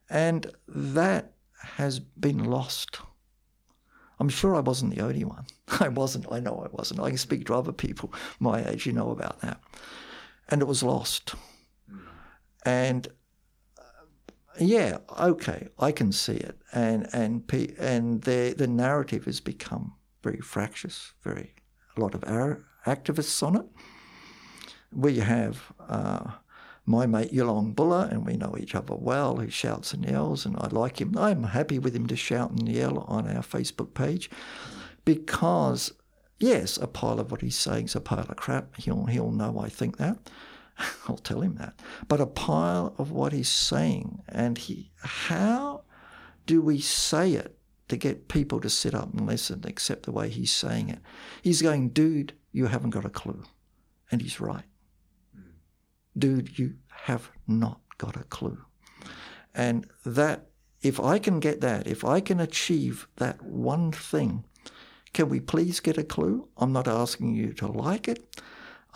And 0.10 0.54
that 0.68 1.34
has 1.76 2.00
been 2.00 2.46
lost. 2.46 3.00
I'm 4.20 4.30
sure 4.30 4.56
I 4.56 4.62
wasn't 4.62 4.96
the 4.96 5.04
only 5.04 5.26
one. 5.26 5.46
I 5.82 5.90
wasn't. 5.90 6.32
I 6.32 6.40
know 6.40 6.64
I 6.66 6.74
wasn't. 6.74 7.02
I 7.02 7.10
can 7.10 7.18
speak 7.18 7.46
to 7.48 7.54
other 7.54 7.74
people 7.74 8.14
my 8.40 8.66
age. 8.66 8.86
You 8.86 8.94
know 8.94 9.12
about 9.12 9.42
that 9.42 9.60
and 10.50 10.62
it 10.62 10.66
was 10.66 10.84
lost. 10.84 11.36
And 12.68 13.08
uh, 13.78 13.82
yeah, 14.60 14.98
okay, 15.18 15.70
I 15.80 15.94
can 15.94 16.12
see 16.12 16.36
it, 16.36 16.60
and 16.74 17.08
and 17.14 17.50
and 17.80 18.22
the 18.24 18.54
the 18.58 18.68
narrative 18.68 19.24
has 19.24 19.40
become 19.40 19.94
very 20.22 20.42
fractious, 20.42 21.14
very 21.24 21.56
a 21.96 22.02
lot 22.02 22.14
of 22.14 22.24
activists 22.86 23.42
on 23.42 23.56
it. 23.56 23.66
We 24.92 25.20
have 25.20 25.72
uh, 25.88 26.32
my 26.86 27.06
mate 27.06 27.32
Yulong 27.32 27.74
Buller, 27.74 28.10
and 28.12 28.26
we 28.26 28.36
know 28.36 28.58
each 28.60 28.76
other 28.76 28.96
well, 28.96 29.38
who 29.38 29.50
shouts 29.50 29.94
and 29.94 30.04
yells, 30.04 30.46
and 30.46 30.58
I 30.58 30.68
like 30.68 31.00
him. 31.00 31.18
I'm 31.18 31.44
happy 31.44 31.80
with 31.80 31.96
him 31.96 32.08
to 32.08 32.18
shout 32.18 32.52
and 32.52 32.68
yell 32.68 33.00
on 33.08 33.34
our 33.34 33.44
Facebook 33.44 33.94
page 33.94 34.30
because 35.06 35.94
yes, 36.38 36.76
a 36.76 36.88
pile 36.88 37.22
of 37.22 37.32
what 37.32 37.40
he's 37.40 37.56
saying 37.56 37.86
is 37.86 37.96
a 37.96 38.02
pile 38.02 38.28
of 38.28 38.36
crap. 38.36 38.76
He'll, 38.76 39.06
he'll 39.06 39.32
know 39.32 39.58
I 39.58 39.70
think 39.70 39.96
that. 40.00 40.18
I'll 41.08 41.18
tell 41.18 41.42
him 41.42 41.56
that. 41.56 41.80
But 42.08 42.22
a 42.22 42.26
pile 42.26 42.94
of 42.98 43.12
what 43.12 43.34
he's 43.34 43.50
saying. 43.50 44.24
And 44.28 44.58
he, 44.58 44.92
how 45.02 45.84
do 46.46 46.62
we 46.62 46.80
say 46.80 47.34
it 47.34 47.58
to 47.90 47.98
get 47.98 48.28
people 48.28 48.60
to 48.62 48.70
sit 48.70 48.94
up 48.94 49.14
and 49.14 49.26
listen, 49.26 49.64
except 49.66 50.04
the 50.04 50.12
way 50.12 50.30
he's 50.30 50.52
saying 50.52 50.90
it? 50.90 51.00
He's 51.42 51.62
going, 51.62 51.90
dude, 51.90 52.34
you 52.52 52.68
haven't 52.68 52.92
got 52.92 53.06
a 53.06 53.10
clue. 53.10 53.44
And 54.12 54.22
he's 54.22 54.40
right. 54.40 54.66
Dude, 56.18 56.58
you 56.58 56.76
have 56.90 57.30
not 57.48 57.82
got 57.98 58.16
a 58.16 58.24
clue. 58.24 58.60
And 59.54 59.88
that, 60.06 60.48
if 60.82 61.00
I 61.00 61.20
can 61.20 61.40
get 61.40 61.62
that, 61.62 61.88
if 61.88 62.04
I 62.04 62.20
can 62.20 62.40
achieve 62.40 63.08
that 63.18 63.42
one 63.42 63.92
thing, 63.92 64.46
can 65.14 65.30
we 65.30 65.40
please 65.40 65.80
get 65.80 65.98
a 65.98 66.04
clue? 66.04 66.48
I'm 66.58 66.72
not 66.72 66.88
asking 66.88 67.34
you 67.34 67.54
to 67.54 67.68
like 67.68 68.08
it. 68.08 68.42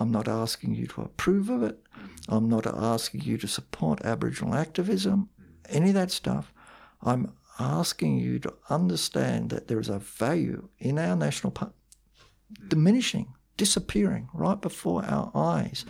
I'm 0.01 0.11
not 0.11 0.27
asking 0.27 0.73
you 0.73 0.87
to 0.87 1.01
approve 1.01 1.51
of 1.51 1.61
it. 1.61 1.79
I'm 2.27 2.49
not 2.49 2.65
asking 2.65 3.21
you 3.21 3.37
to 3.37 3.47
support 3.47 4.01
Aboriginal 4.03 4.55
activism, 4.55 5.29
any 5.69 5.89
of 5.89 5.93
that 5.93 6.09
stuff. 6.09 6.51
I'm 7.03 7.33
asking 7.59 8.17
you 8.17 8.39
to 8.39 8.53
understand 8.71 9.51
that 9.51 9.67
there 9.67 9.79
is 9.79 9.89
a 9.89 9.99
value 9.99 10.69
in 10.79 10.97
our 10.97 11.15
national 11.15 11.51
park 11.51 11.73
diminishing, 12.67 13.35
disappearing 13.57 14.27
right 14.33 14.59
before 14.59 15.05
our 15.05 15.31
eyes 15.35 15.85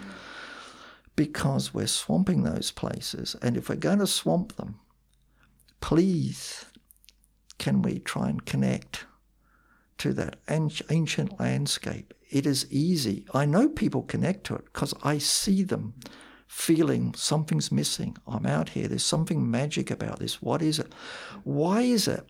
because 1.16 1.74
we're 1.74 1.88
swamping 1.88 2.44
those 2.44 2.70
places. 2.70 3.38
And 3.42 3.56
if 3.56 3.70
we're 3.70 3.76
going 3.76 4.00
to 4.00 4.08
swamp 4.08 4.58
them, 4.58 4.80
please 5.80 6.66
can 7.60 7.82
we 7.82 8.00
try 8.00 8.28
and 8.28 8.46
connect 8.46 9.06
to 10.00 10.12
that 10.14 10.36
ancient 10.50 11.40
landscape. 11.40 12.14
It 12.32 12.48
is 12.48 12.66
easy. 12.72 13.26
I 13.34 13.46
know 13.46 13.70
people 13.70 14.02
connect 14.04 14.46
to 14.46 14.56
it 14.56 14.66
because 14.66 14.94
I 15.04 15.20
see 15.20 15.64
them 15.64 15.94
feeling 16.48 17.14
something's 17.14 17.72
missing. 17.72 18.18
I'm 18.26 18.46
out 18.46 18.70
here. 18.70 18.88
There's 18.88 19.04
something 19.04 19.50
magic 19.50 19.92
about 19.92 20.20
this. 20.20 20.42
What 20.42 20.62
is 20.62 20.80
it? 20.80 20.92
Why 21.44 21.82
is 21.82 22.08
it 22.08 22.26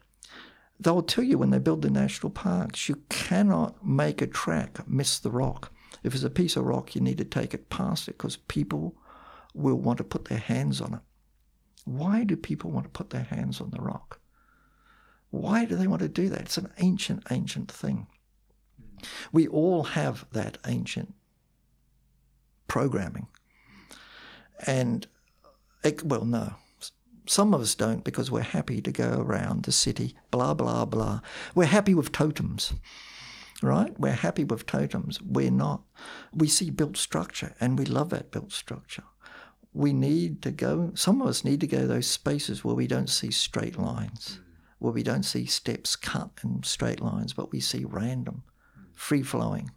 they'll 0.82 1.04
tell 1.04 1.24
you 1.24 1.38
when 1.38 1.52
they 1.52 1.60
build 1.60 1.84
the 1.84 1.90
national 1.90 2.32
parks, 2.32 2.90
you 2.90 2.96
cannot 3.10 3.86
make 3.86 4.22
a 4.22 4.28
track 4.28 4.88
miss 4.88 5.20
the 5.20 5.30
rock. 5.30 5.72
If 6.04 6.16
it's 6.16 6.24
a 6.24 6.30
piece 6.30 6.56
of 6.56 6.66
rock, 6.66 6.96
you 6.96 7.02
need 7.02 7.20
to 7.20 7.26
take 7.26 7.54
it 7.54 7.70
past 7.70 8.08
it 8.08 8.18
because 8.18 8.38
people 8.38 8.96
will 9.54 9.76
want 9.76 10.00
to 10.00 10.04
put 10.04 10.26
their 10.26 10.40
hands 10.40 10.82
on 10.82 10.96
it. 10.96 11.02
Why 11.86 12.24
do 12.24 12.36
people 12.36 12.72
want 12.72 12.86
to 12.86 12.92
put 12.92 13.12
their 13.12 13.24
hands 13.24 13.62
on 13.62 13.70
the 13.70 13.82
rock? 13.82 14.20
Why 15.30 15.66
do 15.66 15.76
they 15.76 15.88
want 15.88 16.02
to 16.02 16.08
do 16.08 16.30
that? 16.30 16.42
It's 16.42 16.58
an 16.58 16.72
ancient, 16.80 17.24
ancient 17.30 17.72
thing. 17.72 18.08
We 19.32 19.48
all 19.48 19.84
have 19.84 20.26
that 20.32 20.58
ancient 20.68 21.14
programming. 22.68 23.28
And, 24.66 25.08
well, 26.04 26.26
no, 26.26 26.54
some 27.26 27.54
of 27.54 27.62
us 27.62 27.76
don't 27.76 28.04
because 28.04 28.32
we're 28.32 28.42
happy 28.42 28.82
to 28.82 28.92
go 28.92 29.20
around 29.20 29.64
the 29.64 29.72
city, 29.72 30.16
blah, 30.32 30.54
blah, 30.54 30.86
blah. 30.86 31.22
We're 31.56 31.66
happy 31.66 31.94
with 31.94 32.12
totems, 32.12 32.74
right? 33.62 33.98
We're 34.00 34.12
happy 34.12 34.44
with 34.44 34.66
totems. 34.66 35.22
We're 35.22 35.52
not. 35.52 35.82
We 36.34 36.48
see 36.48 36.70
built 36.70 36.98
structure 36.98 37.56
and 37.60 37.78
we 37.78 37.86
love 37.86 38.10
that 38.10 38.32
built 38.32 38.52
structure. 38.52 39.04
We 39.74 39.94
need 39.94 40.42
to 40.42 40.52
go, 40.52 40.92
some 40.96 41.22
of 41.22 41.28
us 41.28 41.46
need 41.46 41.62
to 41.62 41.68
go 41.68 41.88
those 41.88 42.08
spaces 42.08 42.64
where 42.64 42.76
we 42.76 42.88
don't 42.88 43.10
see 43.10 43.32
straight 43.32 43.78
lines, 43.80 44.42
where 44.80 44.92
we 44.92 45.04
don't 45.04 45.24
see 45.24 45.46
steps 45.46 45.96
cut 45.96 46.32
in 46.44 46.64
straight 46.64 47.00
lines, 47.00 47.32
but 47.34 47.52
we 47.54 47.62
see 47.62 47.86
random, 47.86 48.44
free 49.02 49.24
flowing. 49.24 49.72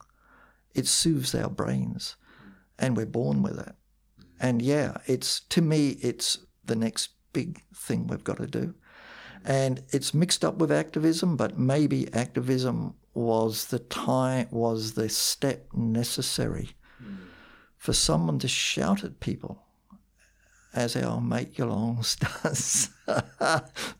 It 0.74 0.86
soothes 0.86 1.34
our 1.34 1.48
brains 1.48 2.16
and 2.78 2.96
we're 2.96 3.06
born 3.06 3.42
with 3.42 3.58
it. 3.58 3.74
And 4.38 4.60
yeah, 4.60 4.98
it's 5.06 5.40
to 5.40 5.62
me, 5.62 5.90
it's 6.02 6.38
the 6.64 6.76
next 6.76 7.10
big 7.32 7.62
thing 7.74 8.06
we've 8.06 8.22
got 8.22 8.36
to 8.36 8.46
do. 8.46 8.74
And 9.42 9.82
it's 9.90 10.12
mixed 10.14 10.44
up 10.44 10.56
with 10.56 10.70
activism, 10.70 11.36
but 11.36 11.58
maybe 11.58 12.12
activism 12.12 12.94
was 13.14 13.66
the 13.66 13.78
time 13.78 14.48
was 14.50 14.92
the 14.92 15.08
step 15.08 15.68
necessary 15.72 16.70
for 17.76 17.92
someone 17.92 18.38
to 18.40 18.48
shout 18.48 19.04
at 19.04 19.20
people, 19.20 19.62
as 20.72 20.96
our 20.96 21.20
mate 21.20 21.58
Yolong 21.58 22.02
does. 22.42 22.90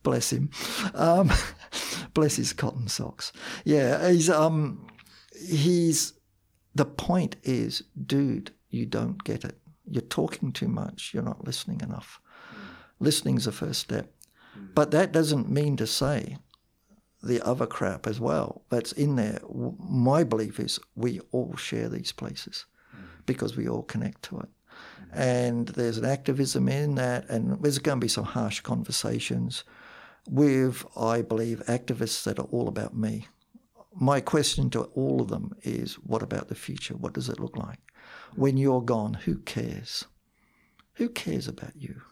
bless 0.03 0.33
him, 0.33 0.51
um, 0.95 1.31
bless 2.15 2.37
his 2.37 2.53
cotton 2.55 2.89
socks. 2.89 3.33
Yeah, 3.65 4.11
he's 4.11 4.31
um, 4.31 4.87
he's 5.45 6.15
the 6.75 6.85
point 6.85 7.37
is, 7.43 7.83
dude, 8.07 8.53
you 8.71 8.87
don't 8.87 9.23
get 9.25 9.45
it. 9.45 9.59
You're 9.87 10.03
talking 10.03 10.53
too 10.53 10.69
much. 10.69 11.13
You're 11.13 11.23
not 11.23 11.45
listening 11.45 11.81
enough. 11.81 12.21
Listening's 12.99 13.45
the 13.45 13.53
first 13.53 13.81
step. 13.81 14.13
But 14.75 14.91
that 14.93 15.13
doesn't 15.13 15.51
mean 15.51 15.77
to 15.77 15.87
say 15.87 16.39
the 17.23 17.41
other 17.43 17.67
crap 17.67 18.07
as 18.07 18.21
well 18.21 18.63
that's 18.71 18.93
in 18.93 19.17
there. 19.17 19.41
My 19.79 20.25
belief 20.25 20.61
is 20.61 20.79
we 20.95 21.21
all 21.33 21.57
share 21.57 21.89
these 21.89 22.13
places 22.13 22.67
because 23.27 23.57
we 23.57 23.69
all 23.69 23.83
connect 23.83 24.23
to 24.23 24.41
it. 24.41 24.49
And 25.13 25.69
there's 25.69 25.99
an 25.99 26.05
activism 26.05 26.69
in 26.69 26.97
that, 26.97 27.29
and 27.29 27.63
there's 27.63 27.79
going 27.79 28.01
to 28.01 28.05
be 28.05 28.09
some 28.09 28.25
harsh 28.25 28.61
conversations 28.61 29.65
with, 30.29 30.85
I 30.97 31.23
believe, 31.23 31.63
activists 31.69 32.25
that 32.25 32.39
are 32.39 32.49
all 32.51 32.69
about 32.69 32.97
me. 32.97 33.29
My 33.95 34.21
question 34.21 34.71
to 34.71 34.83
all 34.95 35.21
of 35.21 35.29
them 35.29 35.55
is 35.63 35.95
what 35.95 36.23
about 36.23 36.49
the 36.49 36.55
future? 36.55 36.97
What 36.97 37.13
does 37.13 37.29
it 37.29 37.39
look 37.39 37.57
like? 37.57 37.79
When 38.35 38.57
you're 38.57 38.83
gone, 38.83 39.15
who 39.15 39.37
cares? 39.39 40.07
Who 40.95 41.09
cares 41.09 41.47
about 41.47 41.77
you? 41.77 42.03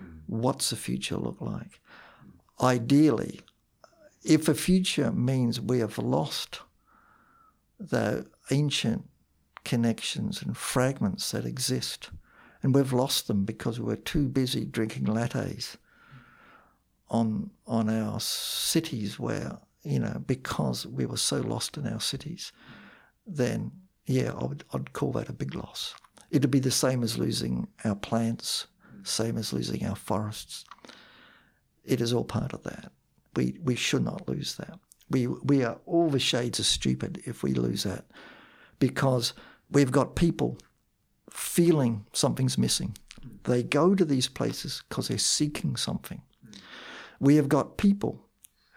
Mm. 0.00 0.20
What's 0.26 0.70
the 0.70 0.76
future 0.76 1.16
look 1.16 1.40
like? 1.40 1.80
Ideally, 2.60 3.40
if 4.22 4.48
a 4.48 4.54
future 4.54 5.12
means 5.12 5.60
we 5.60 5.80
have 5.80 5.98
lost 5.98 6.60
the 7.78 8.26
ancient 8.50 9.08
connections 9.64 10.42
and 10.42 10.56
fragments 10.56 11.30
that 11.32 11.44
exist, 11.44 12.10
and 12.62 12.74
we've 12.74 12.92
lost 12.92 13.26
them 13.26 13.44
because 13.44 13.80
we're 13.80 13.96
too 13.96 14.28
busy 14.28 14.64
drinking 14.64 15.04
lattes 15.04 15.76
on 17.10 17.50
on 17.66 17.90
our 17.90 18.18
cities 18.20 19.18
where 19.18 19.58
you 19.84 19.98
know 19.98 20.22
because 20.26 20.86
we 20.86 21.06
were 21.06 21.16
so 21.16 21.38
lost 21.38 21.76
in 21.76 21.86
our 21.86 22.00
cities, 22.00 22.52
then 23.26 23.70
yeah, 24.06 24.32
I 24.32 24.44
would, 24.44 24.64
I'd 24.72 24.92
call 24.92 25.12
that 25.12 25.28
a 25.28 25.32
big 25.32 25.54
loss. 25.54 25.94
It'd 26.30 26.50
be 26.50 26.60
the 26.60 26.70
same 26.70 27.02
as 27.02 27.18
losing 27.18 27.68
our 27.84 27.94
plants, 27.94 28.66
same 29.02 29.38
as 29.38 29.52
losing 29.52 29.86
our 29.86 29.96
forests. 29.96 30.64
It 31.84 32.00
is 32.00 32.12
all 32.12 32.24
part 32.24 32.52
of 32.52 32.62
that. 32.64 32.92
We, 33.36 33.58
we 33.62 33.74
should 33.74 34.04
not 34.04 34.28
lose 34.28 34.56
that. 34.56 34.78
We, 35.10 35.26
we 35.26 35.64
are 35.64 35.78
all 35.86 36.10
the 36.10 36.18
shades 36.18 36.58
of 36.58 36.66
stupid 36.66 37.22
if 37.24 37.42
we 37.42 37.54
lose 37.54 37.82
that 37.84 38.06
because 38.78 39.32
we've 39.70 39.90
got 39.90 40.16
people 40.16 40.58
feeling 41.30 42.06
something's 42.12 42.58
missing. 42.58 42.96
They 43.44 43.62
go 43.62 43.94
to 43.94 44.04
these 44.04 44.28
places 44.28 44.82
because 44.88 45.08
they're 45.08 45.18
seeking 45.18 45.76
something. 45.76 46.22
We 47.20 47.36
have 47.36 47.48
got 47.48 47.76
people 47.76 48.23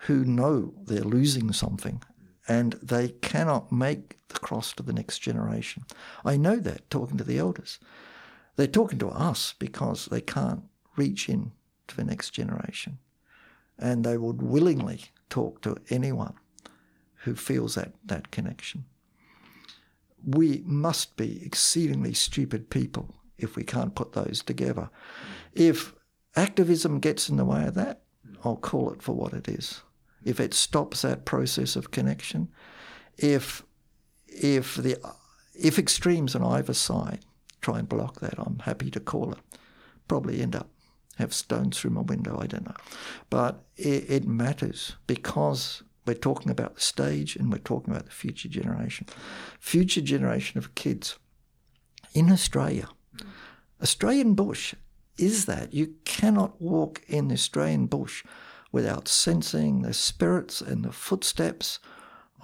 who 0.08 0.24
know 0.24 0.74
they're 0.86 1.02
losing 1.02 1.52
something 1.52 2.02
and 2.48 2.74
they 2.82 3.10
cannot 3.10 3.74
make 3.74 4.18
the 4.30 4.40
cross 4.40 4.72
to 4.74 4.82
the 4.82 4.94
next 4.94 5.20
generation. 5.20 5.84
I 6.24 6.38
know 6.38 6.56
that 6.58 6.90
talking 6.90 7.18
to 7.18 7.26
the 7.26 7.38
elders. 7.38 7.78
They're 8.56 8.68
talking 8.68 9.00
to 9.00 9.10
us 9.10 9.54
because 9.60 10.06
they 10.06 10.22
can't 10.22 10.64
reach 10.96 11.28
in 11.28 11.52
to 11.88 11.96
the 11.98 12.06
next 12.06 12.32
generation. 12.32 13.00
And 13.78 14.06
they 14.06 14.18
would 14.18 14.42
willingly 14.42 15.02
talk 15.30 15.62
to 15.64 15.76
anyone 15.90 16.36
who 17.24 17.36
feels 17.36 17.76
that, 17.76 17.92
that 18.06 18.32
connection. 18.32 18.86
We 20.26 20.64
must 20.66 21.18
be 21.18 21.46
exceedingly 21.46 22.14
stupid 22.14 22.70
people 22.70 23.14
if 23.38 23.58
we 23.58 23.64
can't 23.64 23.94
put 23.94 24.14
those 24.14 24.42
together. 24.42 24.90
If 25.54 25.94
activism 26.38 27.00
gets 27.02 27.28
in 27.28 27.36
the 27.36 27.46
way 27.46 27.66
of 27.66 27.74
that, 27.74 28.04
I'll 28.46 28.56
call 28.56 28.92
it 28.92 29.02
for 29.02 29.14
what 29.14 29.34
it 29.34 29.50
is. 29.50 29.82
If 30.28 30.40
it 30.40 30.54
stops 30.54 31.02
that 31.02 31.26
process 31.26 31.76
of 31.76 31.92
connection, 31.92 32.50
if 33.18 33.64
if 34.28 34.76
the 34.76 34.98
if 35.54 35.80
extremes 35.80 36.36
on 36.36 36.44
either 36.44 36.74
side 36.74 37.26
try 37.62 37.80
and 37.80 37.90
block 37.90 38.20
that. 38.20 38.36
I'm 38.38 38.60
happy 38.60 38.92
to 38.92 39.00
call 39.00 39.32
it. 39.34 39.40
Probably 40.08 40.42
end 40.42 40.56
up 40.56 40.70
have 41.18 41.34
stones 41.34 41.80
through 41.80 41.92
my 41.92 42.02
window. 42.02 42.40
I 42.40 42.46
don't 42.46 42.66
know, 42.66 42.76
but 43.30 43.66
it, 43.76 44.10
it 44.10 44.28
matters 44.28 44.94
because 45.08 45.84
we're 46.06 46.14
talking 46.14 46.52
about 46.52 46.76
the 46.76 46.82
stage 46.82 47.36
and 47.36 47.52
we're 47.52 47.58
talking 47.58 47.92
about 47.92 48.06
the 48.06 48.12
future 48.12 48.48
generation, 48.48 49.08
future 49.60 50.02
generation 50.02 50.58
of 50.58 50.76
kids 50.76 51.18
in 52.14 52.32
Australia. 52.32 52.88
Australian 53.82 54.34
bush 54.34 54.76
is 55.18 55.46
that 55.46 55.74
you 55.74 55.96
cannot 56.06 56.62
walk 56.62 57.02
in 57.08 57.28
the 57.28 57.34
Australian 57.34 57.88
bush 57.88 58.24
without 58.72 59.08
sensing 59.08 59.82
the 59.82 59.94
spirits 59.94 60.62
and 60.62 60.84
the 60.84 60.92
footsteps 60.92 61.80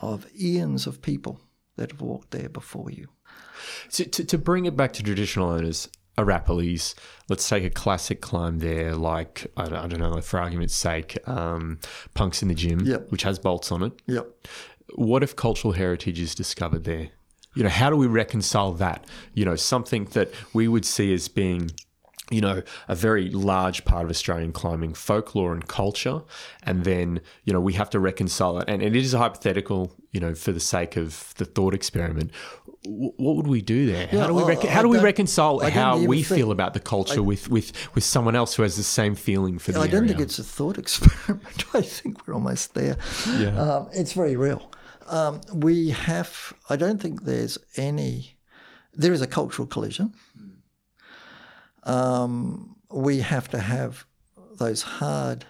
of 0.01 0.27
eons 0.39 0.87
of 0.87 1.01
people 1.01 1.39
that 1.75 1.91
have 1.91 2.01
walked 2.01 2.31
there 2.31 2.49
before 2.49 2.89
you. 2.89 3.07
So 3.89 4.03
to, 4.03 4.23
to 4.25 4.37
bring 4.37 4.65
it 4.65 4.75
back 4.75 4.93
to 4.93 5.03
traditional 5.03 5.49
owners, 5.49 5.89
Arapiles, 6.17 6.95
let's 7.29 7.47
take 7.47 7.63
a 7.63 7.69
classic 7.69 8.21
climb 8.21 8.59
there, 8.59 8.95
like, 8.95 9.47
I 9.57 9.65
don't, 9.65 9.79
I 9.79 9.87
don't 9.87 9.99
know, 9.99 10.21
for 10.21 10.39
argument's 10.39 10.75
sake, 10.75 11.17
um, 11.27 11.79
Punks 12.13 12.41
in 12.41 12.49
the 12.49 12.53
Gym, 12.53 12.81
yep. 12.85 13.09
which 13.11 13.23
has 13.23 13.39
bolts 13.39 13.71
on 13.71 13.83
it. 13.83 13.93
Yep. 14.05 14.27
What 14.95 15.23
if 15.23 15.35
cultural 15.35 15.73
heritage 15.73 16.19
is 16.19 16.35
discovered 16.35 16.83
there? 16.83 17.09
You 17.55 17.63
know, 17.63 17.69
how 17.69 17.89
do 17.89 17.95
we 17.95 18.07
reconcile 18.07 18.73
that? 18.73 19.05
You 19.33 19.45
know, 19.45 19.55
something 19.55 20.05
that 20.13 20.31
we 20.53 20.67
would 20.67 20.85
see 20.85 21.13
as 21.13 21.27
being 21.27 21.71
you 22.33 22.41
know, 22.41 22.63
a 22.87 22.95
very 22.95 23.29
large 23.29 23.85
part 23.85 24.03
of 24.03 24.09
Australian 24.09 24.51
climbing 24.51 24.93
folklore 24.93 25.53
and 25.53 25.67
culture. 25.67 26.21
And 26.63 26.83
then, 26.83 27.21
you 27.43 27.53
know, 27.53 27.61
we 27.61 27.73
have 27.73 27.89
to 27.91 27.99
reconcile 27.99 28.57
it. 28.59 28.69
And 28.69 28.81
it 28.81 28.95
is 28.95 29.13
a 29.13 29.19
hypothetical, 29.19 29.93
you 30.11 30.19
know, 30.19 30.33
for 30.33 30.51
the 30.51 30.59
sake 30.59 30.97
of 30.97 31.33
the 31.37 31.45
thought 31.45 31.73
experiment 31.73 32.31
what 32.85 33.37
would 33.37 33.47
we 33.47 33.61
do 33.61 33.85
there? 33.85 34.07
How 34.07 34.27
do 34.27 34.33
we 34.33 34.43
rec- 34.43 34.63
how 34.63 34.81
do 34.81 34.89
we 34.89 34.99
reconcile 34.99 35.59
how 35.59 35.97
we 35.97 36.21
think, 36.21 36.37
feel 36.39 36.51
about 36.51 36.73
the 36.73 36.79
culture 36.79 37.19
I, 37.19 37.21
with, 37.21 37.49
with, 37.49 37.71
with 37.95 38.03
someone 38.03 38.35
else 38.35 38.55
who 38.55 38.63
has 38.63 38.75
the 38.75 38.83
same 38.83 39.15
feeling 39.15 39.57
for 39.57 39.71
the 39.71 39.79
I 39.79 39.87
don't 39.87 40.03
area? 40.03 40.09
think 40.09 40.19
it's 40.19 40.39
a 40.39 40.43
thought 40.43 40.77
experiment. 40.83 41.63
I 41.73 41.81
think 41.81 42.27
we're 42.27 42.33
almost 42.33 42.73
there. 42.73 42.97
Yeah. 43.37 43.57
Um, 43.57 43.89
it's 43.93 44.13
very 44.13 44.35
real. 44.35 44.69
Um, 45.07 45.41
we 45.53 45.91
have. 45.91 46.53
I 46.69 46.75
don't 46.75 47.01
think 47.01 47.23
there's 47.23 47.57
any. 47.77 48.37
There 48.93 49.13
is 49.13 49.21
a 49.21 49.27
cultural 49.27 49.67
collision. 49.67 50.13
Um, 51.83 52.77
we 52.89 53.19
have 53.19 53.49
to 53.49 53.59
have 53.59 54.05
those 54.57 54.83
hard 54.83 55.45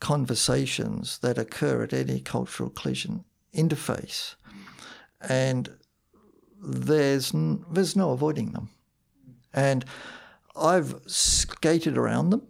conversations 0.00 1.18
that 1.18 1.38
occur 1.38 1.82
at 1.82 1.92
any 1.92 2.20
cultural 2.20 2.70
collision 2.70 3.24
interface, 3.54 4.34
and 5.20 5.70
there's 6.62 7.32
there's 7.34 7.96
no 7.96 8.10
avoiding 8.10 8.52
them, 8.52 8.70
and 9.52 9.84
I've 10.56 10.94
skated 11.06 11.96
around 11.96 12.30
them 12.30 12.46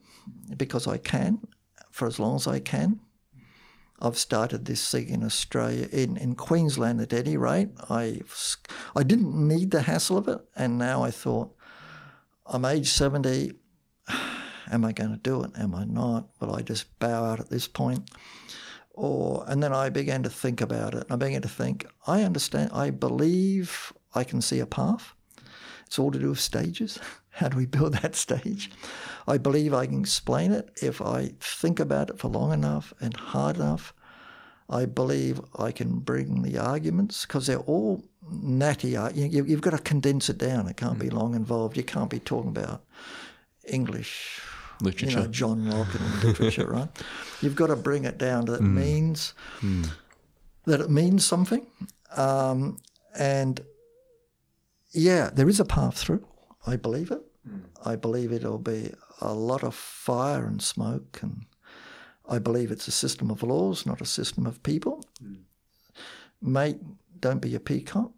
because 0.56 0.86
I 0.86 0.98
can, 0.98 1.46
for 1.90 2.06
as 2.08 2.18
long 2.18 2.36
as 2.36 2.46
I 2.46 2.60
can. 2.60 3.00
I've 4.02 4.16
started 4.16 4.64
this 4.64 4.90
thing 4.90 5.10
in 5.10 5.22
Australia, 5.22 5.86
in, 5.92 6.16
in 6.16 6.34
Queensland 6.34 7.02
at 7.02 7.12
any 7.12 7.36
rate. 7.36 7.68
I, 7.90 8.22
I 8.96 9.02
didn't 9.02 9.34
need 9.46 9.70
the 9.70 9.82
hassle 9.82 10.16
of 10.16 10.26
it, 10.26 10.40
and 10.56 10.78
now 10.78 11.02
I 11.02 11.10
thought, 11.10 11.54
I'm 12.52 12.64
age 12.64 12.88
70. 12.88 13.52
Am 14.72 14.84
I 14.84 14.90
going 14.90 15.12
to 15.12 15.16
do 15.16 15.44
it? 15.44 15.52
Am 15.56 15.72
I 15.72 15.84
not? 15.84 16.30
Will 16.40 16.54
I 16.54 16.62
just 16.62 16.98
bow 16.98 17.24
out 17.24 17.38
at 17.38 17.48
this 17.48 17.68
point? 17.68 18.10
Or 18.92 19.44
and 19.46 19.62
then 19.62 19.72
I 19.72 19.88
began 19.88 20.24
to 20.24 20.30
think 20.30 20.60
about 20.60 20.94
it. 20.94 21.06
I 21.08 21.14
began 21.14 21.42
to 21.42 21.48
think, 21.48 21.86
I 22.08 22.22
understand. 22.22 22.70
I 22.72 22.90
believe 22.90 23.92
I 24.16 24.24
can 24.24 24.42
see 24.42 24.58
a 24.58 24.66
path. 24.66 25.14
It's 25.86 25.96
all 25.96 26.10
to 26.10 26.18
do 26.18 26.30
with 26.30 26.40
stages. 26.40 26.98
How 27.30 27.48
do 27.48 27.56
we 27.56 27.66
build 27.66 27.94
that 27.94 28.16
stage? 28.16 28.72
I 29.28 29.38
believe 29.38 29.72
I 29.72 29.86
can 29.86 30.00
explain 30.00 30.50
it 30.50 30.70
if 30.82 31.00
I 31.00 31.30
think 31.38 31.78
about 31.78 32.10
it 32.10 32.18
for 32.18 32.26
long 32.26 32.52
enough 32.52 32.92
and 33.00 33.16
hard 33.16 33.56
enough. 33.56 33.94
I 34.70 34.86
believe 34.86 35.40
I 35.58 35.72
can 35.72 35.98
bring 35.98 36.42
the 36.42 36.56
arguments 36.58 37.26
because 37.26 37.48
they're 37.48 37.58
all 37.58 38.04
natty. 38.30 38.90
You, 38.90 39.44
have 39.44 39.60
got 39.60 39.70
to 39.70 39.78
condense 39.78 40.30
it 40.30 40.38
down. 40.38 40.68
It 40.68 40.76
can't 40.76 40.96
mm. 40.96 41.02
be 41.02 41.10
long 41.10 41.34
involved. 41.34 41.76
You 41.76 41.82
can't 41.82 42.08
be 42.08 42.20
talking 42.20 42.50
about 42.50 42.84
English 43.66 44.40
literature, 44.80 45.18
you 45.18 45.24
know, 45.24 45.30
John 45.30 45.68
Locke 45.68 45.94
and 45.94 46.24
literature, 46.24 46.66
right? 46.66 46.88
You've 47.40 47.56
got 47.56 47.66
to 47.66 47.76
bring 47.76 48.04
it 48.04 48.16
down 48.16 48.46
that 48.46 48.54
it 48.54 48.62
mm. 48.62 48.74
means 48.74 49.34
mm. 49.60 49.90
that 50.66 50.80
it 50.80 50.90
means 50.90 51.24
something, 51.24 51.66
um, 52.16 52.78
and 53.18 53.60
yeah, 54.92 55.30
there 55.32 55.48
is 55.48 55.60
a 55.60 55.64
path 55.64 55.98
through. 55.98 56.24
I 56.66 56.76
believe 56.76 57.10
it. 57.10 57.22
Mm. 57.48 57.62
I 57.84 57.96
believe 57.96 58.32
it'll 58.32 58.58
be 58.58 58.92
a 59.20 59.34
lot 59.34 59.64
of 59.64 59.74
fire 59.74 60.46
and 60.46 60.62
smoke, 60.62 61.18
and 61.22 61.46
I 62.30 62.38
believe 62.38 62.70
it's 62.70 62.88
a 62.88 62.92
system 62.92 63.30
of 63.30 63.42
laws, 63.42 63.84
not 63.84 64.00
a 64.00 64.06
system 64.06 64.46
of 64.46 64.62
people. 64.62 65.04
Mm. 65.22 65.38
Mate, 66.40 66.78
don't 67.18 67.40
be 67.40 67.54
a 67.54 67.60
peacock. 67.60 68.12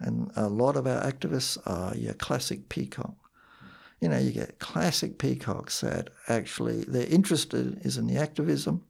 And 0.00 0.30
a 0.36 0.48
lot 0.48 0.76
of 0.76 0.86
our 0.86 1.02
activists 1.02 1.58
are 1.66 1.94
your 1.96 2.14
classic 2.14 2.68
peacock. 2.68 3.14
You 4.00 4.08
know, 4.08 4.18
you 4.18 4.30
get 4.30 4.58
classic 4.58 5.18
peacocks 5.18 5.80
that 5.80 6.10
actually 6.28 6.82
their 6.82 7.06
interest 7.06 7.52
is 7.52 7.96
in 7.96 8.06
the 8.06 8.16
activism. 8.16 8.84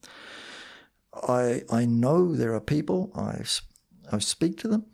I 1.14 1.62
I 1.70 1.86
know 1.86 2.34
there 2.34 2.54
are 2.54 2.60
people. 2.60 3.10
I 3.14 3.42
I 4.12 4.18
speak 4.18 4.58
to 4.58 4.68
them. 4.68 4.84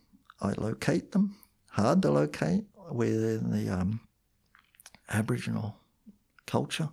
I 0.41 0.53
locate 0.57 1.13
them. 1.13 1.37
Hard 1.71 2.03
to 2.03 2.11
locate 2.13 2.65
within 2.91 3.51
the 3.51 3.69
um, 3.69 4.01
Aboriginal 5.09 5.77
culture. 6.47 6.91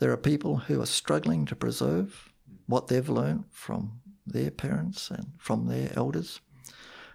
There 0.00 0.10
are 0.10 0.16
people 0.16 0.56
who 0.56 0.80
are 0.80 0.86
struggling 0.86 1.44
to 1.46 1.54
preserve 1.54 2.32
what 2.66 2.88
they've 2.88 3.08
learned 3.08 3.44
from 3.50 4.00
their 4.26 4.50
parents 4.50 5.10
and 5.10 5.32
from 5.38 5.66
their 5.66 5.92
elders 5.94 6.40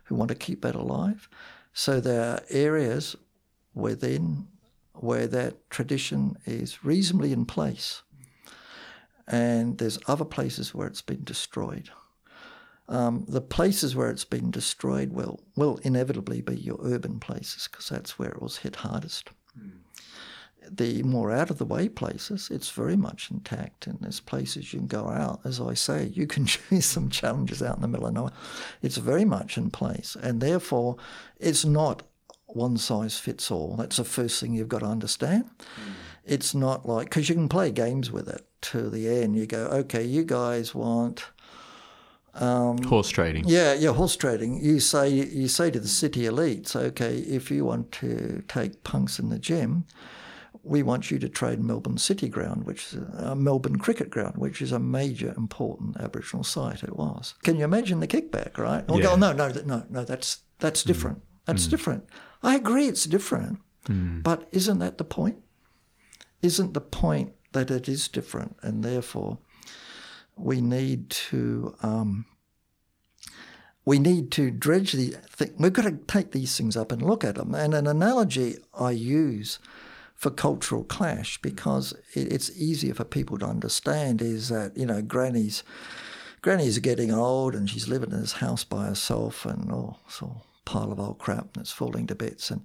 who 0.05 0.15
want 0.15 0.29
to 0.29 0.35
keep 0.35 0.61
that 0.61 0.75
alive. 0.75 1.27
So 1.73 1.99
there 1.99 2.23
are 2.23 2.43
areas 2.49 3.15
within 3.73 4.47
where 4.93 5.27
that 5.27 5.69
tradition 5.69 6.37
is 6.45 6.85
reasonably 6.85 7.33
in 7.33 7.45
place, 7.45 8.03
and 9.27 9.79
there's 9.79 9.99
other 10.07 10.23
places 10.23 10.73
where 10.73 10.87
it's 10.87 11.01
been 11.01 11.23
destroyed. 11.23 11.89
Um, 12.87 13.25
the 13.27 13.41
places 13.41 13.95
where 13.95 14.11
it's 14.11 14.25
been 14.25 14.51
destroyed 14.51 15.11
will 15.11 15.39
will 15.55 15.77
inevitably 15.77 16.41
be 16.41 16.55
your 16.55 16.79
urban 16.83 17.19
places 17.19 17.67
because 17.69 17.89
that's 17.89 18.19
where 18.19 18.29
it 18.29 18.41
was 18.43 18.57
hit 18.57 18.77
hardest. 18.77 19.31
Mm. 19.59 19.71
The 20.69 21.03
more 21.03 21.31
out 21.31 21.49
of 21.49 21.57
the 21.57 21.65
way 21.65 21.89
places, 21.89 22.49
it's 22.51 22.71
very 22.71 22.95
much 22.95 23.29
intact, 23.31 23.87
and 23.87 23.99
there's 24.01 24.19
places 24.19 24.73
you 24.73 24.79
can 24.79 24.87
go 24.87 25.09
out. 25.09 25.41
As 25.43 25.61
I 25.61 25.73
say, 25.73 26.05
you 26.13 26.27
can 26.27 26.45
choose 26.45 26.85
some 26.85 27.09
challenges 27.09 27.61
out 27.61 27.75
in 27.75 27.81
the 27.81 27.87
middle 27.87 28.07
of 28.07 28.13
nowhere. 28.13 28.33
It's 28.81 28.97
very 28.97 29.25
much 29.25 29.57
in 29.57 29.69
place, 29.69 30.15
and 30.21 30.41
therefore, 30.41 30.97
it's 31.39 31.65
not 31.65 32.03
one 32.47 32.77
size 32.77 33.17
fits 33.17 33.51
all. 33.51 33.75
That's 33.75 33.97
the 33.97 34.03
first 34.03 34.39
thing 34.39 34.53
you've 34.53 34.69
got 34.69 34.79
to 34.79 34.85
understand. 34.85 35.45
Mm. 35.45 35.93
It's 36.25 36.55
not 36.55 36.87
like 36.87 37.09
because 37.09 37.29
you 37.29 37.35
can 37.35 37.49
play 37.49 37.71
games 37.71 38.11
with 38.11 38.27
it 38.27 38.45
to 38.61 38.89
the 38.89 39.07
end. 39.07 39.35
You 39.35 39.45
go, 39.45 39.65
okay, 39.65 40.03
you 40.03 40.23
guys 40.23 40.73
want 40.73 41.25
um, 42.35 42.77
horse 42.79 43.09
trading. 43.09 43.45
Yeah, 43.47 43.73
yeah, 43.73 43.93
horse 43.93 44.15
trading. 44.15 44.63
You 44.63 44.79
say 44.79 45.09
you 45.09 45.47
say 45.47 45.71
to 45.71 45.79
the 45.79 45.87
city 45.87 46.23
elites, 46.23 46.75
okay, 46.75 47.17
if 47.19 47.49
you 47.49 47.65
want 47.65 47.91
to 47.93 48.43
take 48.47 48.83
punks 48.83 49.19
in 49.19 49.29
the 49.29 49.39
gym, 49.39 49.85
we 50.65 50.81
want 50.81 51.11
you 51.11 51.19
to 51.19 51.29
trade 51.29 51.63
Melbourne 51.63 51.97
City 51.97 52.27
Ground, 52.27 52.65
which 52.65 52.93
is 52.93 52.99
a 53.17 53.35
Melbourne 53.35 53.77
Cricket 53.77 54.09
Ground, 54.09 54.37
which 54.37 54.61
is 54.61 54.71
a 54.71 54.79
major 54.79 55.33
important 55.37 55.97
Aboriginal 55.97 56.43
site. 56.43 56.83
It 56.83 56.97
was. 56.97 57.35
Can 57.43 57.57
you 57.57 57.63
imagine 57.63 57.99
the 57.99 58.07
kickback, 58.07 58.57
right? 58.57 58.83
Or 58.89 58.97
yeah. 58.97 59.03
go, 59.03 59.15
no, 59.15 59.31
no, 59.31 59.49
no, 59.65 59.83
no, 59.89 60.03
that's 60.03 60.39
that's 60.59 60.83
mm. 60.83 60.87
different. 60.87 61.19
Mm. 61.19 61.45
That's 61.45 61.67
mm. 61.67 61.69
different. 61.69 62.09
I 62.41 62.55
agree, 62.55 62.87
it's 62.87 63.05
different, 63.05 63.59
mm. 63.87 64.23
but 64.23 64.47
isn't 64.51 64.79
that 64.79 64.97
the 64.97 65.03
point? 65.03 65.37
Isn't 66.41 66.73
the 66.73 66.81
point 66.81 67.33
that 67.53 67.69
it 67.69 67.87
is 67.87 68.07
different, 68.07 68.57
and 68.61 68.83
therefore 68.83 69.37
we 70.35 70.61
need 70.61 71.09
to 71.11 71.75
um, 71.83 72.25
we 73.85 73.99
need 73.99 74.31
to 74.31 74.49
dredge 74.49 74.93
the 74.93 75.11
thing. 75.29 75.53
We've 75.59 75.71
got 75.71 75.83
to 75.83 75.99
take 76.07 76.31
these 76.31 76.57
things 76.57 76.75
up 76.75 76.91
and 76.91 77.01
look 77.03 77.23
at 77.23 77.35
them. 77.35 77.53
And 77.53 77.75
an 77.75 77.85
analogy 77.85 78.57
I 78.73 78.91
use 78.91 79.59
for 80.25 80.31
cultural 80.31 80.83
clash 80.83 81.39
because 81.43 81.93
it, 82.15 82.33
it's 82.33 82.49
easier 82.57 82.95
for 82.95 83.03
people 83.03 83.37
to 83.37 83.45
understand 83.45 84.23
is 84.23 84.49
that 84.49 84.75
you 84.75 84.83
know 84.83 84.99
granny's 84.99 85.63
granny's 86.41 86.79
getting 86.79 87.13
old 87.13 87.53
and 87.53 87.69
she's 87.69 87.87
living 87.87 88.09
in 88.09 88.21
this 88.21 88.31
house 88.31 88.63
by 88.63 88.87
herself 88.87 89.45
and 89.45 89.71
oh 89.71 89.97
so 90.07 90.41
pile 90.65 90.91
of 90.91 90.99
old 90.99 91.19
crap 91.19 91.49
and 91.53 91.57
it's 91.57 91.71
falling 91.71 92.07
to 92.07 92.15
bits. 92.15 92.49
And 92.49 92.63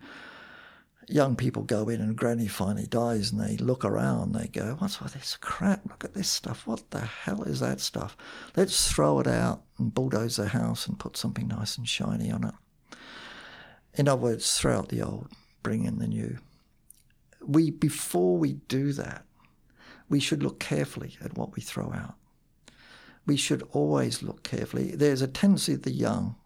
young 1.06 1.36
people 1.36 1.62
go 1.62 1.90
in 1.90 2.00
and 2.00 2.16
granny 2.16 2.48
finally 2.48 2.86
dies 2.86 3.30
and 3.30 3.38
they 3.42 3.58
look 3.58 3.84
around 3.84 4.32
they 4.34 4.46
go 4.46 4.76
what's 4.78 5.02
all 5.02 5.08
this 5.08 5.36
crap? 5.36 5.82
Look 5.86 6.02
at 6.02 6.14
this 6.14 6.30
stuff. 6.30 6.66
What 6.66 6.90
the 6.92 7.00
hell 7.00 7.42
is 7.42 7.60
that 7.60 7.80
stuff? 7.80 8.16
Let's 8.56 8.90
throw 8.90 9.20
it 9.20 9.26
out 9.26 9.64
and 9.78 9.92
bulldoze 9.92 10.36
the 10.36 10.48
house 10.48 10.86
and 10.86 10.98
put 10.98 11.18
something 11.18 11.46
nice 11.46 11.76
and 11.76 11.86
shiny 11.86 12.30
on 12.30 12.44
it. 12.44 12.54
In 13.92 14.08
other 14.08 14.22
words 14.22 14.58
throw 14.58 14.78
out 14.78 14.88
the 14.88 15.02
old 15.02 15.28
bring 15.62 15.84
in 15.84 15.98
the 15.98 16.08
new 16.08 16.38
we 17.46 17.70
before 17.70 18.36
we 18.36 18.54
do 18.68 18.92
that 18.92 19.24
we 20.08 20.20
should 20.20 20.42
look 20.42 20.58
carefully 20.58 21.16
at 21.22 21.36
what 21.36 21.54
we 21.54 21.62
throw 21.62 21.92
out 21.92 22.14
we 23.26 23.36
should 23.36 23.62
always 23.72 24.22
look 24.22 24.42
carefully 24.42 24.90
there's 24.94 25.22
a 25.22 25.28
tendency 25.28 25.74
of 25.74 25.82
the 25.82 25.92
young 25.92 26.36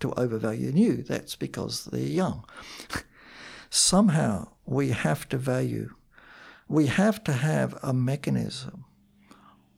to 0.00 0.12
overvalue 0.12 0.70
new 0.72 1.02
that's 1.02 1.36
because 1.36 1.86
they're 1.86 2.00
young 2.00 2.44
somehow 3.70 4.48
we 4.68 4.90
have 4.90 5.28
to 5.30 5.38
value, 5.38 5.94
we 6.68 6.86
have 6.86 7.24
to 7.24 7.32
have 7.32 7.78
a 7.82 7.92
mechanism 7.92 8.84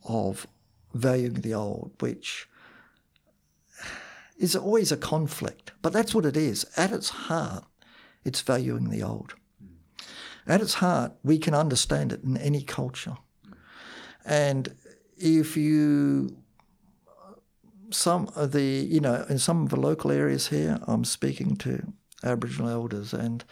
of 0.04 0.46
valuing 0.92 1.34
the 1.42 1.54
old, 1.54 1.92
which 2.00 2.48
is 4.36 4.56
always 4.56 4.90
a 4.90 4.96
conflict. 4.96 5.72
But 5.82 5.92
that's 5.92 6.14
what 6.14 6.24
it 6.24 6.36
is. 6.36 6.66
At 6.76 6.92
its 6.92 7.10
heart, 7.10 7.64
it's 8.24 8.40
valuing 8.40 8.90
the 8.90 9.02
old. 9.02 9.34
At 10.46 10.60
its 10.60 10.74
heart, 10.74 11.12
we 11.22 11.38
can 11.38 11.54
understand 11.54 12.12
it 12.12 12.22
in 12.22 12.36
any 12.36 12.62
culture. 12.62 13.16
And 14.24 14.74
if 15.16 15.56
you 15.56 16.36
some 17.90 18.28
of 18.36 18.52
the 18.52 18.62
you 18.62 19.00
know 19.00 19.26
in 19.28 19.38
some 19.38 19.64
of 19.64 19.70
the 19.70 19.80
local 19.80 20.12
areas 20.12 20.46
here 20.46 20.78
i'm 20.86 21.04
speaking 21.04 21.56
to 21.56 21.92
aboriginal 22.22 22.68
elders 22.70 23.12
and 23.12 23.44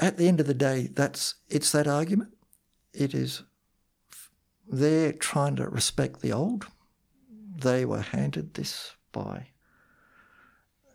at 0.00 0.16
the 0.16 0.28
end 0.28 0.40
of 0.40 0.46
the 0.46 0.54
day, 0.54 0.88
that's 0.92 1.34
it's 1.48 1.72
that 1.72 1.86
argument. 1.86 2.34
It 2.92 3.14
is 3.14 3.42
they're 4.70 5.12
trying 5.12 5.56
to 5.56 5.68
respect 5.68 6.20
the 6.20 6.32
old. 6.32 6.66
They 7.56 7.84
were 7.84 8.00
handed 8.00 8.54
this 8.54 8.92
by 9.12 9.48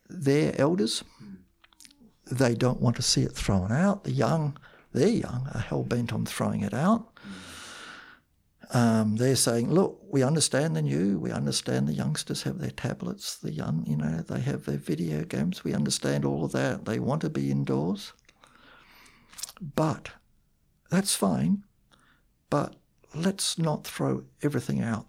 their 0.10 0.54
elders. 0.60 1.04
They 2.34 2.56
don't 2.56 2.82
want 2.82 2.96
to 2.96 3.04
see 3.04 3.22
it 3.22 3.34
thrown 3.34 3.72
out. 3.72 4.04
The 4.04 4.12
young, 4.12 4.58
they're 4.92 5.08
young, 5.08 5.48
are 5.54 5.60
hell 5.60 5.84
bent 5.84 6.12
on 6.12 6.26
throwing 6.26 6.62
it 6.62 6.74
out. 6.74 7.10
Um, 8.72 9.18
they're 9.18 9.36
saying, 9.36 9.70
look, 9.70 10.00
we 10.10 10.24
understand 10.24 10.76
the 10.76 10.82
new, 10.82 11.20
we 11.20 11.32
understand 11.32 11.88
the 11.88 11.94
youngsters 11.94 12.42
have 12.42 12.58
their 12.58 12.72
tablets, 12.72 13.36
the 13.36 13.52
young, 13.52 13.86
you 13.86 13.96
know, 13.96 14.22
they 14.22 14.40
have 14.40 14.66
their 14.66 14.78
video 14.78 15.24
games, 15.26 15.64
we 15.64 15.76
understand 15.76 16.26
all 16.26 16.44
of 16.44 16.54
that. 16.54 16.86
They 16.86 16.98
want 16.98 17.22
to 17.22 17.30
be 17.30 17.52
indoors. 17.52 18.14
But 19.62 20.10
that's 20.90 21.16
fine. 21.16 21.64
But 22.50 22.76
let's 23.14 23.60
not 23.60 23.86
throw 23.86 24.24
everything 24.42 24.82
out. 24.82 25.06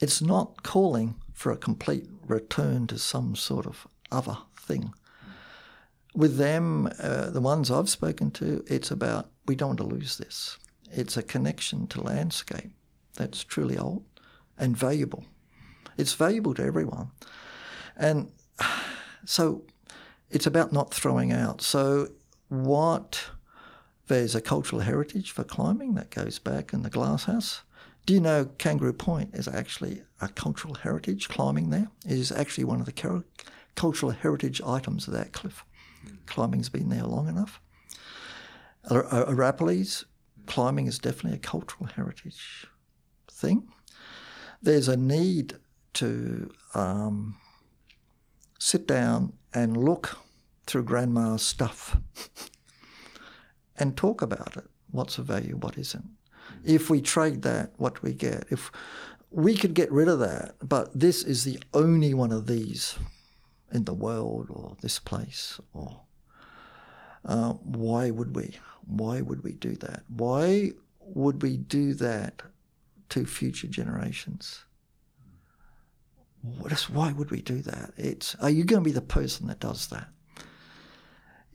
It's 0.00 0.20
not 0.20 0.64
calling 0.64 1.14
for 1.32 1.52
a 1.52 1.56
complete 1.56 2.08
return 2.26 2.88
to 2.88 2.98
some 2.98 3.36
sort 3.36 3.66
of 3.66 3.86
other 4.10 4.38
thing. 4.58 4.92
With 6.14 6.36
them, 6.36 6.90
uh, 7.00 7.30
the 7.30 7.40
ones 7.40 7.70
I've 7.70 7.88
spoken 7.88 8.30
to, 8.32 8.64
it's 8.66 8.90
about 8.90 9.30
we 9.46 9.54
don't 9.54 9.70
want 9.70 9.78
to 9.78 9.84
lose 9.84 10.18
this. 10.18 10.58
It's 10.90 11.16
a 11.16 11.22
connection 11.22 11.86
to 11.88 12.02
landscape 12.02 12.72
that's 13.14 13.44
truly 13.44 13.78
old. 13.78 14.04
and 14.58 14.76
valuable. 14.76 15.24
It's 15.96 16.12
valuable 16.12 16.54
to 16.54 16.62
everyone. 16.62 17.10
And 17.96 18.30
so 19.24 19.62
it's 20.30 20.46
about 20.46 20.72
not 20.72 20.92
throwing 20.92 21.32
out. 21.32 21.62
So, 21.62 22.08
what 22.48 23.30
there's 24.08 24.34
a 24.34 24.40
cultural 24.40 24.82
heritage 24.82 25.30
for 25.30 25.44
climbing 25.44 25.94
that 25.94 26.10
goes 26.10 26.38
back 26.38 26.72
in 26.72 26.82
the 26.82 26.90
glasshouse. 26.90 27.62
Do 28.04 28.12
you 28.12 28.20
know 28.20 28.46
Kangaroo 28.58 28.92
Point 28.92 29.34
is 29.34 29.48
actually 29.48 30.02
a 30.20 30.28
cultural 30.28 30.74
heritage 30.74 31.28
climbing 31.28 31.70
there? 31.70 31.88
It 32.04 32.18
is 32.18 32.32
actually 32.32 32.64
one 32.64 32.80
of 32.80 32.86
the 32.86 33.22
cultural 33.74 34.12
heritage 34.12 34.60
items 34.60 35.06
of 35.06 35.14
that 35.14 35.32
cliff. 35.32 35.64
Climbing's 36.26 36.68
been 36.68 36.88
there 36.88 37.04
long 37.04 37.28
enough. 37.28 37.60
Arapiles, 38.90 40.04
climbing 40.46 40.86
is 40.86 40.98
definitely 40.98 41.36
a 41.36 41.40
cultural 41.40 41.86
heritage 41.86 42.66
thing. 43.30 43.68
There's 44.60 44.88
a 44.88 44.96
need 44.96 45.56
to 45.94 46.50
um, 46.74 47.36
sit 48.58 48.86
down 48.86 49.34
and 49.52 49.76
look 49.76 50.18
through 50.66 50.84
grandma's 50.84 51.42
stuff 51.42 51.96
and 53.76 53.96
talk 53.96 54.22
about 54.22 54.56
it. 54.56 54.64
What's 54.90 55.18
of 55.18 55.26
value, 55.26 55.56
what 55.56 55.78
isn't. 55.78 56.08
If 56.64 56.90
we 56.90 57.00
trade 57.00 57.42
that, 57.42 57.72
what 57.76 57.96
do 57.96 58.00
we 58.02 58.14
get? 58.14 58.44
If 58.50 58.70
we 59.30 59.56
could 59.56 59.74
get 59.74 59.90
rid 59.90 60.08
of 60.08 60.18
that, 60.18 60.56
but 60.62 60.90
this 60.98 61.22
is 61.22 61.44
the 61.44 61.58
only 61.72 62.12
one 62.14 62.32
of 62.32 62.46
these 62.46 62.98
in 63.72 63.84
the 63.84 63.94
world 63.94 64.46
or 64.50 64.76
this 64.80 64.98
place, 64.98 65.60
or 65.72 66.02
uh, 67.24 67.52
why 67.52 68.10
would 68.10 68.34
we? 68.36 68.56
Why 68.86 69.20
would 69.20 69.42
we 69.44 69.52
do 69.52 69.74
that? 69.76 70.02
Why 70.08 70.72
would 71.00 71.42
we 71.42 71.56
do 71.56 71.94
that 71.94 72.42
to 73.10 73.26
future 73.26 73.68
generations? 73.68 74.64
why 76.42 77.12
would 77.12 77.30
we 77.30 77.40
do 77.40 77.62
that? 77.62 77.92
It's 77.96 78.34
are 78.36 78.50
you 78.50 78.64
going 78.64 78.82
to 78.82 78.84
be 78.84 78.92
the 78.92 79.00
person 79.00 79.46
that 79.46 79.60
does 79.60 79.86
that? 79.88 80.08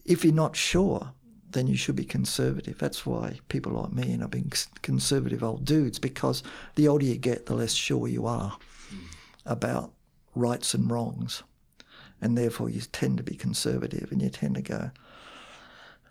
If 0.06 0.24
you're 0.24 0.34
not 0.34 0.56
sure, 0.56 1.12
then 1.50 1.68
you 1.68 1.76
should 1.76 1.96
be 1.96 2.06
conservative. 2.06 2.78
That's 2.78 3.06
why 3.06 3.40
people 3.50 3.74
like 3.74 3.92
me 3.92 4.14
end 4.14 4.24
up 4.24 4.32
being 4.32 4.52
conservative 4.82 5.44
old 5.44 5.66
dudes 5.66 6.00
because 6.00 6.44
the 6.76 6.88
older 6.88 7.06
you 7.06 7.18
get, 7.18 7.46
the 7.46 7.56
less 7.56 7.74
sure 7.74 8.08
you 8.08 8.26
are 8.26 8.58
mm. 8.94 9.00
about 9.46 9.92
rights 10.36 10.74
and 10.74 10.90
wrongs. 10.90 11.44
And 12.22 12.38
therefore, 12.38 12.70
you 12.70 12.82
tend 12.82 13.18
to 13.18 13.24
be 13.24 13.36
conservative 13.36 14.12
and 14.12 14.22
you 14.22 14.30
tend 14.30 14.56
to 14.56 14.62
go. 14.62 14.92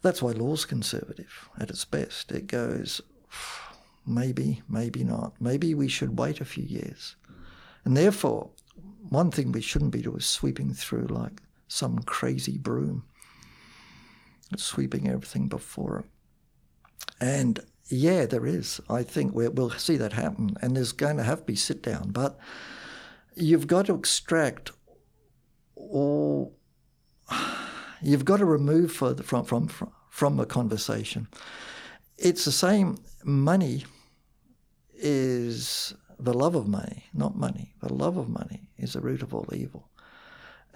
That's 0.02 0.22
why 0.22 0.32
law's 0.32 0.64
conservative 0.64 1.48
at 1.58 1.70
its 1.70 1.84
best. 1.84 2.30
It 2.30 2.46
goes, 2.46 3.00
maybe, 4.06 4.62
maybe 4.68 5.02
not. 5.02 5.32
Maybe 5.40 5.74
we 5.74 5.88
should 5.88 6.18
wait 6.18 6.40
a 6.40 6.44
few 6.44 6.64
years. 6.64 7.16
And 7.84 7.96
therefore, 7.96 8.50
one 9.08 9.30
thing 9.30 9.52
we 9.52 9.60
shouldn't 9.60 9.92
be 9.92 10.02
doing 10.02 10.18
is 10.18 10.26
sweeping 10.26 10.72
through 10.72 11.06
like 11.06 11.42
some 11.68 11.98
crazy 12.00 12.58
broom 12.58 13.04
sweeping 14.56 15.08
everything 15.08 15.48
before 15.48 16.00
it. 16.00 16.04
And 17.20 17.60
yeah, 17.88 18.26
there 18.26 18.46
is. 18.46 18.80
I 18.88 19.02
think 19.02 19.34
we 19.34 19.48
will 19.48 19.70
see 19.70 19.96
that 19.96 20.12
happen, 20.12 20.56
and 20.60 20.76
there's 20.76 20.92
going 20.92 21.16
to 21.16 21.22
have 21.22 21.40
to 21.40 21.44
be 21.44 21.56
sit 21.56 21.82
down. 21.82 22.10
But 22.10 22.38
you've 23.34 23.66
got 23.66 23.86
to 23.86 23.94
extract 23.94 24.72
all. 25.76 26.56
You've 28.02 28.24
got 28.24 28.38
to 28.38 28.44
remove 28.44 28.92
further 28.92 29.22
from 29.22 29.44
from 29.44 29.68
from 30.10 30.36
the 30.36 30.46
conversation. 30.46 31.28
It's 32.18 32.44
the 32.44 32.52
same. 32.52 32.98
Money 33.24 33.84
is 34.94 35.94
the 36.18 36.32
love 36.32 36.54
of 36.54 36.66
money, 36.66 37.04
not 37.12 37.36
money. 37.36 37.74
The 37.82 37.92
love 37.92 38.16
of 38.16 38.28
money 38.28 38.70
is 38.78 38.94
the 38.94 39.00
root 39.00 39.22
of 39.22 39.34
all 39.34 39.48
evil, 39.52 39.88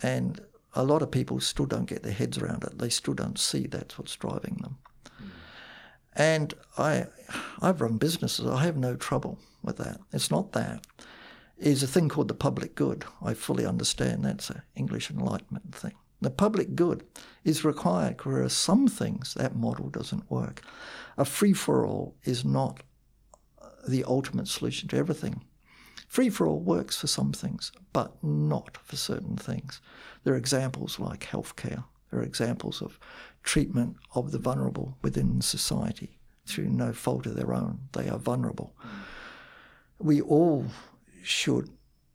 and 0.03 0.41
a 0.75 0.85
lot 0.85 1.03
of 1.03 1.11
people 1.11 1.41
still 1.41 1.67
don't 1.67 1.87
get 1.87 2.03
their 2.03 2.13
heads 2.13 2.39
around 2.39 2.65
it. 2.65 2.79
They 2.79 2.91
still 2.91 3.15
don't 3.15 3.39
see 3.39 3.67
that's 3.67 3.99
what's 3.99 4.15
driving 4.17 4.59
them. 4.63 4.79
Mm. 5.05 5.31
And 6.15 6.55
I, 6.79 7.07
I've 7.61 7.81
run 7.81 7.97
businesses. 7.97 8.47
I 8.47 8.63
have 8.65 8.77
no 8.77 8.95
trouble 8.97 9.39
with 9.63 9.79
that. 9.79 10.01
It's 10.13 10.31
not 10.31 10.53
that. 10.53 10.87
It's 11.61 11.83
a 11.83 11.87
thing 11.87 12.09
called 12.09 12.29
the 12.29 12.35
public 12.35 12.75
good. 12.75 13.05
I 13.23 13.35
fully 13.35 13.67
understand 13.67 14.25
that's 14.25 14.49
an 14.49 14.63
English 14.75 15.11
Enlightenment 15.11 15.75
thing. 15.75 15.93
The 16.23 16.31
public 16.31 16.75
good 16.75 17.05
is 17.45 17.65
required, 17.67 18.25
whereas 18.25 18.55
some 18.55 18.89
things 18.89 19.35
that 19.35 19.55
model 19.55 19.91
doesn't 19.91 20.31
work. 20.31 20.63
A 21.19 21.27
free 21.27 21.53
for 21.53 21.87
all 21.87 22.17
is 22.25 22.47
not 22.47 22.83
the 23.87 24.05
ultimate 24.05 24.49
solution 24.49 24.89
to 24.89 24.97
everything. 24.97 25.45
Free 26.09 26.31
for 26.31 26.47
all 26.47 26.61
works 26.61 26.97
for 26.97 27.07
some 27.07 27.33
things, 27.33 27.73
but 27.93 28.13
not 28.25 28.79
for 28.83 28.97
certain 28.97 29.37
things. 29.37 29.83
There 30.25 30.33
are 30.33 30.39
examples 30.39 30.99
like 30.99 31.21
healthcare. 31.21 31.85
There 32.11 32.21
are 32.21 32.25
examples 32.25 32.81
of 32.81 32.99
treatment 33.43 33.97
of 34.15 34.33
the 34.33 34.39
vulnerable 34.39 34.97
within 35.03 35.43
society 35.43 36.19
through 36.47 36.71
no 36.71 36.95
fault 36.95 37.27
of 37.27 37.37
their 37.37 37.53
own. 37.53 37.81
They 37.93 38.09
are 38.09 38.19
vulnerable. 38.19 38.75
We 39.99 40.23
all 40.23 40.67
should 41.23 41.71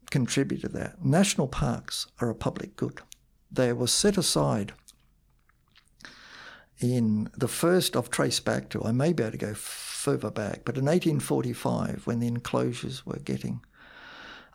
contribute 0.09 0.61
to 0.61 0.69
that. 0.69 1.03
National 1.03 1.47
parks 1.47 2.07
are 2.19 2.29
a 2.29 2.35
public 2.35 2.75
good. 2.75 3.01
They 3.51 3.73
were 3.73 3.87
set 3.87 4.17
aside 4.17 4.73
in 6.79 7.29
the 7.37 7.47
first, 7.47 7.95
I've 7.95 8.09
traced 8.09 8.43
back 8.43 8.69
to, 8.69 8.83
I 8.83 8.91
may 8.91 9.13
be 9.13 9.23
able 9.23 9.31
to 9.31 9.37
go 9.37 9.53
further 9.53 10.29
back, 10.29 10.61
but 10.65 10.77
in 10.77 10.85
1845, 10.85 12.05
when 12.05 12.19
the 12.19 12.27
enclosures 12.27 13.05
were 13.05 13.19
getting 13.19 13.61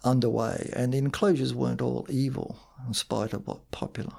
underway, 0.04 0.70
and 0.74 0.92
the 0.92 0.98
enclosures 0.98 1.54
weren't 1.54 1.80
all 1.80 2.06
evil, 2.10 2.58
in 2.86 2.94
spite 2.94 3.32
of 3.32 3.46
what 3.46 3.70
popular 3.70 4.12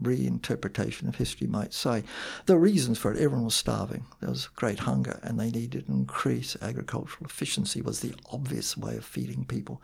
reinterpretation 0.00 1.08
of 1.08 1.16
history 1.16 1.46
might 1.46 1.72
say. 1.72 2.02
The 2.46 2.58
reasons 2.58 2.98
for 2.98 3.12
it, 3.12 3.20
everyone 3.20 3.44
was 3.44 3.54
starving. 3.54 4.04
There 4.20 4.30
was 4.30 4.48
great 4.48 4.80
hunger, 4.80 5.20
and 5.22 5.38
they 5.38 5.50
needed 5.50 5.86
to 5.86 5.92
increase 5.92 6.56
agricultural 6.60 7.26
efficiency 7.26 7.80
was 7.80 8.00
the 8.00 8.14
obvious 8.30 8.76
way 8.76 8.96
of 8.96 9.04
feeding 9.04 9.44
people. 9.44 9.82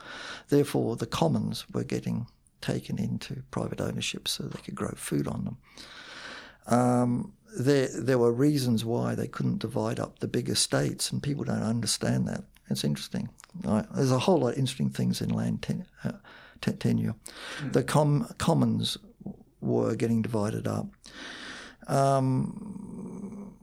Therefore, 0.49 0.97
the 0.97 1.07
commons 1.07 1.65
were 1.73 1.85
getting 1.85 2.27
taken 2.61 2.99
into 2.99 3.43
private 3.51 3.81
ownership 3.81 4.29
so 4.29 4.45
they 4.45 4.61
could 4.61 4.75
grow 4.75 4.93
food 4.97 5.27
on 5.27 5.45
them. 5.45 5.57
Um, 6.67 7.33
there, 7.59 7.89
there 7.89 8.19
were 8.19 8.33
reasons 8.33 8.85
why 8.85 9.15
they 9.15 9.27
couldn't 9.27 9.59
divide 9.59 9.99
up 9.99 10.19
the 10.19 10.29
big 10.29 10.49
estates, 10.49 11.11
and 11.11 11.23
people 11.23 11.45
don't 11.45 11.63
understand 11.63 12.29
that. 12.29 12.45
It's 12.69 12.85
interesting. 12.85 13.29
Right? 13.65 13.87
There's 13.95 14.13
a 14.13 14.19
whole 14.21 14.39
lot 14.39 14.53
of 14.53 14.59
interesting 14.59 14.91
things 14.91 15.21
in 15.21 15.31
land 15.31 15.63
ten, 15.63 15.87
uh, 16.05 16.13
tenure. 16.61 17.15
Mm. 17.61 17.73
The 17.73 17.83
com- 17.83 18.33
commons 18.39 18.97
were 19.61 19.95
getting 19.95 20.23
divided 20.23 20.67
up. 20.67 20.87
Um, 21.87 23.55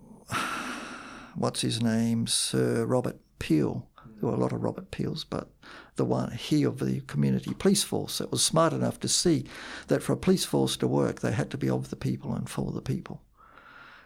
what's 1.35 1.61
his 1.61 1.81
name? 1.81 2.27
Sir 2.27 2.85
Robert 2.85 3.19
Peel. 3.39 3.87
There 4.19 4.29
were 4.29 4.35
a 4.35 4.39
lot 4.39 4.53
of 4.53 4.63
Robert 4.63 4.89
Peels, 4.89 5.23
but 5.23 5.49
the 5.95 6.05
one 6.05 6.31
he 6.31 6.63
of 6.63 6.79
the 6.79 7.01
community 7.01 7.53
police 7.53 7.83
force 7.83 8.17
that 8.17 8.31
was 8.31 8.43
smart 8.43 8.73
enough 8.73 8.99
to 9.01 9.07
see 9.07 9.45
that 9.87 10.01
for 10.01 10.13
a 10.13 10.17
police 10.17 10.45
force 10.45 10.75
to 10.77 10.87
work, 10.87 11.19
they 11.19 11.31
had 11.31 11.51
to 11.51 11.57
be 11.57 11.69
of 11.69 11.89
the 11.89 11.95
people 11.95 12.33
and 12.33 12.49
for 12.49 12.71
the 12.71 12.81
people. 12.81 13.21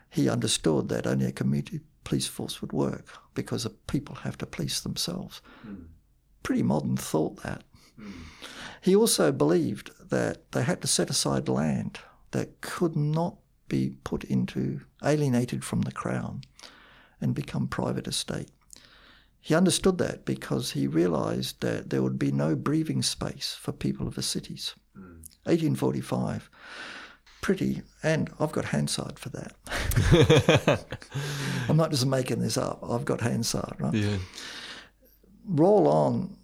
He 0.10 0.28
understood 0.28 0.90
that 0.90 1.08
only 1.08 1.26
a 1.26 1.32
community 1.32 1.80
police 2.04 2.28
force 2.28 2.62
would 2.62 2.74
work 2.74 3.06
because 3.34 3.64
the 3.64 3.70
people 3.70 4.16
have 4.16 4.38
to 4.40 4.46
police 4.46 4.82
themselves. 4.82 5.42
Mm. 5.66 5.86
Pretty 6.44 6.64
modern 6.64 6.98
thought 6.98 7.42
that. 7.44 7.64
Mm. 8.02 8.12
He 8.82 8.96
also 8.96 9.32
believed 9.32 9.92
that 10.10 10.52
they 10.52 10.64
had 10.64 10.82
to 10.82 10.88
set 10.88 11.10
aside 11.10 11.48
land 11.48 12.00
that 12.32 12.62
could 12.62 12.96
not 12.96 13.38
be 13.68 13.98
put 14.04 14.24
into, 14.24 14.82
alienated 15.04 15.64
from 15.64 15.82
the 15.82 15.92
crown 15.92 16.42
and 17.20 17.36
become 17.36 17.68
private 17.68 18.08
estate. 18.08 18.50
He 19.40 19.56
understood 19.56 19.98
that 20.00 20.26
because 20.26 20.72
he 20.72 20.88
realized 20.88 21.62
that 21.62 21.90
there 21.90 22.04
would 22.04 22.20
be 22.20 22.32
no 22.32 22.56
breathing 22.56 23.02
space 23.02 23.58
for 23.60 23.72
people 23.72 24.08
of 24.08 24.16
the 24.16 24.22
cities. 24.22 24.76
Mm. 24.98 25.22
1845 25.46 26.50
pretty, 27.42 27.82
and 28.04 28.30
I've 28.40 28.52
got 28.52 28.66
Hansard 28.66 29.20
for 29.20 29.30
that. 29.30 30.86
I'm 31.70 31.78
not 31.78 31.92
just 31.92 32.06
making 32.06 32.40
this 32.40 32.58
up. 32.58 32.80
I've 32.88 33.06
got 33.06 33.22
Hansard, 33.22 33.76
right? 33.80 33.94
Yeah. 33.94 34.18
Roll 35.46 35.88
on 35.88 36.38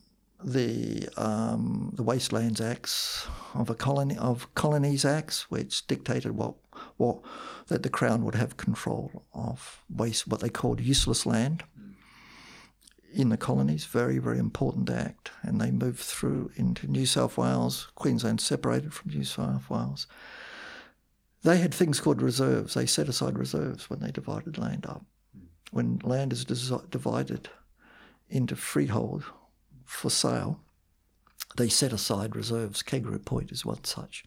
the 0.43 1.07
um, 1.17 1.91
the 1.95 2.03
Wastelands 2.03 2.61
Acts 2.61 3.27
of 3.53 3.69
a 3.69 3.75
colony 3.75 4.17
of 4.17 4.53
Colonies 4.53 5.03
Acts, 5.03 5.49
which 5.49 5.85
dictated 5.87 6.31
what 6.31 6.55
what 6.97 7.19
that 7.67 7.83
the 7.83 7.89
Crown 7.89 8.23
would 8.23 8.35
have 8.35 8.57
control 8.57 9.23
of 9.33 9.83
waste, 9.89 10.27
what 10.27 10.41
they 10.41 10.49
called 10.49 10.79
useless 10.79 11.25
land 11.25 11.63
in 13.13 13.29
the 13.29 13.37
colonies. 13.37 13.85
Very 13.85 14.19
very 14.19 14.37
important 14.37 14.89
act, 14.89 15.31
and 15.41 15.59
they 15.59 15.71
moved 15.71 15.99
through 15.99 16.51
into 16.55 16.87
New 16.87 17.05
South 17.05 17.37
Wales. 17.37 17.87
Queensland 17.95 18.39
separated 18.39 18.93
from 18.93 19.11
New 19.11 19.23
South 19.23 19.69
Wales. 19.69 20.05
They 21.43 21.57
had 21.57 21.73
things 21.73 21.99
called 21.99 22.21
reserves. 22.21 22.73
They 22.73 22.85
set 22.85 23.09
aside 23.09 23.37
reserves 23.37 23.89
when 23.89 23.99
they 23.99 24.11
divided 24.11 24.57
land 24.57 24.85
up. 24.85 25.05
When 25.71 25.99
land 26.03 26.31
is 26.31 26.45
divided 26.45 27.49
into 28.29 28.55
freehold 28.55 29.23
for 29.87 30.09
sale, 30.09 30.59
they 31.55 31.69
set 31.69 31.93
aside 31.93 32.35
reserves. 32.35 32.83
Kangaroo 32.83 33.19
Point 33.19 33.51
is 33.51 33.65
one 33.65 33.83
such. 33.83 34.23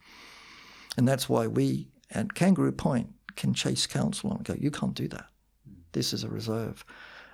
And 0.96 1.06
that's 1.06 1.28
why 1.28 1.46
we 1.46 1.88
at 2.11 2.34
Kangaroo 2.34 2.72
Point 2.72 3.14
can 3.36 3.54
chase 3.54 3.86
council 3.86 4.32
and 4.32 4.44
go, 4.44 4.54
you 4.58 4.70
can't 4.70 4.94
do 4.94 5.06
that. 5.08 5.26
This 5.92 6.12
is 6.12 6.24
a 6.24 6.28
reserve. 6.28 6.84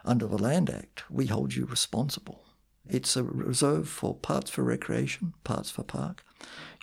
Under 0.05 0.27
the 0.27 0.39
Land 0.39 0.69
Act, 0.71 1.05
we 1.11 1.27
hold 1.27 1.55
you 1.55 1.65
responsible. 1.67 2.45
It's 2.89 3.17
a 3.17 3.25
reserve 3.25 3.89
for 3.89 4.15
parts 4.15 4.51
for 4.51 4.63
recreation, 4.63 5.33
parts 5.43 5.71
for 5.71 5.83
park. 5.83 6.23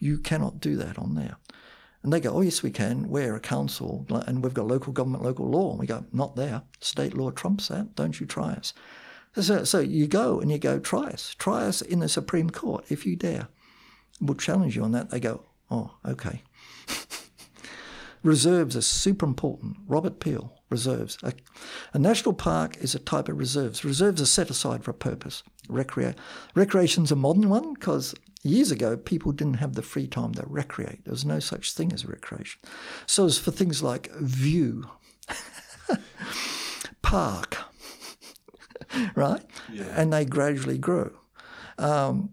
You 0.01 0.17
cannot 0.17 0.59
do 0.59 0.75
that 0.77 0.97
on 0.97 1.15
there. 1.15 1.37
And 2.01 2.11
they 2.11 2.19
go, 2.19 2.31
oh, 2.31 2.41
yes, 2.41 2.61
we 2.61 2.71
can. 2.71 3.07
We're 3.07 3.35
a 3.35 3.39
council 3.39 4.05
and 4.27 4.43
we've 4.43 4.53
got 4.53 4.67
local 4.67 4.91
government, 4.91 5.23
local 5.23 5.49
law. 5.49 5.71
And 5.71 5.79
we 5.79 5.87
go, 5.87 6.03
not 6.11 6.35
there. 6.35 6.63
State 6.81 7.13
law 7.13 7.31
trumps 7.31 7.69
that. 7.69 7.95
Don't 7.95 8.19
you 8.19 8.25
try 8.25 8.53
us. 8.53 8.73
So, 9.36 9.63
so 9.63 9.79
you 9.79 10.07
go 10.07 10.39
and 10.39 10.51
you 10.51 10.59
go, 10.59 10.79
try 10.79 11.07
us. 11.07 11.36
Try 11.39 11.63
us 11.63 11.81
in 11.81 11.99
the 11.99 12.09
Supreme 12.09 12.49
Court 12.49 12.86
if 12.89 13.05
you 13.05 13.15
dare. 13.15 13.47
We'll 14.21 14.36
challenge 14.36 14.75
you 14.75 14.84
on 14.84 14.91
that. 14.91 15.09
They 15.09 15.19
go, 15.19 15.43
oh, 15.71 15.95
okay. 16.05 16.43
reserves 18.23 18.75
are 18.75 18.81
super 18.81 19.25
important. 19.25 19.77
Robert 19.88 20.19
Peel, 20.19 20.53
reserves. 20.69 21.17
A, 21.23 21.34
a, 21.93 21.99
national 21.99 22.34
park 22.34 22.77
is 22.77 22.93
a 22.93 22.99
type 22.99 23.27
of 23.27 23.38
reserves. 23.38 23.84
Reserves 23.84 24.21
are 24.21 24.27
set 24.27 24.49
aside 24.49 24.84
for 24.84 24.91
a 24.91 24.95
purpose. 24.95 25.43
Recrea- 25.67 26.15
recreation's 26.53 27.11
a 27.11 27.15
modern 27.15 27.49
one 27.49 27.73
because 27.73 28.13
years 28.43 28.71
ago 28.71 28.97
people 28.97 29.31
didn't 29.31 29.55
have 29.55 29.73
the 29.73 29.81
free 29.81 30.07
time 30.07 30.34
to 30.36 30.43
recreate. 30.47 31.05
There 31.05 31.11
was 31.11 31.25
no 31.25 31.39
such 31.39 31.73
thing 31.73 31.91
as 31.91 32.05
recreation. 32.05 32.61
So 33.07 33.25
it's 33.25 33.38
for 33.38 33.51
things 33.51 33.81
like 33.81 34.11
view, 34.13 34.89
park, 37.01 37.57
right? 39.15 39.43
Yeah. 39.71 39.85
And 39.95 40.11
they 40.11 40.25
gradually 40.25 40.77
grew. 40.77 41.17
Um, 41.77 42.29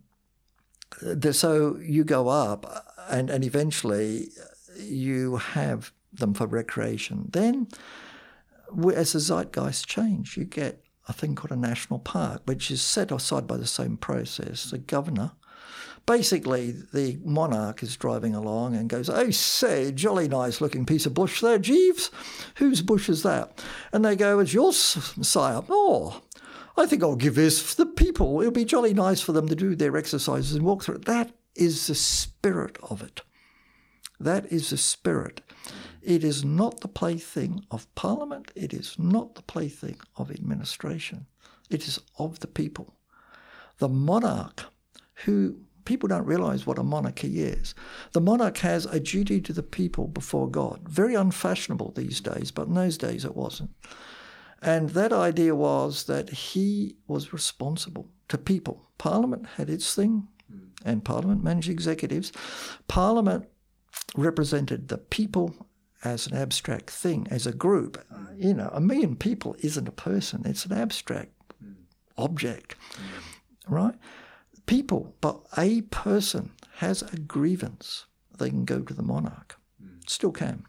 so 1.33 1.79
you 1.81 2.05
go 2.05 2.29
up, 2.29 2.95
and, 3.09 3.31
and 3.31 3.45
eventually 3.45 4.29
you 4.77 5.37
have 5.37 5.93
them 6.13 6.35
for 6.35 6.47
recreation. 6.47 7.29
Then, 7.33 7.69
as 8.95 9.13
the 9.13 9.21
zeitgeist 9.21 9.87
change, 9.87 10.37
you 10.37 10.45
get 10.45 10.85
a 11.09 11.13
thing 11.13 11.35
called 11.35 11.53
a 11.53 11.57
national 11.57 12.01
park, 12.01 12.43
which 12.45 12.71
is 12.71 12.83
set 12.83 13.11
aside 13.11 13.47
by 13.47 13.57
the 13.57 13.67
same 13.67 13.97
process. 13.97 14.71
The 14.71 14.79
governor 14.79 15.33
basically 16.07 16.73
the 16.93 17.19
monarch 17.25 17.83
is 17.83 17.97
driving 17.97 18.35
along 18.35 18.75
and 18.75 18.89
goes, 18.89 19.09
Oh, 19.09 19.31
say, 19.31 19.93
jolly 19.93 20.27
nice 20.29 20.61
looking 20.61 20.85
piece 20.85 21.07
of 21.07 21.15
bush 21.15 21.41
there, 21.41 21.59
Jeeves. 21.59 22.11
Whose 22.57 22.83
bush 22.83 23.09
is 23.09 23.23
that? 23.23 23.63
And 23.93 24.05
they 24.05 24.17
go, 24.17 24.41
It's 24.41 24.53
yours, 24.53 24.77
sire. 24.77 25.63
Oh, 25.69 26.21
I 26.77 26.87
think 26.87 27.03
I'll 27.03 27.17
give 27.17 27.35
this 27.35 27.61
for 27.61 27.77
the 27.77 27.91
people. 27.91 28.41
It'll 28.41 28.53
be 28.53 28.65
jolly 28.65 28.95
nice 28.95 29.21
for 29.21 29.33
them 29.33 29.49
to 29.49 29.55
do 29.55 29.75
their 29.75 29.97
exercises 29.97 30.55
and 30.55 30.65
walk 30.65 30.83
through 30.83 30.97
it. 30.97 31.05
That 31.07 31.33
is 31.55 31.87
the 31.87 31.95
spirit 31.95 32.79
of 32.83 33.03
it. 33.03 33.23
That 34.19 34.47
is 34.53 34.71
the 34.71 34.77
spirit. 34.77 35.41
It 36.03 36.25
is 36.25 36.45
not 36.45 36.81
the 36.81 36.89
plaything 36.89 37.65
of 37.71 37.93
Parliament. 37.95 38.53
It 38.55 38.73
is 38.73 38.97
not 38.99 39.35
the 39.35 39.43
plaything 39.43 39.97
of 40.17 40.31
administration. 40.31 41.27
It 41.69 41.87
is 41.87 42.01
of 42.19 42.41
the 42.41 42.47
people. 42.47 42.95
The 43.79 43.89
monarch, 43.89 44.65
who 45.25 45.57
people 45.85 46.09
don't 46.09 46.27
realize 46.27 46.67
what 46.67 46.79
a 46.79 46.85
monarchy 46.85 47.43
is. 47.43 47.75
The 48.13 48.21
monarch 48.21 48.59
has 48.59 48.87
a 48.87 49.01
duty 49.01 49.41
to 49.41 49.53
the 49.53 49.63
people 49.63 50.07
before 50.07 50.49
God. 50.49 50.89
Very 50.89 51.15
unfashionable 51.15 51.93
these 51.93 52.21
days, 52.21 52.51
but 52.51 52.69
in 52.69 52.75
those 52.75 52.99
days 52.99 53.25
it 53.25 53.37
wasn't. 53.37 53.71
And 54.63 54.91
that 54.91 55.13
idea 55.13 55.55
was 55.55 56.05
that 56.05 56.31
he 56.31 56.97
was 57.07 57.33
responsible 57.33 58.09
to 58.29 58.39
people. 58.39 58.89
Parliament 58.99 59.47
had 59.57 59.71
its 59.71 59.95
thing, 59.95 60.29
hmm. 60.51 60.69
and 60.85 61.05
Parliament 61.05 61.43
managed 61.43 61.71
executives. 61.71 62.33
Parliament 62.89 63.47
represented 64.17 64.89
the 64.89 64.99
people 64.99 65.55
as 66.05 66.27
an 66.27 66.37
abstract 66.37 66.91
thing, 66.91 67.27
as 67.31 67.47
a 67.47 67.53
group. 67.53 68.05
Hmm. 68.13 68.27
You 68.37 68.55
know, 68.55 68.71
a 68.73 68.81
million 68.81 69.17
people 69.17 69.57
isn't 69.61 69.89
a 69.89 69.93
person, 69.93 70.43
it's 70.45 70.67
an 70.67 70.73
abstract 70.73 71.33
hmm. 71.59 71.73
object, 72.19 72.77
right? 73.67 73.95
People, 74.67 75.15
but 75.21 75.41
a 75.57 75.83
person 75.83 76.53
has 76.77 77.03
a 77.03 77.17
grievance, 77.19 78.07
they 78.39 78.51
can 78.51 78.65
go 78.65 78.81
to 78.81 78.95
the 78.95 79.03
monarch. 79.03 79.57
Still 80.07 80.33
can. 80.33 80.65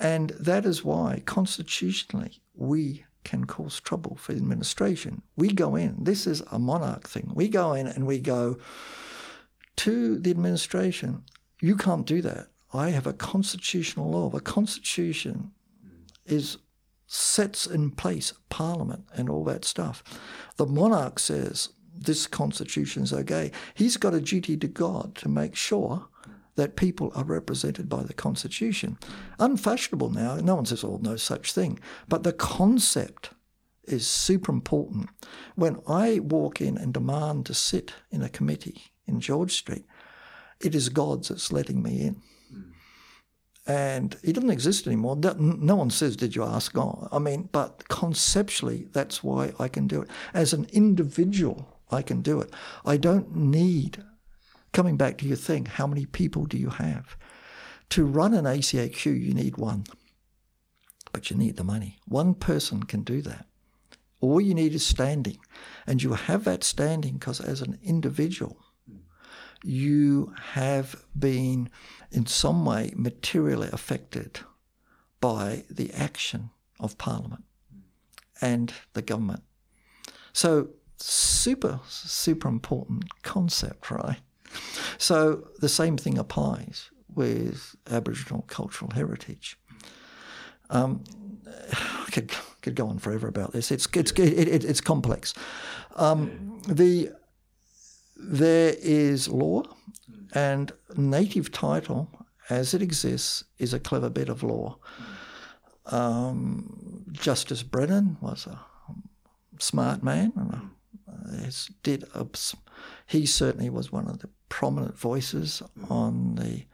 And 0.00 0.30
that 0.30 0.66
is 0.66 0.84
why, 0.84 1.22
constitutionally, 1.24 2.40
we 2.54 3.04
can 3.24 3.46
cause 3.46 3.80
trouble 3.80 4.16
for 4.16 4.32
the 4.32 4.38
administration. 4.38 5.22
We 5.36 5.48
go 5.48 5.76
in, 5.76 6.04
this 6.04 6.26
is 6.26 6.42
a 6.52 6.58
monarch 6.58 7.08
thing. 7.08 7.32
We 7.34 7.48
go 7.48 7.72
in 7.72 7.86
and 7.86 8.06
we 8.06 8.18
go 8.18 8.58
to 9.76 10.18
the 10.18 10.30
administration, 10.30 11.24
you 11.60 11.76
can't 11.76 12.06
do 12.06 12.20
that. 12.22 12.48
I 12.72 12.90
have 12.90 13.06
a 13.06 13.12
constitutional 13.12 14.10
law. 14.10 14.30
A 14.34 14.40
constitution 14.40 15.52
is 16.26 16.58
sets 17.06 17.66
in 17.66 17.90
place 17.90 18.32
parliament 18.48 19.04
and 19.14 19.28
all 19.28 19.44
that 19.44 19.64
stuff. 19.64 20.02
The 20.56 20.66
monarch 20.66 21.18
says 21.18 21.70
this 21.96 22.26
constitution 22.26 23.04
is 23.04 23.12
okay. 23.12 23.52
He's 23.74 23.96
got 23.96 24.14
a 24.14 24.20
duty 24.20 24.56
to 24.56 24.66
God 24.66 25.14
to 25.16 25.28
make 25.28 25.54
sure 25.54 26.08
that 26.56 26.76
people 26.76 27.12
are 27.14 27.24
represented 27.24 27.88
by 27.88 28.02
the 28.02 28.14
constitution. 28.14 28.98
Unfashionable 29.38 30.10
now. 30.10 30.36
No 30.36 30.54
one 30.54 30.66
says, 30.66 30.84
oh, 30.84 30.98
no 31.02 31.16
such 31.16 31.52
thing. 31.52 31.80
But 32.08 32.22
the 32.22 32.32
concept 32.32 33.30
is 33.84 34.06
super 34.06 34.52
important. 34.52 35.10
When 35.56 35.80
I 35.86 36.20
walk 36.20 36.60
in 36.60 36.76
and 36.78 36.94
demand 36.94 37.46
to 37.46 37.54
sit 37.54 37.92
in 38.10 38.22
a 38.22 38.28
committee 38.28 38.92
in 39.06 39.20
George 39.20 39.52
Street, 39.52 39.84
it 40.60 40.74
is 40.74 40.88
God's 40.88 41.28
that's 41.28 41.52
letting 41.52 41.82
me 41.82 42.00
in. 42.00 42.22
And 43.66 44.16
he 44.22 44.32
doesn't 44.32 44.50
exist 44.50 44.86
anymore. 44.86 45.16
No 45.16 45.76
one 45.76 45.90
says, 45.90 46.16
Did 46.16 46.36
you 46.36 46.44
ask 46.44 46.74
God? 46.74 47.08
I 47.10 47.18
mean, 47.18 47.48
but 47.50 47.88
conceptually, 47.88 48.88
that's 48.92 49.24
why 49.24 49.52
I 49.58 49.68
can 49.68 49.86
do 49.86 50.02
it. 50.02 50.10
As 50.34 50.52
an 50.52 50.66
individual, 50.72 51.80
I 51.90 52.02
can 52.02 52.20
do 52.20 52.40
it. 52.40 52.52
I 52.84 52.98
don't 52.98 53.34
need, 53.34 54.04
coming 54.74 54.96
back 54.98 55.16
to 55.18 55.26
your 55.26 55.36
thing, 55.36 55.64
how 55.64 55.86
many 55.86 56.04
people 56.04 56.44
do 56.44 56.58
you 56.58 56.68
have? 56.68 57.16
To 57.90 58.04
run 58.04 58.34
an 58.34 58.44
ACAQ, 58.44 59.06
you 59.06 59.32
need 59.32 59.56
one, 59.56 59.84
but 61.12 61.30
you 61.30 61.36
need 61.36 61.56
the 61.56 61.64
money. 61.64 61.98
One 62.06 62.34
person 62.34 62.82
can 62.82 63.02
do 63.02 63.22
that. 63.22 63.46
All 64.20 64.40
you 64.40 64.54
need 64.54 64.74
is 64.74 64.84
standing. 64.84 65.38
And 65.86 66.02
you 66.02 66.14
have 66.14 66.44
that 66.44 66.64
standing 66.64 67.14
because, 67.14 67.40
as 67.40 67.62
an 67.62 67.78
individual, 67.82 68.58
you 69.62 70.34
have 70.52 71.04
been 71.18 71.70
in 72.10 72.26
some 72.26 72.64
way 72.64 72.92
materially 72.96 73.68
affected 73.72 74.40
by 75.20 75.64
the 75.70 75.92
action 75.92 76.50
of 76.80 76.98
Parliament 76.98 77.44
and 78.40 78.74
the 78.94 79.02
government. 79.02 79.42
So, 80.32 80.70
super, 80.98 81.80
super 81.86 82.48
important 82.48 83.04
concept, 83.22 83.90
right? 83.90 84.20
So, 84.98 85.48
the 85.60 85.68
same 85.68 85.96
thing 85.96 86.18
applies 86.18 86.90
with 87.14 87.76
Aboriginal 87.90 88.42
cultural 88.48 88.90
heritage. 88.92 89.58
Um, 90.70 91.04
I 91.72 92.08
could, 92.10 92.32
could 92.62 92.74
go 92.74 92.88
on 92.88 92.98
forever 92.98 93.28
about 93.28 93.52
this. 93.52 93.70
It's, 93.70 93.86
it's, 93.94 94.12
it, 94.12 94.48
it, 94.48 94.64
it's 94.64 94.80
complex. 94.80 95.34
Um, 95.96 96.60
the 96.66 97.10
there 98.16 98.74
is 98.78 99.28
law, 99.28 99.62
and 100.34 100.72
native 100.96 101.52
title, 101.52 102.08
as 102.48 102.74
it 102.74 102.82
exists, 102.82 103.44
is 103.58 103.74
a 103.74 103.80
clever 103.80 104.10
bit 104.10 104.28
of 104.28 104.42
law. 104.42 104.78
Um, 105.86 107.04
Justice 107.12 107.62
Brennan 107.62 108.16
was 108.20 108.46
a 108.46 108.58
smart 109.58 110.02
man, 110.02 110.32
and 110.36 110.70
did 111.82 112.04
a, 112.14 112.26
he 113.06 113.26
certainly 113.26 113.70
was 113.70 113.92
one 113.92 114.08
of 114.08 114.20
the 114.20 114.28
prominent 114.48 114.98
voices 114.98 115.62
on 115.88 116.36
the 116.36 116.64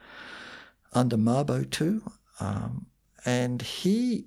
under 0.92 1.16
Mabo 1.16 1.68
two, 1.70 2.02
um, 2.40 2.86
and 3.24 3.62
he 3.62 4.26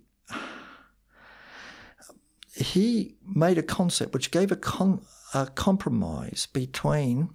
he 2.55 3.15
made 3.25 3.57
a 3.57 3.63
concept 3.63 4.13
which 4.13 4.31
gave 4.31 4.51
a 4.51 4.55
con, 4.55 5.01
a 5.33 5.47
compromise 5.47 6.47
between 6.53 7.29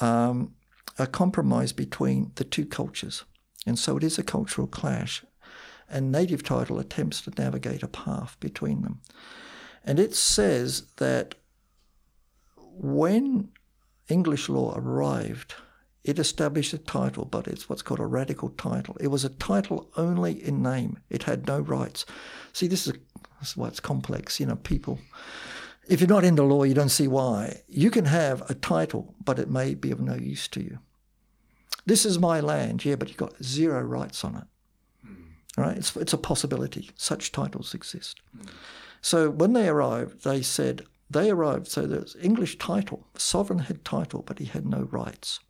um, 0.00 0.54
a 0.98 1.06
compromise 1.06 1.72
between 1.72 2.32
the 2.36 2.44
two 2.44 2.66
cultures, 2.66 3.24
and 3.66 3.78
so 3.78 3.96
it 3.96 4.04
is 4.04 4.18
a 4.18 4.22
cultural 4.22 4.66
clash. 4.66 5.24
And 5.88 6.10
native 6.10 6.42
title 6.42 6.80
attempts 6.80 7.20
to 7.22 7.32
navigate 7.38 7.84
a 7.84 7.88
path 7.88 8.36
between 8.40 8.82
them, 8.82 9.02
and 9.84 10.00
it 10.00 10.16
says 10.16 10.82
that 10.96 11.36
when 12.56 13.50
English 14.08 14.48
law 14.48 14.74
arrived, 14.76 15.54
it 16.04 16.18
established 16.18 16.72
a 16.72 16.78
title, 16.78 17.24
but 17.24 17.48
it's 17.48 17.68
what's 17.68 17.82
called 17.82 18.00
a 18.00 18.06
radical 18.06 18.50
title. 18.50 18.96
It 19.00 19.08
was 19.08 19.24
a 19.24 19.28
title 19.28 19.90
only 19.96 20.32
in 20.42 20.62
name. 20.62 20.98
It 21.10 21.24
had 21.24 21.46
no 21.46 21.60
rights. 21.60 22.06
See, 22.52 22.68
this 22.68 22.86
is, 22.86 22.92
this 23.40 23.50
is 23.50 23.56
why 23.56 23.68
it's 23.68 23.80
complex. 23.80 24.38
You 24.38 24.46
know, 24.46 24.56
people 24.56 25.00
if 25.88 26.00
you're 26.00 26.08
not 26.08 26.24
into 26.24 26.42
law, 26.42 26.64
you 26.64 26.74
don't 26.74 26.88
see 26.88 27.08
why. 27.08 27.62
You 27.68 27.90
can 27.90 28.06
have 28.06 28.48
a 28.50 28.54
title, 28.54 29.14
but 29.24 29.38
it 29.38 29.50
may 29.50 29.74
be 29.74 29.90
of 29.90 30.00
no 30.00 30.14
use 30.14 30.48
to 30.48 30.62
you. 30.62 30.78
This 31.84 32.04
is 32.04 32.18
my 32.18 32.40
land, 32.40 32.84
yeah, 32.84 32.96
but 32.96 33.08
you've 33.08 33.16
got 33.16 33.42
zero 33.42 33.80
rights 33.80 34.24
on 34.24 34.36
it. 34.36 35.08
Mm. 35.08 35.16
Right? 35.56 35.76
It's, 35.76 35.94
it's 35.96 36.12
a 36.12 36.18
possibility. 36.18 36.90
Such 36.96 37.30
titles 37.30 37.74
exist. 37.74 38.20
So 39.00 39.30
when 39.30 39.52
they 39.52 39.68
arrived, 39.68 40.24
they 40.24 40.42
said, 40.42 40.84
they 41.08 41.30
arrived, 41.30 41.68
so 41.68 41.86
there's 41.86 42.16
English 42.20 42.58
title, 42.58 43.06
sovereign 43.16 43.60
had 43.60 43.84
title, 43.84 44.22
but 44.26 44.38
he 44.38 44.46
had 44.46 44.66
no 44.66 44.82
rights. 44.90 45.40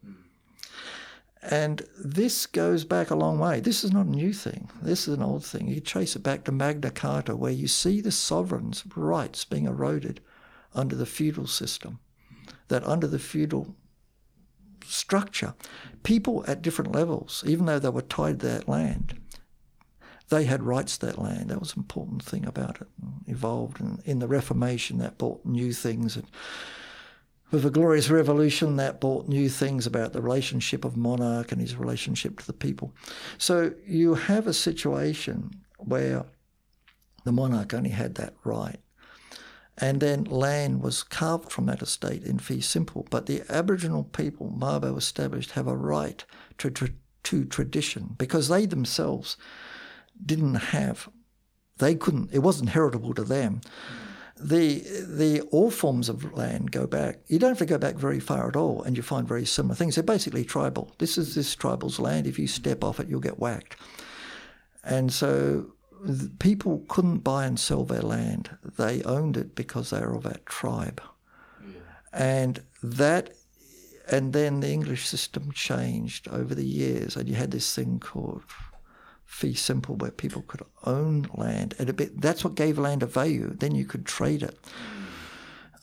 And 1.43 1.87
this 1.99 2.47
goes 2.47 2.85
back 2.85 3.11
a 3.11 3.15
long 3.15 3.39
way. 3.39 3.61
This 3.61 3.85
is 3.85 3.93
not 3.93 4.07
a 4.07 4.11
new 4.11 4.33
thing. 4.33 4.69
This 4.83 5.07
is 5.07 5.15
an 5.15 5.23
old 5.23 5.45
thing. 5.45 5.69
You 5.69 5.81
trace 5.81 6.17
it 6.17 6.23
back 6.23 6.45
to 6.45 6.53
Magna 6.53 6.91
Carta, 6.91 7.37
where 7.37 7.53
you 7.53 7.69
see 7.69 8.01
the 8.01 8.11
sovereign's 8.11 8.83
rights 8.97 9.45
being 9.45 9.67
eroded 9.67 10.21
under 10.75 10.97
the 10.97 11.07
feudal 11.07 11.47
system. 11.47 12.01
That 12.69 12.85
under 12.85 13.07
the 13.07 13.21
feudal 13.21 13.77
structure, 14.85 15.55
people 16.03 16.45
at 16.49 16.63
different 16.63 16.93
levels, 16.93 17.45
even 17.47 17.67
though 17.67 17.79
they 17.79 17.89
were 17.91 18.03
tied 18.03 18.41
to 18.41 18.47
that 18.47 18.69
land, 18.69 19.21
they 20.29 20.45
had 20.45 20.63
rights 20.63 20.99
to 20.99 21.07
that 21.07 21.19
land. 21.19 21.51
That 21.51 21.61
was 21.61 21.75
an 21.75 21.81
important 21.81 22.23
thing 22.23 22.47
about 22.47 22.81
it. 22.81 22.89
Evolved 23.27 23.81
and 23.81 24.01
in 24.05 24.19
the 24.19 24.27
Reformation, 24.27 24.99
that 24.99 25.19
brought 25.19 25.45
new 25.45 25.73
things. 25.73 26.17
And 26.17 26.27
with 27.53 27.63
the 27.63 27.71
Glorious 27.71 28.11
Revolution, 28.11 28.77
that 28.77 29.01
brought 29.01 29.29
new 29.29 29.49
things 29.49 29.87
about 29.87 30.13
the 30.13 30.23
relationship 30.23 30.85
of 30.85 30.97
monarch 30.97 31.53
and 31.53 31.61
his 31.61 31.77
relationship 31.77 32.41
to 32.41 32.47
the 32.47 32.53
people. 32.53 32.93
So 33.39 33.73
you 33.87 34.15
have 34.15 34.47
a 34.47 34.53
situation 34.53 35.51
where 35.79 36.25
the 37.25 37.33
monarch 37.33 37.73
only 37.73 37.91
had 37.91 38.17
that 38.17 38.35
right. 38.45 38.81
And 39.79 40.01
then 40.01 40.25
land 40.25 40.83
was 40.83 41.03
carved 41.03 41.53
from 41.53 41.67
that 41.67 41.83
estate 41.83 42.25
in 42.25 42.39
fee 42.39 42.63
simple. 42.63 43.07
But 43.11 43.27
the 43.27 43.43
Aboriginal 43.49 44.05
people, 44.05 44.53
Mabo 44.59 44.97
established, 44.97 45.51
have 45.53 45.67
a 45.67 45.77
right 45.77 46.25
to, 46.59 46.71
to, 46.71 46.89
to 47.25 47.45
tradition 47.45 48.15
because 48.17 48.49
they 48.49 48.65
themselves 48.65 49.37
didn't 50.25 50.55
have, 50.57 51.09
they 51.79 51.95
couldn't, 51.95 52.31
it 52.33 52.41
wasn't 52.41 52.71
heritable 52.71 53.15
to 53.15 53.25
them. 53.25 53.61
The, 54.39 54.81
the 55.09 55.41
all 55.51 55.71
forms 55.71 56.11
of 56.11 56.35
land 56.35 56.71
go 56.71 56.87
back. 56.87 57.21
You 57.27 57.39
don't 57.39 57.51
have 57.51 57.59
to 57.59 57.67
go 57.67 57.79
back 57.79 57.95
very 57.95 58.21
far 58.21 58.49
at 58.49 58.57
all, 58.57 58.83
and 58.83 58.95
you 58.95 59.03
find 59.03 59.27
very 59.27 59.47
similar 59.47 59.75
things. 59.75 59.95
They're 59.95 60.05
basically 60.05 60.45
tribal. 60.45 60.93
This 60.99 61.17
is 61.17 61.35
this 61.35 61.57
tribal's 61.57 61.99
land. 61.99 62.27
If 62.27 62.39
you 62.39 62.47
step 62.47 62.85
off 62.85 63.01
it, 63.01 63.09
you'll 63.09 63.21
get 63.21 63.39
whacked. 63.39 63.77
And 64.85 65.11
so 65.11 65.73
people 66.39 66.85
couldn't 66.89 67.19
buy 67.19 67.47
and 67.47 67.59
sell 67.59 67.85
their 67.85 68.03
land. 68.03 68.51
They 68.63 69.03
owned 69.03 69.37
it 69.37 69.55
because 69.55 69.91
they 69.91 70.01
were 70.01 70.15
of 70.15 70.23
that 70.25 70.47
tribe. 70.47 71.01
Yeah. 71.63 71.79
And 72.13 72.63
that 72.83 73.31
and 74.09 74.33
then 74.33 74.61
the 74.61 74.71
English 74.71 75.07
system 75.07 75.51
changed 75.53 76.29
over 76.29 76.55
the 76.55 76.67
years 76.67 77.17
and 77.17 77.29
you 77.29 77.35
had 77.35 77.51
this 77.51 77.75
thing 77.75 77.99
called 77.99 78.43
fee 79.27 79.55
simple 79.55 79.97
where 79.97 80.11
people 80.11 80.43
could 80.43 80.63
own 80.85 81.29
land 81.35 81.75
at 81.79 81.91
a 81.91 81.93
bit 81.93 82.21
that's 82.21 82.45
what 82.45 82.55
gave 82.55 82.79
land 82.79 83.03
a 83.03 83.07
value. 83.07 83.51
Then 83.55 83.75
you 83.75 83.85
could 83.85 84.07
trade 84.07 84.43
it. 84.43 84.59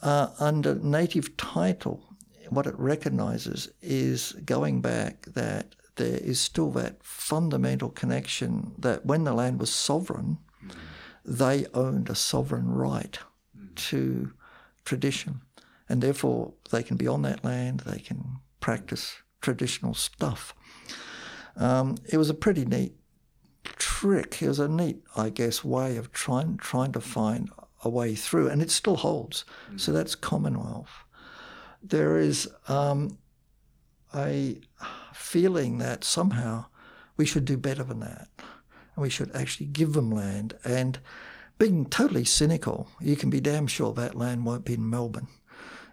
Uh, 0.01 0.29
under 0.39 0.75
native 0.75 1.37
title, 1.37 2.03
what 2.49 2.67
it 2.67 2.77
recognizes 2.77 3.69
is 3.81 4.33
going 4.45 4.81
back 4.81 5.25
that 5.27 5.75
there 5.95 6.17
is 6.17 6.39
still 6.39 6.71
that 6.71 7.03
fundamental 7.03 7.89
connection 7.89 8.73
that 8.77 9.05
when 9.05 9.23
the 9.23 9.33
land 9.33 9.59
was 9.59 9.71
sovereign, 9.71 10.39
they 11.23 11.65
owned 11.73 12.09
a 12.09 12.15
sovereign 12.15 12.69
right 12.69 13.19
to 13.75 14.33
tradition. 14.83 15.41
And 15.87 16.01
therefore, 16.01 16.53
they 16.71 16.83
can 16.83 16.97
be 16.97 17.07
on 17.07 17.21
that 17.21 17.43
land, 17.43 17.81
they 17.81 17.99
can 17.99 18.37
practice 18.59 19.21
traditional 19.41 19.93
stuff. 19.93 20.55
Um, 21.55 21.97
it 22.11 22.17
was 22.17 22.29
a 22.29 22.33
pretty 22.33 22.65
neat 22.65 22.95
trick. 23.63 24.41
It 24.41 24.47
was 24.47 24.59
a 24.59 24.67
neat, 24.67 25.03
I 25.15 25.29
guess, 25.29 25.63
way 25.63 25.97
of 25.97 26.11
trying 26.11 26.57
trying 26.57 26.91
to 26.93 27.01
find 27.01 27.49
a 27.83 27.89
way 27.89 28.15
through, 28.15 28.49
and 28.49 28.61
it 28.61 28.71
still 28.71 28.97
holds. 28.97 29.45
Mm. 29.71 29.79
So 29.79 29.91
that's 29.91 30.15
Commonwealth. 30.15 30.91
There 31.81 32.17
is 32.17 32.49
um, 32.67 33.17
a 34.13 34.61
feeling 35.13 35.79
that 35.79 36.03
somehow 36.03 36.65
we 37.17 37.25
should 37.25 37.45
do 37.45 37.57
better 37.57 37.83
than 37.83 37.99
that. 37.99 38.27
And 38.95 39.01
we 39.01 39.09
should 39.09 39.35
actually 39.35 39.67
give 39.67 39.93
them 39.93 40.11
land. 40.11 40.55
And 40.63 40.99
being 41.57 41.85
totally 41.85 42.25
cynical, 42.25 42.89
you 42.99 43.15
can 43.15 43.29
be 43.29 43.41
damn 43.41 43.67
sure 43.67 43.93
that 43.93 44.15
land 44.15 44.45
won't 44.45 44.65
be 44.65 44.73
in 44.73 44.89
Melbourne. 44.89 45.27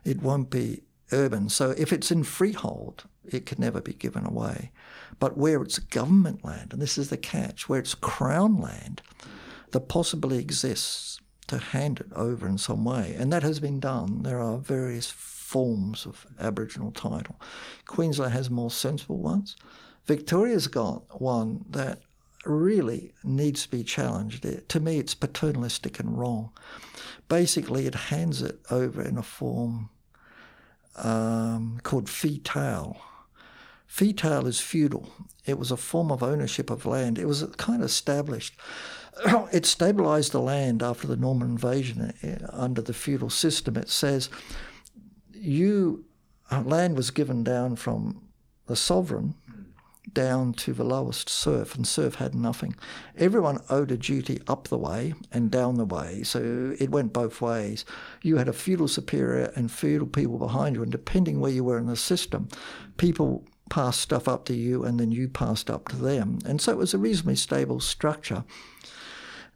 It 0.05 0.23
won't 0.23 0.51
be 0.51 0.83
urban. 1.13 1.49
So 1.49 1.71
if 1.71 1.93
it's 1.93 2.11
in 2.11 2.25
freehold, 2.25 3.05
it 3.25 3.47
can 3.47 3.61
never 3.61 3.81
be 3.81 3.93
given 3.93 4.27
away. 4.27 4.71
But 5.19 5.37
where 5.37 5.63
it's 5.63 5.79
government 5.79 6.45
land, 6.45 6.73
and 6.73 6.81
this 6.81 6.99
is 6.99 7.11
the 7.11 7.17
catch, 7.17 7.69
where 7.69 7.81
it's 7.81 7.95
crown 7.95 8.59
land, 8.59 9.03
the 9.73 9.81
possibility 9.81 10.41
exists 10.41 11.21
to 11.47 11.59
hand 11.59 12.01
it 12.01 12.13
over 12.15 12.47
in 12.47 12.59
some 12.59 12.85
way. 12.85 13.15
And 13.19 13.33
that 13.33 13.43
has 13.43 13.61
been 13.61 13.81
done. 13.81 14.23
There 14.23 14.41
are 14.41 14.59
various 14.59 15.11
forms 15.11 16.07
of 16.07 16.27
Aboriginal 16.39 16.93
title. 16.93 17.41
Queensland 17.87 18.33
has 18.33 18.51
more 18.51 18.71
sensible 18.71 19.19
ones. 19.19 19.57
Victoria's 20.07 20.69
got 20.69 21.21
one 21.21 21.65
that 21.71 22.01
really 22.45 23.13
needs 23.23 23.65
to 23.65 23.69
be 23.69 23.85
challenged. 23.85 24.45
It, 24.45 24.69
to 24.71 24.81
me, 24.81 24.99
it's 24.99 25.15
paternalistic 25.15 26.01
and 26.01 26.17
wrong. 26.19 26.51
Basically, 27.29 27.87
it 27.87 27.95
hands 27.95 28.43
it 28.43 28.61
over 28.71 29.03
in 29.03 29.19
a 29.19 29.23
form 29.23 29.91
um, 30.97 31.81
called 31.83 32.09
fee 32.09 32.39
tail. 32.39 33.01
Is 33.99 34.61
feudal. 34.61 35.11
It 35.45 35.59
was 35.59 35.71
a 35.71 35.77
form 35.77 36.13
of 36.13 36.23
ownership 36.23 36.71
of 36.71 36.87
land. 36.87 37.19
It 37.19 37.27
was 37.27 37.43
kind 37.57 37.83
of 37.83 37.87
established. 37.87 38.59
It 39.53 39.67
stabilized 39.67 40.33
the 40.33 40.41
land 40.41 40.83
after 40.83 41.07
the 41.07 41.17
Norman 41.17 41.51
invasion 41.51 42.15
eh, 42.23 42.39
under 42.51 42.81
the 42.81 42.95
feudal 42.95 43.29
system. 43.29 43.77
It 43.77 43.91
says 43.91 44.31
you 45.35 46.05
uh, 46.51 46.63
land 46.63 46.97
was 46.97 47.11
given 47.11 47.43
down 47.45 47.77
from 47.77 48.23
the 48.67 48.77
sovereign 48.77 49.35
down 50.13 50.53
to 50.53 50.73
the 50.73 50.85
lowest 50.85 51.29
serf, 51.29 51.75
and 51.75 51.87
serf 51.87 52.17
had 52.17 52.35
nothing. 52.35 52.75
Everyone 53.17 53.61
owed 53.69 53.91
a 53.91 53.97
duty 53.97 54.41
up 54.49 54.69
the 54.69 54.79
way 54.79 55.15
and 55.31 55.51
down 55.51 55.77
the 55.77 55.85
way, 55.85 56.23
so 56.23 56.75
it 56.79 56.91
went 56.91 57.13
both 57.13 57.41
ways. 57.41 57.85
You 58.23 58.37
had 58.37 58.49
a 58.49 58.53
feudal 58.53 58.89
superior 58.89 59.53
and 59.55 59.71
feudal 59.71 60.07
people 60.07 60.39
behind 60.39 60.77
you, 60.77 60.83
and 60.83 60.93
depending 60.93 61.41
where 61.41 61.53
you 61.53 61.65
were 61.65 61.79
in 61.79 61.87
the 61.87 61.97
system, 61.97 62.49
people 62.97 63.45
passed 63.69 64.01
stuff 64.01 64.27
up 64.27 64.45
to 64.47 64.55
you, 64.55 64.85
and 64.85 64.99
then 64.99 65.13
you 65.13 65.29
passed 65.29 65.71
up 65.71 65.89
to 65.89 65.97
them. 65.97 66.39
And 66.45 66.61
so 66.61 66.73
it 66.73 66.79
was 66.79 66.95
a 66.95 66.99
reasonably 66.99 67.37
stable 67.37 67.81
structure. 67.81 68.45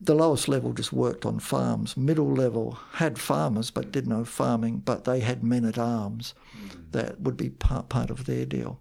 The 0.01 0.15
lowest 0.15 0.49
level 0.49 0.73
just 0.73 0.93
worked 0.93 1.25
on 1.25 1.39
farms. 1.39 1.97
Middle 1.97 2.33
level 2.33 2.79
had 2.93 3.19
farmers 3.19 3.71
but 3.71 3.91
did 3.91 4.07
no 4.07 4.25
farming, 4.25 4.83
but 4.85 5.05
they 5.05 5.21
had 5.21 5.43
men 5.43 5.65
at 5.65 5.79
arms. 5.79 6.35
Mm. 6.57 6.93
That 6.93 7.21
would 7.21 7.37
be 7.37 7.49
part, 7.49 7.89
part 7.89 8.11
of 8.11 8.27
their 8.27 8.45
deal. 8.45 8.81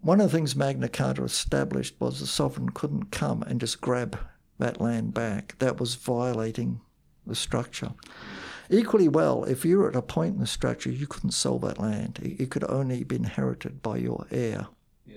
One 0.00 0.20
of 0.20 0.30
the 0.30 0.36
things 0.36 0.54
Magna 0.54 0.88
Carta 0.88 1.24
established 1.24 1.94
was 1.98 2.20
the 2.20 2.26
sovereign 2.26 2.70
couldn't 2.70 3.10
come 3.10 3.42
and 3.42 3.60
just 3.60 3.80
grab 3.80 4.18
that 4.58 4.80
land 4.80 5.14
back. 5.14 5.56
That 5.58 5.80
was 5.80 5.94
violating 5.94 6.80
the 7.26 7.34
structure. 7.34 7.92
Equally 8.70 9.08
well, 9.08 9.44
if 9.44 9.64
you 9.64 9.78
were 9.78 9.88
at 9.88 9.96
a 9.96 10.02
point 10.02 10.34
in 10.34 10.40
the 10.40 10.46
structure, 10.46 10.90
you 10.90 11.06
couldn't 11.06 11.30
sell 11.30 11.58
that 11.60 11.78
land. 11.78 12.18
It 12.22 12.50
could 12.50 12.64
only 12.68 13.02
be 13.02 13.16
inherited 13.16 13.82
by 13.82 13.96
your 13.96 14.26
heir. 14.30 14.68
Yeah. 15.06 15.16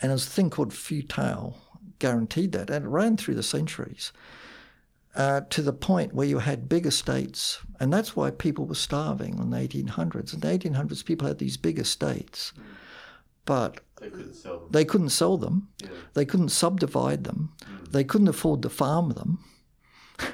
And 0.00 0.10
there's 0.10 0.26
a 0.26 0.30
thing 0.30 0.48
called 0.50 0.72
tail, 1.08 1.58
guaranteed 1.98 2.52
that, 2.52 2.70
and 2.70 2.86
it 2.86 2.88
ran 2.88 3.16
through 3.16 3.34
the 3.34 3.42
centuries. 3.42 4.12
Uh, 5.14 5.42
to 5.50 5.60
the 5.60 5.74
point 5.74 6.14
where 6.14 6.26
you 6.26 6.38
had 6.38 6.70
big 6.70 6.86
estates, 6.86 7.58
and 7.78 7.92
that's 7.92 8.16
why 8.16 8.30
people 8.30 8.64
were 8.64 8.74
starving 8.74 9.38
in 9.38 9.50
the 9.50 9.58
1800s. 9.58 10.32
In 10.32 10.40
the 10.40 10.46
1800s, 10.46 11.04
people 11.04 11.28
had 11.28 11.36
these 11.36 11.58
big 11.58 11.78
estates, 11.78 12.54
mm. 12.58 12.62
But 13.44 13.80
they 14.00 14.10
couldn't 14.10 14.34
sell 14.34 14.58
them. 14.58 14.68
They 14.70 14.84
couldn't, 14.84 15.08
sell 15.10 15.36
them. 15.36 15.68
Yeah. 15.78 15.88
They 16.14 16.24
couldn't 16.24 16.48
subdivide 16.48 17.24
them. 17.24 17.52
Mm. 17.64 17.92
They 17.92 18.04
couldn't 18.04 18.28
afford 18.28 18.62
to 18.62 18.68
farm 18.68 19.10
them. 19.10 19.38
mm. 20.18 20.32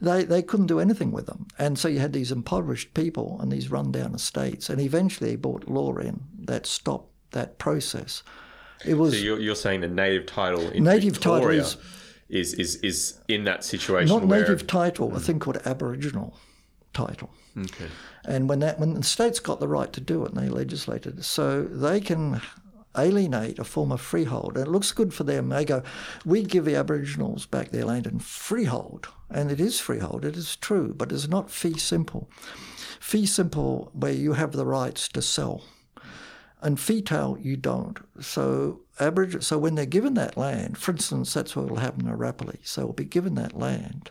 They, 0.00 0.24
they 0.24 0.42
couldn't 0.42 0.66
do 0.66 0.78
anything 0.78 1.10
with 1.10 1.26
them. 1.26 1.48
And 1.58 1.78
so 1.78 1.88
you 1.88 1.98
had 1.98 2.12
these 2.12 2.30
impoverished 2.30 2.94
people 2.94 3.38
and 3.40 3.50
these 3.50 3.70
rundown 3.70 4.14
estates. 4.14 4.70
And 4.70 4.80
eventually 4.80 5.30
they 5.30 5.36
brought 5.36 5.68
law 5.68 5.96
in 5.96 6.24
that 6.44 6.66
stopped 6.66 7.12
that 7.32 7.58
process. 7.58 8.22
It 8.84 8.94
was. 8.94 9.14
So 9.14 9.18
you're, 9.18 9.40
you're 9.40 9.54
saying 9.54 9.80
the 9.80 9.88
native 9.88 10.26
title 10.26 10.68
in 10.70 10.84
native 10.84 11.14
Victoria 11.14 11.62
title 11.62 11.80
is, 12.28 12.54
is 12.54 12.54
is 12.54 12.76
is 12.76 13.20
in 13.28 13.44
that 13.44 13.64
situation. 13.64 14.08
Not 14.08 14.26
where... 14.26 14.40
native 14.40 14.66
title, 14.66 15.14
a 15.16 15.20
thing 15.20 15.40
called 15.40 15.58
Aboriginal 15.64 16.36
title. 16.92 17.30
Okay. 17.64 17.88
And 18.24 18.48
when 18.48 18.60
that 18.60 18.78
when 18.78 18.94
the 18.94 19.02
states 19.02 19.40
got 19.40 19.60
the 19.60 19.68
right 19.68 19.92
to 19.92 20.00
do 20.00 20.24
it, 20.24 20.32
and 20.32 20.42
they 20.42 20.48
legislated, 20.48 21.24
so 21.24 21.62
they 21.62 22.00
can 22.00 22.40
alienate 22.96 23.58
a 23.58 23.64
form 23.64 23.92
of 23.92 24.00
freehold. 24.00 24.56
And 24.56 24.66
it 24.66 24.70
looks 24.70 24.92
good 24.92 25.14
for 25.14 25.24
them. 25.24 25.48
They 25.48 25.64
go, 25.64 25.82
we 26.24 26.42
give 26.42 26.64
the 26.64 26.74
Aboriginals 26.74 27.46
back 27.46 27.70
their 27.70 27.84
land 27.84 28.06
in 28.06 28.18
freehold. 28.18 29.08
And 29.30 29.50
it 29.50 29.60
is 29.60 29.78
freehold, 29.78 30.24
it 30.24 30.36
is 30.36 30.56
true, 30.56 30.94
but 30.94 31.12
it's 31.12 31.28
not 31.28 31.50
fee 31.50 31.78
simple. 31.78 32.28
Fee 32.98 33.26
simple, 33.26 33.90
where 33.92 34.12
you 34.12 34.32
have 34.32 34.52
the 34.52 34.66
rights 34.66 35.08
to 35.08 35.22
sell. 35.22 35.64
And 36.60 36.80
fee 36.80 37.02
tail, 37.02 37.38
you 37.40 37.56
don't. 37.56 37.98
So 38.20 38.80
Aboriginal, 38.98 39.42
so 39.42 39.58
when 39.58 39.76
they're 39.76 39.86
given 39.86 40.14
that 40.14 40.36
land, 40.36 40.76
for 40.76 40.90
instance, 40.90 41.32
that's 41.32 41.54
what 41.54 41.70
will 41.70 41.76
happen 41.76 42.06
to 42.06 42.12
Rapoli. 42.12 42.58
So 42.64 42.80
they'll 42.80 42.92
be 42.92 43.04
given 43.04 43.34
that 43.36 43.56
land. 43.56 44.10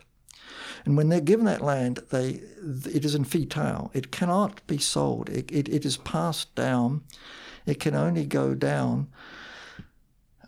And 0.88 0.96
when 0.96 1.10
they're 1.10 1.20
given 1.20 1.46
that 1.48 1.60
land, 1.60 2.00
they 2.12 2.40
it 2.86 3.04
is 3.04 3.14
in 3.14 3.26
fee 3.26 3.46
tail. 3.46 3.92
It 3.94 4.10
cannot 4.10 4.66
be 4.68 4.78
sold. 4.78 5.28
It, 5.28 5.52
it, 5.52 5.68
it 5.68 5.84
is 5.84 5.98
passed 5.98 6.56
down. 6.56 7.02
It 7.66 7.82
can 7.82 7.94
only 7.94 8.26
go 8.26 8.56
down. 8.56 9.10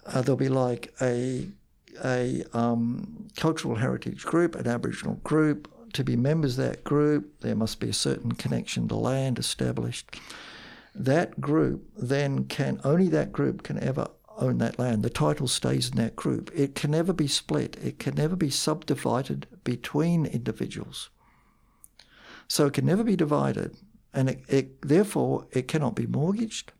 Uh, 0.05 0.21
there'll 0.21 0.37
be 0.37 0.47
like 0.47 0.93
a 1.01 1.49
a 2.05 2.45
um, 2.53 3.27
cultural 3.35 3.75
heritage 3.75 4.23
group, 4.23 4.55
an 4.55 4.65
Aboriginal 4.65 5.15
group. 5.25 5.69
To 5.91 6.05
be 6.05 6.15
members 6.15 6.57
of 6.57 6.65
that 6.67 6.85
group, 6.85 7.41
there 7.41 7.55
must 7.55 7.81
be 7.81 7.89
a 7.89 7.93
certain 7.93 8.31
connection 8.31 8.87
to 8.87 8.95
land 8.95 9.39
established. 9.39 10.21
That 10.95 11.41
group 11.41 11.83
then 11.97 12.45
can 12.45 12.79
only 12.85 13.09
that 13.09 13.33
group 13.33 13.63
can 13.63 13.77
ever 13.83 14.07
own 14.41 14.57
that 14.59 14.79
land. 14.79 15.03
The 15.03 15.09
title 15.09 15.47
stays 15.47 15.89
in 15.89 15.97
that 15.97 16.15
group. 16.15 16.51
It 16.55 16.75
can 16.75 16.91
never 16.91 17.13
be 17.13 17.27
split. 17.27 17.77
It 17.83 17.99
can 17.99 18.15
never 18.15 18.35
be 18.35 18.49
subdivided 18.49 19.47
between 19.63 20.25
individuals. 20.25 21.09
So 22.47 22.65
it 22.65 22.73
can 22.73 22.85
never 22.85 23.03
be 23.03 23.15
divided, 23.15 23.77
and 24.13 24.29
it, 24.29 24.43
it, 24.47 24.81
therefore 24.81 25.45
it 25.51 25.67
cannot 25.67 25.95
be 25.95 26.07
mortgaged. 26.07 26.71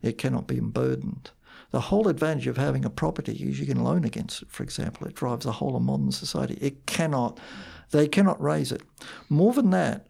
It 0.00 0.16
cannot 0.16 0.46
be 0.46 0.60
burdened. 0.60 1.30
The 1.70 1.80
whole 1.82 2.08
advantage 2.08 2.46
of 2.46 2.56
having 2.56 2.84
a 2.84 2.90
property 2.90 3.32
is 3.32 3.60
you 3.60 3.66
can 3.66 3.82
loan 3.82 4.04
against 4.04 4.42
it. 4.42 4.50
For 4.50 4.62
example, 4.62 5.06
it 5.06 5.14
drives 5.14 5.44
the 5.44 5.52
whole 5.52 5.76
of 5.76 5.82
modern 5.82 6.12
society. 6.12 6.56
It 6.60 6.86
cannot. 6.86 7.38
They 7.90 8.08
cannot 8.08 8.40
raise 8.40 8.72
it. 8.72 8.82
More 9.28 9.52
than 9.52 9.70
that, 9.70 10.06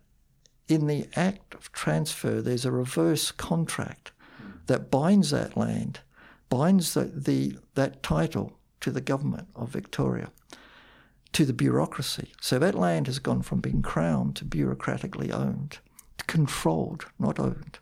in 0.69 0.87
the 0.87 1.09
act 1.17 1.55
of 1.55 1.73
transfer, 1.73 2.41
there's 2.41 2.65
a 2.65 2.71
reverse 2.71 3.33
contract 3.33 4.13
that 4.67 4.91
binds 4.91 5.31
that 5.31 5.57
land 5.57 6.01
binds 6.49 6.95
the, 6.95 7.05
the, 7.05 7.57
that 7.75 8.03
title 8.03 8.59
to 8.81 8.91
the 8.91 9.01
government 9.01 9.49
of 9.55 9.71
Victoria, 9.71 10.31
to 11.33 11.45
the 11.45 11.53
bureaucracy. 11.53 12.33
So 12.41 12.59
that 12.59 12.75
land 12.75 13.07
has 13.07 13.19
gone 13.19 13.43
from 13.43 13.61
being 13.61 13.83
crowned 13.83 14.37
to 14.37 14.45
bureaucratically 14.45 15.33
owned, 15.33 15.79
controlled, 16.27 17.07
not 17.19 17.39
owned. 17.39 17.79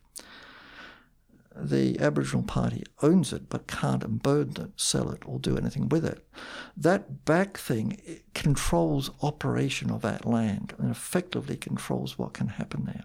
The 1.57 2.01
Aboriginal 2.01 2.43
Party 2.43 2.83
owns 3.01 3.33
it 3.33 3.49
but 3.49 3.69
can't 3.69 4.03
unburden 4.03 4.65
it, 4.65 4.73
sell 4.77 5.11
it, 5.11 5.23
or 5.25 5.39
do 5.39 5.57
anything 5.57 5.89
with 5.89 6.05
it. 6.05 6.27
That 6.77 7.25
back 7.25 7.57
thing 7.57 8.01
controls 8.35 9.11
operation 9.23 9.91
of 9.93 10.03
that 10.03 10.27
land 10.27 10.75
and 10.79 10.91
effectively 10.91 11.57
controls 11.57 12.19
what 12.19 12.33
can 12.33 12.49
happen 12.49 12.87
there. 12.87 13.05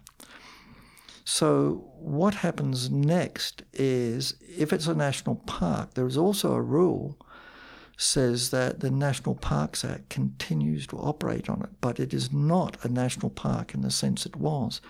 So, 1.24 1.90
what 1.98 2.34
happens 2.34 2.90
next 2.90 3.62
is 3.72 4.34
if 4.40 4.72
it's 4.72 4.86
a 4.86 4.94
national 4.94 5.36
park, 5.36 5.94
there 5.94 6.06
is 6.06 6.16
also 6.16 6.54
a 6.54 6.62
rule 6.62 7.18
says 8.00 8.48
that 8.48 8.80
the 8.80 8.90
National 8.90 9.34
Parks 9.34 9.84
Act 9.84 10.08
continues 10.08 10.86
to 10.86 10.96
operate 10.96 11.50
on 11.50 11.60
it, 11.62 11.68
but 11.82 12.00
it 12.00 12.14
is 12.14 12.32
not 12.32 12.82
a 12.82 12.88
national 12.88 13.28
park 13.28 13.74
in 13.74 13.82
the 13.82 13.90
sense 13.90 14.24
it 14.24 14.36
was, 14.36 14.80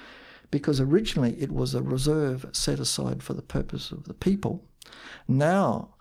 because 0.52 0.80
originally 0.80 1.34
it 1.40 1.50
was 1.50 1.74
a 1.74 1.82
reserve 1.82 2.46
set 2.52 2.78
aside 2.78 3.20
for 3.20 3.34
the 3.34 3.42
purpose 3.42 3.90
of 3.90 4.04
the 4.04 4.14
people. 4.14 4.64
Now 5.26 5.94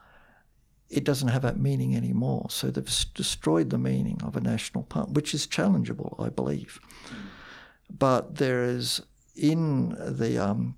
it 0.89 1.03
doesn't 1.03 1.29
have 1.29 1.41
that 1.41 1.59
meaning 1.59 1.95
anymore, 1.95 2.47
so 2.49 2.69
they've 2.69 3.05
destroyed 3.15 3.71
the 3.71 3.77
meaning 3.79 4.19
of 4.23 4.35
a 4.35 4.41
national 4.41 4.83
park, 4.83 5.09
which 5.11 5.33
is 5.33 5.47
challengeable, 5.47 6.15
I 6.23 6.29
believe. 6.29 6.79
Mm. 7.07 7.15
But 7.89 8.35
there 8.35 8.63
is 8.63 9.01
in 9.39 9.95
the 9.99 10.37
um, 10.37 10.75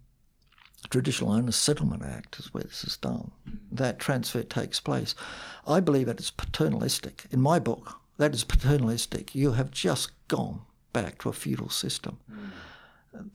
Traditional 0.90 1.32
Owners 1.32 1.56
Settlement 1.56 2.04
Act 2.04 2.40
is 2.40 2.54
where 2.54 2.64
this 2.64 2.84
is 2.84 2.98
done. 2.98 3.32
That 3.72 4.00
transfer 4.00 4.44
takes 4.44 4.80
place. 4.80 5.16
I 5.68 5.80
believe 5.80 6.08
that 6.08 6.20
it's 6.20 6.32
paternalistic. 6.32 7.26
In 7.32 7.42
my 7.42 7.60
book, 7.60 8.00
that 8.18 8.34
is 8.34 8.44
paternalistic. 8.44 9.36
You 9.36 9.54
have 9.54 9.72
just 9.72 10.12
gone 10.28 10.62
back 10.94 11.20
to 11.20 11.30
a 11.30 11.34
feudal 11.34 11.70
system. 11.70 12.18
Mm. 12.32 13.30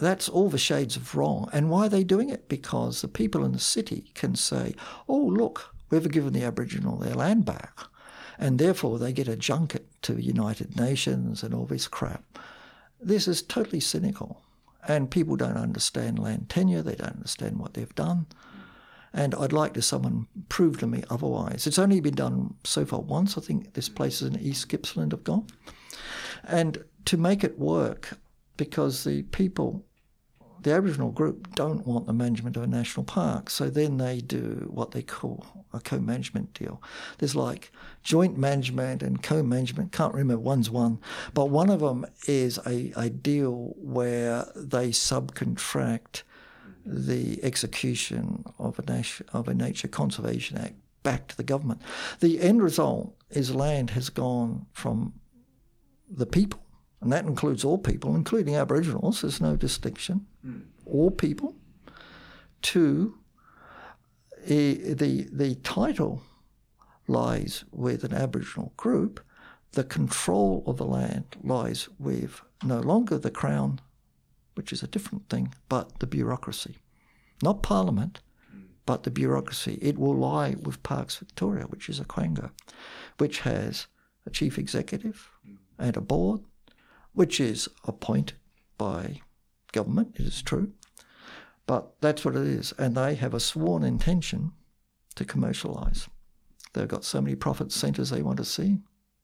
That's 0.00 0.28
all 0.28 0.48
the 0.48 0.58
shades 0.58 0.96
of 0.96 1.14
wrong. 1.14 1.48
And 1.52 1.70
why 1.70 1.86
are 1.86 1.90
they 1.90 2.04
doing 2.04 2.30
it? 2.30 2.48
Because 2.48 3.00
the 3.00 3.08
people 3.08 3.44
in 3.44 3.52
the 3.52 3.58
city 3.58 4.10
can 4.14 4.34
say, 4.34 4.74
oh, 5.08 5.18
look, 5.18 5.74
we've 5.90 6.10
given 6.10 6.32
the 6.32 6.44
Aboriginal 6.44 6.96
their 6.96 7.14
land 7.14 7.44
back. 7.44 7.78
And 8.38 8.58
therefore 8.58 8.98
they 8.98 9.12
get 9.12 9.28
a 9.28 9.36
junket 9.36 9.86
to 10.02 10.14
the 10.14 10.22
United 10.22 10.76
Nations 10.76 11.42
and 11.42 11.52
all 11.54 11.66
this 11.66 11.88
crap. 11.88 12.38
This 13.00 13.28
is 13.28 13.42
totally 13.42 13.80
cynical. 13.80 14.42
And 14.88 15.10
people 15.10 15.36
don't 15.36 15.56
understand 15.56 16.18
land 16.18 16.48
tenure, 16.48 16.82
they 16.82 16.96
don't 16.96 17.16
understand 17.16 17.58
what 17.58 17.74
they've 17.74 17.94
done. 17.94 18.26
And 19.12 19.34
I'd 19.34 19.52
like 19.52 19.74
to 19.74 19.82
someone 19.82 20.26
prove 20.48 20.78
to 20.80 20.86
me 20.86 21.04
otherwise. 21.10 21.66
It's 21.66 21.78
only 21.78 22.00
been 22.00 22.14
done 22.14 22.54
so 22.64 22.84
far 22.84 23.00
once. 23.00 23.38
I 23.38 23.42
think 23.42 23.74
this 23.74 23.88
place 23.88 24.20
is 24.22 24.28
in 24.28 24.40
East 24.40 24.68
Gippsland 24.68 25.12
have 25.12 25.24
gone. 25.24 25.46
And 26.44 26.84
to 27.04 27.16
make 27.16 27.44
it 27.44 27.58
work, 27.58 28.18
because 28.56 29.04
the 29.04 29.22
people 29.22 29.84
the 30.62 30.72
Aboriginal 30.72 31.10
group 31.10 31.54
don't 31.54 31.86
want 31.86 32.06
the 32.06 32.12
management 32.12 32.56
of 32.56 32.62
a 32.62 32.66
national 32.66 33.04
park, 33.04 33.50
so 33.50 33.70
then 33.70 33.98
they 33.98 34.20
do 34.20 34.68
what 34.70 34.90
they 34.90 35.02
call 35.02 35.46
a 35.72 35.80
co-management 35.80 36.54
deal. 36.54 36.82
There's 37.18 37.36
like 37.36 37.70
joint 38.02 38.36
management 38.36 39.02
and 39.02 39.22
co-management. 39.22 39.92
Can't 39.92 40.14
remember 40.14 40.40
one's 40.40 40.70
one, 40.70 40.98
but 41.34 41.46
one 41.46 41.70
of 41.70 41.80
them 41.80 42.06
is 42.26 42.58
a, 42.66 42.92
a 42.96 43.10
deal 43.10 43.74
where 43.76 44.46
they 44.56 44.90
subcontract 44.90 46.22
the 46.84 47.42
execution 47.44 48.44
of 48.58 48.78
a, 48.78 48.82
nation, 48.90 49.26
of 49.32 49.46
a 49.46 49.54
Nature 49.54 49.88
Conservation 49.88 50.56
Act 50.58 50.74
back 51.02 51.28
to 51.28 51.36
the 51.36 51.44
government. 51.44 51.82
The 52.20 52.40
end 52.40 52.62
result 52.62 53.14
is 53.30 53.54
land 53.54 53.90
has 53.90 54.08
gone 54.08 54.66
from 54.72 55.14
the 56.10 56.26
people 56.26 56.60
and 57.00 57.12
that 57.12 57.26
includes 57.26 57.64
all 57.64 57.78
people, 57.78 58.16
including 58.16 58.56
Aboriginals. 58.56 59.20
There's 59.20 59.40
no 59.40 59.56
distinction. 59.56 60.26
Mm. 60.48 60.62
All 60.86 61.10
people. 61.10 61.54
Two, 62.62 63.18
the 64.46 65.28
the 65.32 65.54
title 65.56 66.22
lies 67.06 67.64
with 67.70 68.04
an 68.04 68.14
Aboriginal 68.14 68.72
group. 68.76 69.20
The 69.72 69.84
control 69.84 70.64
of 70.66 70.78
the 70.78 70.86
land 70.86 71.36
lies 71.42 71.88
with 71.98 72.42
no 72.64 72.80
longer 72.80 73.18
the 73.18 73.30
Crown, 73.30 73.80
which 74.54 74.72
is 74.72 74.82
a 74.82 74.88
different 74.88 75.28
thing, 75.28 75.54
but 75.68 75.98
the 75.98 76.06
bureaucracy, 76.06 76.78
not 77.42 77.62
Parliament, 77.62 78.20
but 78.86 79.02
the 79.02 79.10
bureaucracy. 79.10 79.78
It 79.82 79.98
will 79.98 80.16
lie 80.16 80.56
with 80.62 80.82
Parks 80.82 81.16
Victoria, 81.16 81.64
which 81.64 81.88
is 81.90 82.00
a 82.00 82.04
quango, 82.04 82.50
which 83.18 83.40
has 83.40 83.86
a 84.24 84.30
chief 84.30 84.58
executive 84.58 85.30
and 85.78 85.96
a 85.96 86.00
board 86.00 86.40
which 87.12 87.40
is 87.40 87.68
appointed 87.84 88.38
by 88.76 89.20
government, 89.72 90.16
it 90.18 90.26
is 90.26 90.42
true. 90.42 90.72
But 91.66 92.00
that's 92.00 92.24
what 92.24 92.36
it 92.36 92.46
is. 92.46 92.72
And 92.78 92.94
they 92.94 93.14
have 93.16 93.34
a 93.34 93.40
sworn 93.40 93.82
intention 93.82 94.52
to 95.16 95.24
commercialise. 95.24 96.08
They've 96.72 96.88
got 96.88 97.04
so 97.04 97.20
many 97.20 97.34
profit 97.34 97.72
centres 97.72 98.10
they 98.10 98.22
want 98.22 98.38
to 98.38 98.44
see. 98.44 98.78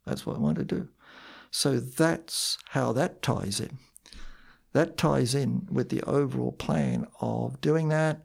That's 0.04 0.26
what 0.26 0.34
they 0.34 0.42
want 0.42 0.58
to 0.58 0.64
do. 0.64 0.88
So 1.50 1.78
that's 1.78 2.58
how 2.70 2.92
that 2.92 3.22
ties 3.22 3.60
in. 3.60 3.78
That 4.72 4.96
ties 4.96 5.34
in 5.34 5.68
with 5.70 5.88
the 5.88 6.02
overall 6.02 6.52
plan 6.52 7.06
of 7.20 7.60
doing 7.60 7.88
that. 7.90 8.22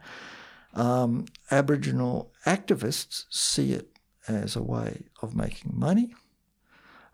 Um, 0.74 1.26
Aboriginal 1.52 2.34
activists 2.46 3.26
see 3.30 3.72
it 3.72 3.90
as 4.28 4.56
a 4.56 4.64
way 4.64 5.06
of 5.22 5.36
making 5.36 5.74
money. 5.76 6.14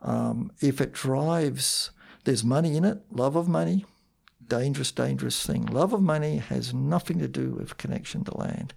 Um, 0.02 0.52
if 0.62 0.80
it 0.80 0.94
drives 0.94 1.92
there's 2.24 2.44
money 2.44 2.76
in 2.76 2.84
it, 2.84 3.00
love 3.12 3.36
of 3.36 3.48
money, 3.48 3.86
dangerous, 4.48 4.92
dangerous 4.92 5.46
thing. 5.46 5.66
Love 5.66 5.94
of 5.94 6.02
money 6.02 6.38
has 6.38 6.74
nothing 6.74 7.20
to 7.20 7.28
do 7.28 7.52
with 7.52 7.78
connection 7.78 8.24
to 8.26 8.38
land. 8.38 8.74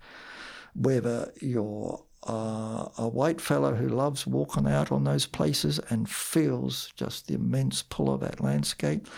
Whether 0.75 1.33
you're 1.41 2.05
uh, 2.27 2.89
a 2.99 3.09
white 3.09 3.41
fellow 3.41 3.75
who 3.75 3.89
loves 3.89 4.27
walking 4.27 4.67
out 4.67 4.91
on 4.93 5.05
those 5.05 5.27
places 5.27 5.79
and 5.91 6.09
feels 6.11 6.93
just 6.97 7.27
the 7.27 7.35
immense 7.35 7.83
pull 7.83 8.13
of 8.13 8.21
that 8.21 8.41
landscape, 8.41 9.09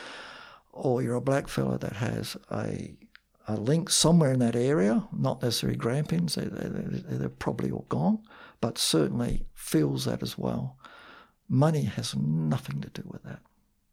or 0.72 1.02
you're 1.02 1.16
a 1.16 1.20
black 1.20 1.48
fellow 1.48 1.76
that 1.78 1.94
has 1.94 2.36
a 2.50 2.96
a 3.48 3.56
link 3.56 3.90
somewhere 3.90 4.32
in 4.32 4.38
that 4.38 4.54
area, 4.54 5.08
not 5.12 5.42
necessarily 5.42 5.76
Grampians, 5.76 6.36
they, 6.36 6.44
they, 6.44 7.16
they're 7.16 7.28
probably 7.28 7.70
all 7.70 7.86
gone, 7.88 8.20
but 8.60 8.78
certainly 8.78 9.44
feels 9.54 10.04
that 10.04 10.22
as 10.22 10.38
well. 10.38 10.76
Money 11.48 11.82
has 11.82 12.14
nothing 12.14 12.80
to 12.80 12.88
do 12.90 13.02
with 13.06 13.24
that. 13.24 13.40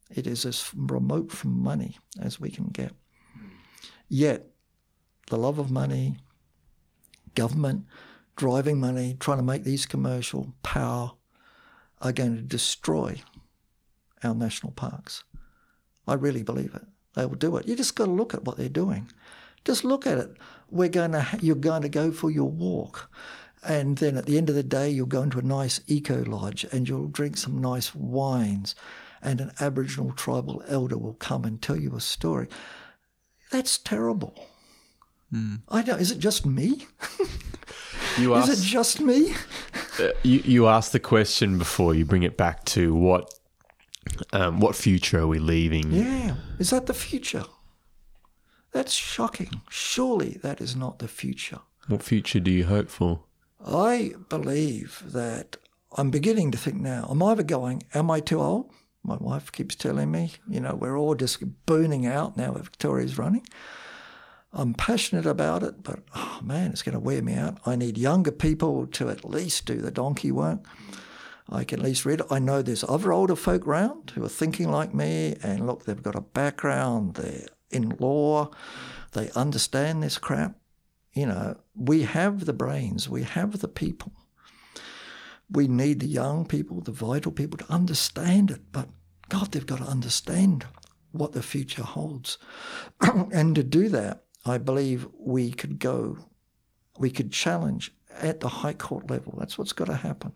It 0.09 0.27
is 0.27 0.45
as 0.45 0.71
remote 0.75 1.31
from 1.31 1.61
money 1.61 1.97
as 2.21 2.39
we 2.39 2.49
can 2.49 2.67
get. 2.67 2.93
Yet, 4.07 4.47
the 5.27 5.37
love 5.37 5.59
of 5.59 5.69
money, 5.69 6.17
government, 7.35 7.85
driving 8.35 8.79
money, 8.79 9.17
trying 9.19 9.37
to 9.37 9.43
make 9.43 9.63
these 9.63 9.85
commercial 9.85 10.53
power 10.63 11.11
are 12.01 12.11
going 12.11 12.35
to 12.35 12.41
destroy 12.41 13.21
our 14.23 14.33
national 14.33 14.71
parks. 14.71 15.23
I 16.07 16.13
really 16.13 16.43
believe 16.43 16.73
it. 16.73 16.85
They 17.15 17.25
will 17.25 17.35
do 17.35 17.57
it. 17.57 17.67
You 17.67 17.75
just 17.75 17.95
got 17.95 18.05
to 18.05 18.11
look 18.11 18.33
at 18.33 18.45
what 18.45 18.57
they're 18.57 18.69
doing. 18.69 19.11
Just 19.65 19.83
look 19.83 20.07
at 20.07 20.17
it. 20.17 20.37
We're 20.69 20.87
going 20.87 21.11
to. 21.11 21.27
You're 21.41 21.55
going 21.55 21.81
to 21.81 21.89
go 21.89 22.11
for 22.11 22.29
your 22.29 22.49
walk, 22.49 23.09
and 23.63 23.97
then 23.97 24.15
at 24.17 24.25
the 24.25 24.37
end 24.37 24.49
of 24.49 24.55
the 24.55 24.63
day, 24.63 24.89
you'll 24.89 25.07
go 25.07 25.23
into 25.23 25.39
a 25.39 25.43
nice 25.43 25.81
eco 25.87 26.23
lodge 26.23 26.65
and 26.71 26.87
you'll 26.87 27.07
drink 27.07 27.37
some 27.37 27.59
nice 27.59 27.93
wines, 27.93 28.75
and 29.21 29.41
an 29.41 29.51
Aboriginal 29.59 30.11
tribal 30.13 30.63
elder 30.67 30.97
will 30.97 31.15
come 31.15 31.45
and 31.45 31.61
tell 31.61 31.75
you 31.75 31.95
a 31.95 32.01
story. 32.01 32.47
That's 33.51 33.77
terrible. 33.77 34.33
Mm. 35.33 35.61
I 35.69 35.81
don't. 35.81 35.99
Is 35.99 36.11
it 36.11 36.19
just 36.19 36.45
me? 36.45 36.85
You 38.17 38.33
asked, 38.33 38.49
is 38.49 38.63
it 38.63 38.67
just 38.67 38.99
me? 38.99 39.35
uh, 39.99 40.09
you 40.23 40.39
you 40.43 40.67
asked 40.67 40.91
the 40.91 40.99
question 40.99 41.57
before. 41.57 41.93
You 41.93 42.03
bring 42.03 42.23
it 42.23 42.35
back 42.35 42.65
to 42.65 42.95
what 42.95 43.31
um, 44.33 44.59
what 44.59 44.75
future 44.75 45.19
are 45.19 45.27
we 45.27 45.39
leaving? 45.39 45.91
Yeah, 45.91 46.35
is 46.57 46.71
that 46.71 46.87
the 46.87 46.93
future? 46.93 47.45
That's 48.71 48.93
shocking. 48.93 49.61
Surely 49.69 50.39
that 50.41 50.61
is 50.61 50.75
not 50.75 50.99
the 50.99 51.07
future. 51.07 51.59
What 51.87 52.03
future 52.03 52.39
do 52.39 52.51
you 52.51 52.65
hope 52.65 52.89
for? 52.89 53.23
I 53.65 54.13
believe 54.29 55.03
that 55.05 55.57
I'm 55.95 56.09
beginning 56.09 56.51
to 56.51 56.57
think 56.57 56.77
now. 56.77 57.07
I'm 57.09 57.23
either 57.23 57.43
going, 57.43 57.83
am 57.93 58.11
I 58.11 58.19
too 58.19 58.41
old? 58.41 58.71
My 59.07 59.15
wife 59.15 59.53
keeps 59.53 59.73
telling 59.73 60.11
me, 60.11 60.33
you 60.49 60.59
know, 60.59 60.75
we're 60.75 60.97
all 60.97 61.15
just 61.15 61.41
burning 61.65 62.05
out 62.05 62.35
now 62.35 62.51
that 62.51 62.65
Victoria's 62.65 63.17
running. 63.17 63.47
I'm 64.51 64.73
passionate 64.73 65.25
about 65.25 65.63
it, 65.63 65.81
but 65.81 65.99
oh 66.13 66.39
man, 66.43 66.71
it's 66.71 66.81
going 66.81 66.93
to 66.93 66.99
wear 66.99 67.21
me 67.21 67.33
out. 67.35 67.57
I 67.65 67.77
need 67.77 67.97
younger 67.97 68.31
people 68.31 68.85
to 68.87 69.09
at 69.09 69.23
least 69.23 69.65
do 69.65 69.75
the 69.75 69.91
donkey 69.91 70.31
work. 70.31 70.59
I 71.49 71.63
can 71.63 71.79
at 71.79 71.85
least 71.85 72.05
read 72.05 72.19
it. 72.19 72.27
I 72.29 72.39
know 72.39 72.61
there's 72.61 72.83
other 72.83 73.13
older 73.13 73.37
folk 73.37 73.65
around 73.65 74.11
who 74.13 74.25
are 74.25 74.29
thinking 74.29 74.69
like 74.69 74.93
me, 74.93 75.37
and 75.41 75.65
look, 75.65 75.85
they've 75.85 76.03
got 76.03 76.15
a 76.15 76.21
background, 76.21 77.15
they're 77.15 77.47
in 77.71 77.95
law, 77.99 78.51
they 79.13 79.31
understand 79.31 80.03
this 80.03 80.17
crap. 80.17 80.55
You 81.13 81.27
know, 81.27 81.57
we 81.73 82.03
have 82.03 82.45
the 82.45 82.53
brains, 82.53 83.07
we 83.07 83.23
have 83.23 83.59
the 83.59 83.69
people. 83.69 84.11
We 85.49 85.67
need 85.67 85.99
the 85.99 86.07
young 86.07 86.45
people, 86.45 86.81
the 86.81 86.91
vital 86.91 87.31
people 87.31 87.57
to 87.57 87.71
understand 87.71 88.51
it, 88.51 88.61
but 88.71 88.89
God, 89.29 89.51
they've 89.51 89.65
got 89.65 89.79
to 89.79 89.85
understand 89.85 90.65
what 91.11 91.33
the 91.33 91.41
future 91.41 91.83
holds. 91.83 92.37
and 93.01 93.55
to 93.55 93.63
do 93.63 93.89
that, 93.89 94.23
I 94.45 94.57
believe 94.57 95.07
we 95.17 95.51
could 95.51 95.79
go, 95.79 96.17
we 96.97 97.09
could 97.09 97.31
challenge 97.31 97.93
at 98.11 98.39
the 98.39 98.49
High 98.49 98.73
Court 98.73 99.09
level. 99.09 99.35
That's 99.37 99.57
what's 99.57 99.73
got 99.73 99.85
to 99.85 99.95
happen. 99.95 100.33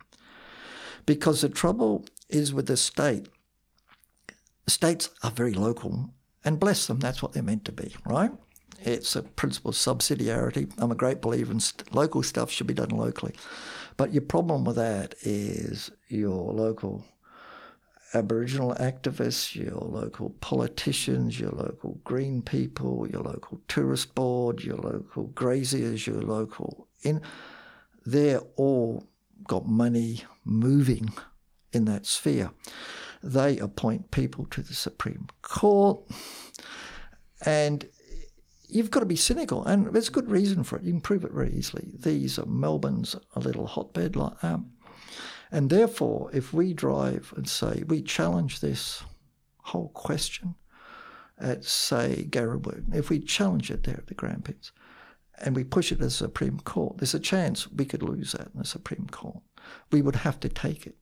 Because 1.06 1.42
the 1.42 1.50
trouble 1.50 2.06
is 2.30 2.54
with 2.54 2.68
the 2.68 2.78
state, 2.78 3.28
states 4.68 5.10
are 5.24 5.32
very 5.32 5.54
local, 5.54 6.14
and 6.44 6.60
bless 6.60 6.88
them, 6.88 7.00
that's 7.00 7.22
what 7.22 7.34
they're 7.34 7.44
meant 7.44 7.66
to 7.66 7.72
be, 7.72 7.96
right? 8.06 8.32
It's 8.84 9.16
a 9.16 9.24
principle 9.24 9.70
of 9.70 9.76
subsidiarity. 9.76 10.72
I'm 10.78 10.92
a 10.92 10.96
great 10.96 11.22
believer 11.22 11.52
in 11.52 11.60
st- 11.60 11.94
local 11.94 12.24
stuff 12.24 12.50
should 12.50 12.68
be 12.68 12.74
done 12.74 12.90
locally. 12.90 13.36
But 13.98 14.14
your 14.14 14.24
problem 14.24 14.64
with 14.64 14.76
that 14.78 15.16
is 15.22 15.92
your 16.08 16.54
local 16.54 17.06
Aboriginal 18.14 18.76
activists, 18.76 19.56
your 19.56 19.80
local 19.80 20.32
politicians, 20.42 21.40
your 21.40 21.52
local 21.52 22.00
green 22.04 22.42
people, 22.42 23.08
your 23.10 23.22
local 23.22 23.62
tourist 23.68 24.14
board, 24.16 24.64
your 24.64 24.78
local 24.78 25.28
graziers, 25.28 26.06
your 26.06 26.22
local 26.22 26.88
in 27.04 27.22
they're 28.06 28.42
all 28.56 29.08
got 29.48 29.68
money 29.68 30.24
moving 30.44 31.14
in 31.72 31.86
that 31.86 32.06
sphere. 32.06 32.52
They 33.24 33.58
appoint 33.60 34.12
people 34.12 34.46
to 34.46 34.62
the 34.62 34.74
Supreme 34.74 35.28
Court 35.42 36.02
and 37.46 37.88
you've 38.72 38.92
got 38.92 39.02
to 39.02 39.06
be 39.06 39.16
cynical, 39.16 39.64
and 39.66 39.88
there's 39.88 40.10
good 40.10 40.30
reason 40.30 40.64
for 40.64 40.78
it. 40.78 40.84
You 40.84 40.92
can 40.92 41.02
prove 41.02 41.24
it 41.24 41.32
very 41.32 41.54
easily. 41.54 41.92
These 41.94 42.40
are 42.40 42.46
Melbourne's 42.46 43.16
a 43.36 43.40
little 43.40 43.68
hotbed 43.68 44.16
like 44.16 44.40
that. 44.42 44.60
And 45.52 45.70
therefore, 45.70 46.30
if 46.34 46.54
we 46.54 46.74
drive 46.74 47.34
and 47.36 47.48
say 47.48 47.84
we 47.88 48.02
challenge 48.02 48.60
this 48.60 49.04
whole 49.58 49.90
question 49.90 50.56
at, 51.38 51.66
say, 51.66 52.28
Gariwerd, 52.30 52.96
if 52.96 53.10
we 53.10 53.20
challenge 53.20 53.70
it 53.70 53.84
there 53.84 53.98
at 53.98 54.08
the 54.08 54.14
Grampians 54.14 54.72
and 55.40 55.56
we 55.56 55.64
push 55.64 55.92
it 55.92 55.96
to 55.96 56.06
the 56.06 56.10
Supreme 56.10 56.60
Court, 56.60 56.98
there's 56.98 57.14
a 57.14 57.20
chance 57.20 57.70
we 57.70 57.84
could 57.86 58.04
lose 58.04 58.32
that 58.32 58.50
in 58.54 58.60
the 58.60 58.66
Supreme 58.66 59.08
Court. 59.12 59.42
We 59.92 60.02
would 60.02 60.18
have 60.18 60.40
to 60.42 60.50
take 60.50 60.88
it 60.88 60.96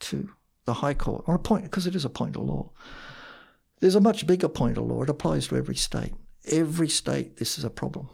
to 0.00 0.30
the 0.66 0.74
High 0.74 0.94
Court 0.94 1.24
on 1.26 1.34
a 1.34 1.38
point, 1.38 1.64
because 1.64 1.86
it 1.86 1.94
is 1.94 2.04
a 2.04 2.10
point 2.10 2.36
of 2.36 2.42
law. 2.42 2.70
There's 3.80 3.94
a 3.94 4.00
much 4.00 4.26
bigger 4.26 4.48
point 4.48 4.76
of 4.76 4.84
law. 4.84 5.02
It 5.02 5.10
applies 5.10 5.48
to 5.48 5.56
every 5.56 5.74
state. 5.74 6.12
Every 6.46 6.88
state, 6.88 7.36
this 7.36 7.58
is 7.58 7.64
a 7.64 7.70
problem 7.70 8.08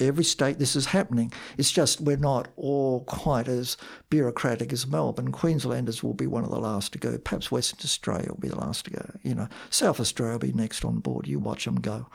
every 0.00 0.24
state 0.24 0.58
this 0.58 0.74
is 0.74 0.86
happening. 0.86 1.32
It's 1.58 1.70
just 1.70 2.00
we're 2.00 2.16
not 2.16 2.48
all 2.56 3.04
quite 3.04 3.48
as 3.48 3.76
bureaucratic 4.08 4.72
as 4.72 4.86
Melbourne. 4.86 5.32
Queenslanders 5.32 6.02
will 6.02 6.14
be 6.14 6.26
one 6.26 6.44
of 6.44 6.50
the 6.50 6.58
last 6.58 6.92
to 6.92 6.98
go. 6.98 7.18
Perhaps 7.18 7.50
Western 7.50 7.78
Australia 7.84 8.28
will 8.28 8.40
be 8.40 8.48
the 8.48 8.58
last 8.58 8.86
to 8.86 8.90
go. 8.90 9.10
You 9.22 9.34
know, 9.34 9.48
South 9.68 10.00
Australia 10.00 10.34
will 10.34 10.40
be 10.40 10.52
next 10.52 10.84
on 10.84 11.00
board. 11.00 11.26
You 11.26 11.38
watch 11.38 11.64
them 11.64 11.80
go, 11.80 12.06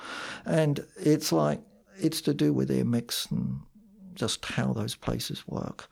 and 0.46 0.86
it's 0.98 1.32
like 1.32 1.62
it's 1.98 2.22
to 2.22 2.34
do 2.34 2.52
with 2.52 2.68
their 2.68 2.86
mix 2.86 3.28
and 3.28 3.62
just 4.14 4.44
how 4.46 4.74
those 4.74 4.96
places 4.96 5.48
work. 5.48 5.88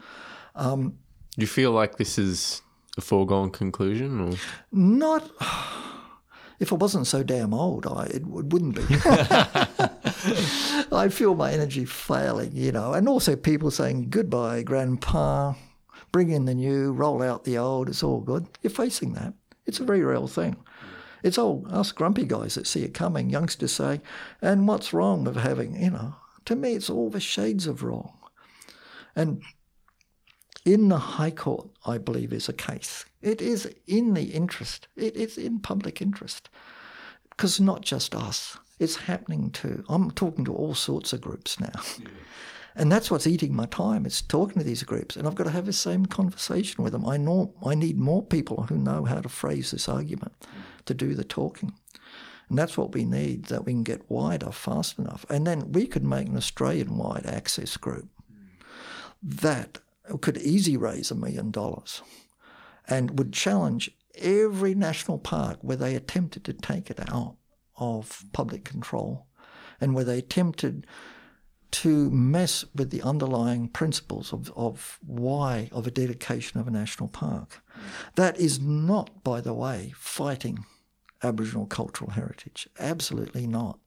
Um, 0.56 0.98
do 1.36 1.41
you 1.41 1.48
feel 1.48 1.72
like 1.72 1.98
this 1.98 2.18
is 2.18 2.62
a 2.98 3.02
foregone 3.02 3.52
conclusion, 3.52 4.20
or 4.20 4.38
not? 4.72 5.30
If 6.60 6.72
I 6.72 6.76
wasn't 6.76 7.08
so 7.08 7.24
damn 7.24 7.54
old, 7.54 7.86
I, 7.88 8.06
it, 8.06 8.16
it 8.16 8.26
wouldn't 8.26 8.76
be. 8.76 8.84
I 10.92 11.10
feel 11.10 11.36
my 11.36 11.52
energy 11.52 11.86
failing, 11.86 12.52
you 12.54 12.72
know, 12.72 12.94
and 12.94 13.10
also 13.10 13.36
people 13.36 13.72
saying 13.72 14.10
goodbye, 14.10 14.64
grandpa, 14.64 15.54
bring 16.12 16.30
in 16.30 16.46
the 16.46 16.54
new, 16.54 16.92
roll 16.92 17.22
out 17.22 17.44
the 17.44 17.58
old, 17.58 17.90
it's 17.90 18.04
all 18.04 18.22
good. 18.22 18.48
You're 18.62 18.72
facing 18.72 19.14
that. 19.14 19.34
It's 19.66 19.80
a 19.80 19.86
very 19.86 20.04
real 20.04 20.28
thing. 20.28 20.56
It's 21.24 21.38
all 21.38 21.66
us 21.70 21.92
grumpy 21.92 22.26
guys 22.26 22.56
that 22.56 22.68
see 22.68 22.84
it 22.84 22.94
coming, 22.94 23.30
youngsters 23.30 23.72
say, 23.72 24.02
and 24.42 24.68
what's 24.68 24.94
wrong 24.94 25.24
with 25.24 25.38
having, 25.38 25.82
you 25.82 25.90
know, 25.90 26.16
to 26.46 26.56
me, 26.56 26.74
it's 26.74 26.90
all 26.90 27.10
the 27.10 27.20
shades 27.20 27.66
of 27.66 27.84
wrong. 27.84 28.14
And 29.16 29.42
in 30.65 30.90
the 30.90 30.98
High 30.98 31.31
Court, 31.31 31.69
I 31.85 31.98
believe, 31.98 32.31
is 32.31 32.48
a 32.48 32.53
case. 32.53 33.06
It 33.22 33.41
is 33.41 33.73
in 33.88 34.14
the 34.14 34.31
interest, 34.31 34.88
it 34.95 35.15
is 35.15 35.38
in 35.38 35.60
public 35.60 36.02
interest. 36.02 36.49
Because 37.30 37.60
not 37.60 37.81
just 37.81 38.14
us, 38.14 38.57
it's 38.80 38.95
happening 38.95 39.49
to, 39.52 39.84
I'm 39.90 40.11
talking 40.11 40.45
to 40.45 40.53
all 40.53 40.76
sorts 40.76 41.14
of 41.14 41.22
groups 41.22 41.60
now. 41.60 41.81
Yeah. 41.99 42.07
And 42.76 42.91
that's 42.91 43.11
what's 43.11 43.27
eating 43.27 43.56
my 43.56 43.65
time. 43.68 44.06
It's 44.06 44.22
talking 44.22 44.57
to 44.57 44.64
these 44.64 44.84
groups, 44.84 45.15
and 45.15 45.27
I've 45.27 45.35
got 45.35 45.44
to 45.44 45.52
have 45.52 45.68
the 45.68 45.73
same 45.73 46.06
conversation 46.06 46.84
with 46.84 46.94
them. 46.94 47.06
I 47.06 47.18
know 47.18 47.53
I 47.64 47.76
need 47.76 47.99
more 47.99 48.23
people 48.23 48.64
who 48.64 48.77
know 48.77 49.06
how 49.06 49.22
to 49.22 49.30
phrase 49.30 49.72
this 49.72 49.88
argument 49.88 50.34
to 50.85 50.94
do 50.94 51.14
the 51.14 51.23
talking. 51.23 51.73
And 52.49 52.57
that's 52.57 52.77
what 52.77 52.94
we 52.94 53.06
need, 53.06 53.45
that 53.45 53.65
we 53.65 53.73
can 53.73 53.84
get 53.84 54.10
wider 54.10 54.52
fast 54.52 54.98
enough. 54.98 55.26
And 55.30 55.45
then 55.45 55.72
we 55.72 55.85
could 55.85 56.03
make 56.03 56.27
an 56.27 56.38
Australian 56.38 56.98
wide 56.98 57.26
access 57.26 57.77
group 57.77 58.10
hmm. 58.27 58.57
that 59.22 59.80
could 60.22 60.38
easily 60.38 60.78
raise 60.78 61.12
a 61.12 61.16
million 61.16 61.52
dollars 61.52 62.02
and 62.88 63.18
would 63.18 63.34
challenge 63.34 63.92
every 64.16 64.76
national 64.76 65.18
park 65.18 65.58
where 65.62 65.78
they 65.78 65.96
attempted 65.96 66.44
to 66.44 66.54
take 66.54 66.90
it 66.90 67.00
out 67.12 67.36
of 67.78 68.26
public 68.34 68.64
control 68.64 69.26
and 69.80 69.96
where 69.96 70.04
they 70.04 70.20
attempted 70.20 70.86
to 71.72 72.12
mess 72.12 72.64
with 72.76 72.92
the 72.92 73.02
underlying 73.02 73.68
principles 73.68 74.32
of, 74.32 74.52
of 74.56 75.00
why, 75.06 75.70
of 75.72 75.88
a 75.88 75.92
dedication 75.92 76.60
of 76.60 76.68
a 76.68 76.72
national 76.72 77.10
park. 77.10 77.64
That 78.16 78.38
is 78.38 78.60
not, 78.60 79.24
by 79.24 79.42
the 79.42 79.56
way, 79.56 79.92
fighting 79.98 80.66
Aboriginal 81.24 81.66
cultural 81.66 82.12
heritage. 82.12 82.70
Absolutely 82.80 83.48
not. 83.48 83.80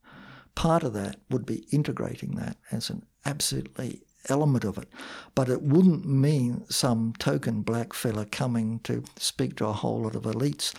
Part 0.56 0.82
of 0.82 0.94
that 0.94 1.20
would 1.30 1.46
be 1.46 1.66
integrating 1.70 2.32
that 2.32 2.56
as 2.72 2.90
an 2.90 3.04
absolutely 3.24 4.02
element 4.28 4.64
of 4.64 4.78
it. 4.78 4.88
But 5.34 5.48
it 5.48 5.62
wouldn't 5.62 6.06
mean 6.06 6.64
some 6.68 7.14
token 7.18 7.62
black 7.62 7.92
fella 7.92 8.26
coming 8.26 8.80
to 8.80 9.04
speak 9.16 9.56
to 9.56 9.66
a 9.66 9.72
whole 9.72 10.02
lot 10.02 10.14
of 10.14 10.22
elites 10.22 10.74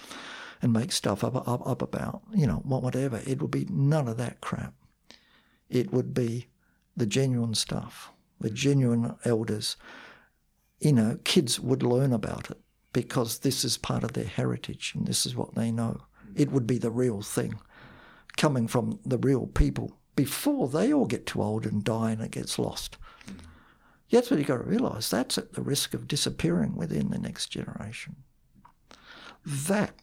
and 0.62 0.74
make 0.74 0.92
stuff 0.92 1.24
up, 1.24 1.48
up, 1.48 1.68
up 1.68 1.82
about, 1.82 2.22
you 2.34 2.48
know, 2.48 2.62
whatever. 2.66 3.22
It 3.26 3.42
would 3.42 3.52
be 3.52 3.68
none 3.70 4.08
of 4.08 4.18
that 4.18 4.42
crap. 4.42 4.74
It 5.70 5.92
would 5.92 6.14
be 6.14 6.48
the 6.96 7.06
genuine 7.06 7.54
stuff, 7.54 8.12
the 8.40 8.50
genuine 8.50 9.16
elders. 9.24 9.78
You 10.80 10.94
know, 10.94 11.20
kids 11.24 11.60
would 11.60 11.84
learn 11.84 12.14
about 12.14 12.50
it 12.50 12.60
because 12.94 13.40
this 13.40 13.64
is 13.64 13.78
part 13.78 14.04
of 14.04 14.14
their 14.14 14.26
heritage 14.26 14.94
and 14.96 15.06
this 15.06 15.26
is 15.26 15.36
what 15.36 15.56
they 15.56 15.72
know. 15.72 16.02
It 16.36 16.52
would 16.52 16.66
be 16.66 16.78
the 16.78 16.92
real 16.92 17.22
thing 17.22 17.60
coming 18.38 18.68
from 18.68 19.00
the 19.06 19.18
real 19.18 19.48
people 19.48 19.98
before 20.16 20.68
they 20.68 20.94
all 20.94 21.06
get 21.06 21.26
too 21.26 21.42
old 21.42 21.66
and 21.66 21.84
die 21.84 22.12
and 22.12 22.22
it 22.22 22.32
gets 22.32 22.58
lost. 22.58 22.98
That's 24.10 24.32
what 24.32 24.38
you've 24.38 24.48
got 24.48 24.58
to 24.58 24.64
realise. 24.64 25.10
That's 25.10 25.38
at 25.38 25.54
the 25.54 25.62
risk 25.62 25.94
of 25.94 26.08
disappearing 26.08 26.76
within 26.76 27.10
the 27.10 27.20
next 27.20 27.48
generation. 27.48 28.16
That, 29.46 29.94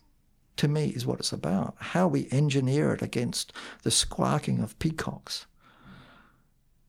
to 0.56 0.68
me, 0.68 0.88
is 0.88 1.06
what 1.06 1.20
it's 1.20 1.32
about. 1.32 1.74
How 1.78 2.06
we 2.06 2.28
engineer 2.30 2.92
it 2.92 3.02
against 3.02 3.52
the 3.82 3.90
squawking 3.90 4.60
of 4.60 4.78
peacocks. 4.78 5.46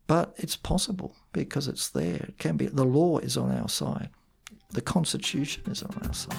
But 0.07 0.33
it's 0.37 0.55
possible 0.55 1.15
because 1.31 1.67
it's 1.67 1.89
there. 1.89 2.25
It 2.27 2.37
can 2.37 2.57
be. 2.57 2.67
The 2.67 2.85
law 2.85 3.17
is 3.19 3.37
on 3.37 3.51
our 3.51 3.69
side. 3.69 4.09
The 4.71 4.81
Constitution 4.81 5.63
is 5.67 5.83
on 5.83 5.97
our 6.05 6.13
side. 6.13 6.37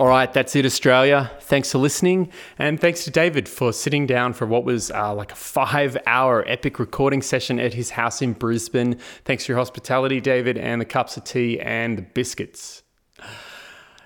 All 0.00 0.08
right, 0.08 0.32
that's 0.32 0.56
it, 0.56 0.64
Australia. 0.64 1.30
Thanks 1.40 1.72
for 1.72 1.76
listening. 1.76 2.32
And 2.58 2.80
thanks 2.80 3.04
to 3.04 3.10
David 3.10 3.46
for 3.46 3.70
sitting 3.70 4.06
down 4.06 4.32
for 4.32 4.46
what 4.46 4.64
was 4.64 4.90
uh, 4.90 5.12
like 5.12 5.30
a 5.30 5.34
five 5.34 5.94
hour 6.06 6.42
epic 6.48 6.78
recording 6.78 7.20
session 7.20 7.60
at 7.60 7.74
his 7.74 7.90
house 7.90 8.22
in 8.22 8.32
Brisbane. 8.32 8.96
Thanks 9.26 9.44
for 9.44 9.52
your 9.52 9.58
hospitality, 9.58 10.18
David, 10.18 10.56
and 10.56 10.80
the 10.80 10.86
cups 10.86 11.18
of 11.18 11.24
tea 11.24 11.60
and 11.60 11.98
the 11.98 12.02
biscuits. 12.02 12.82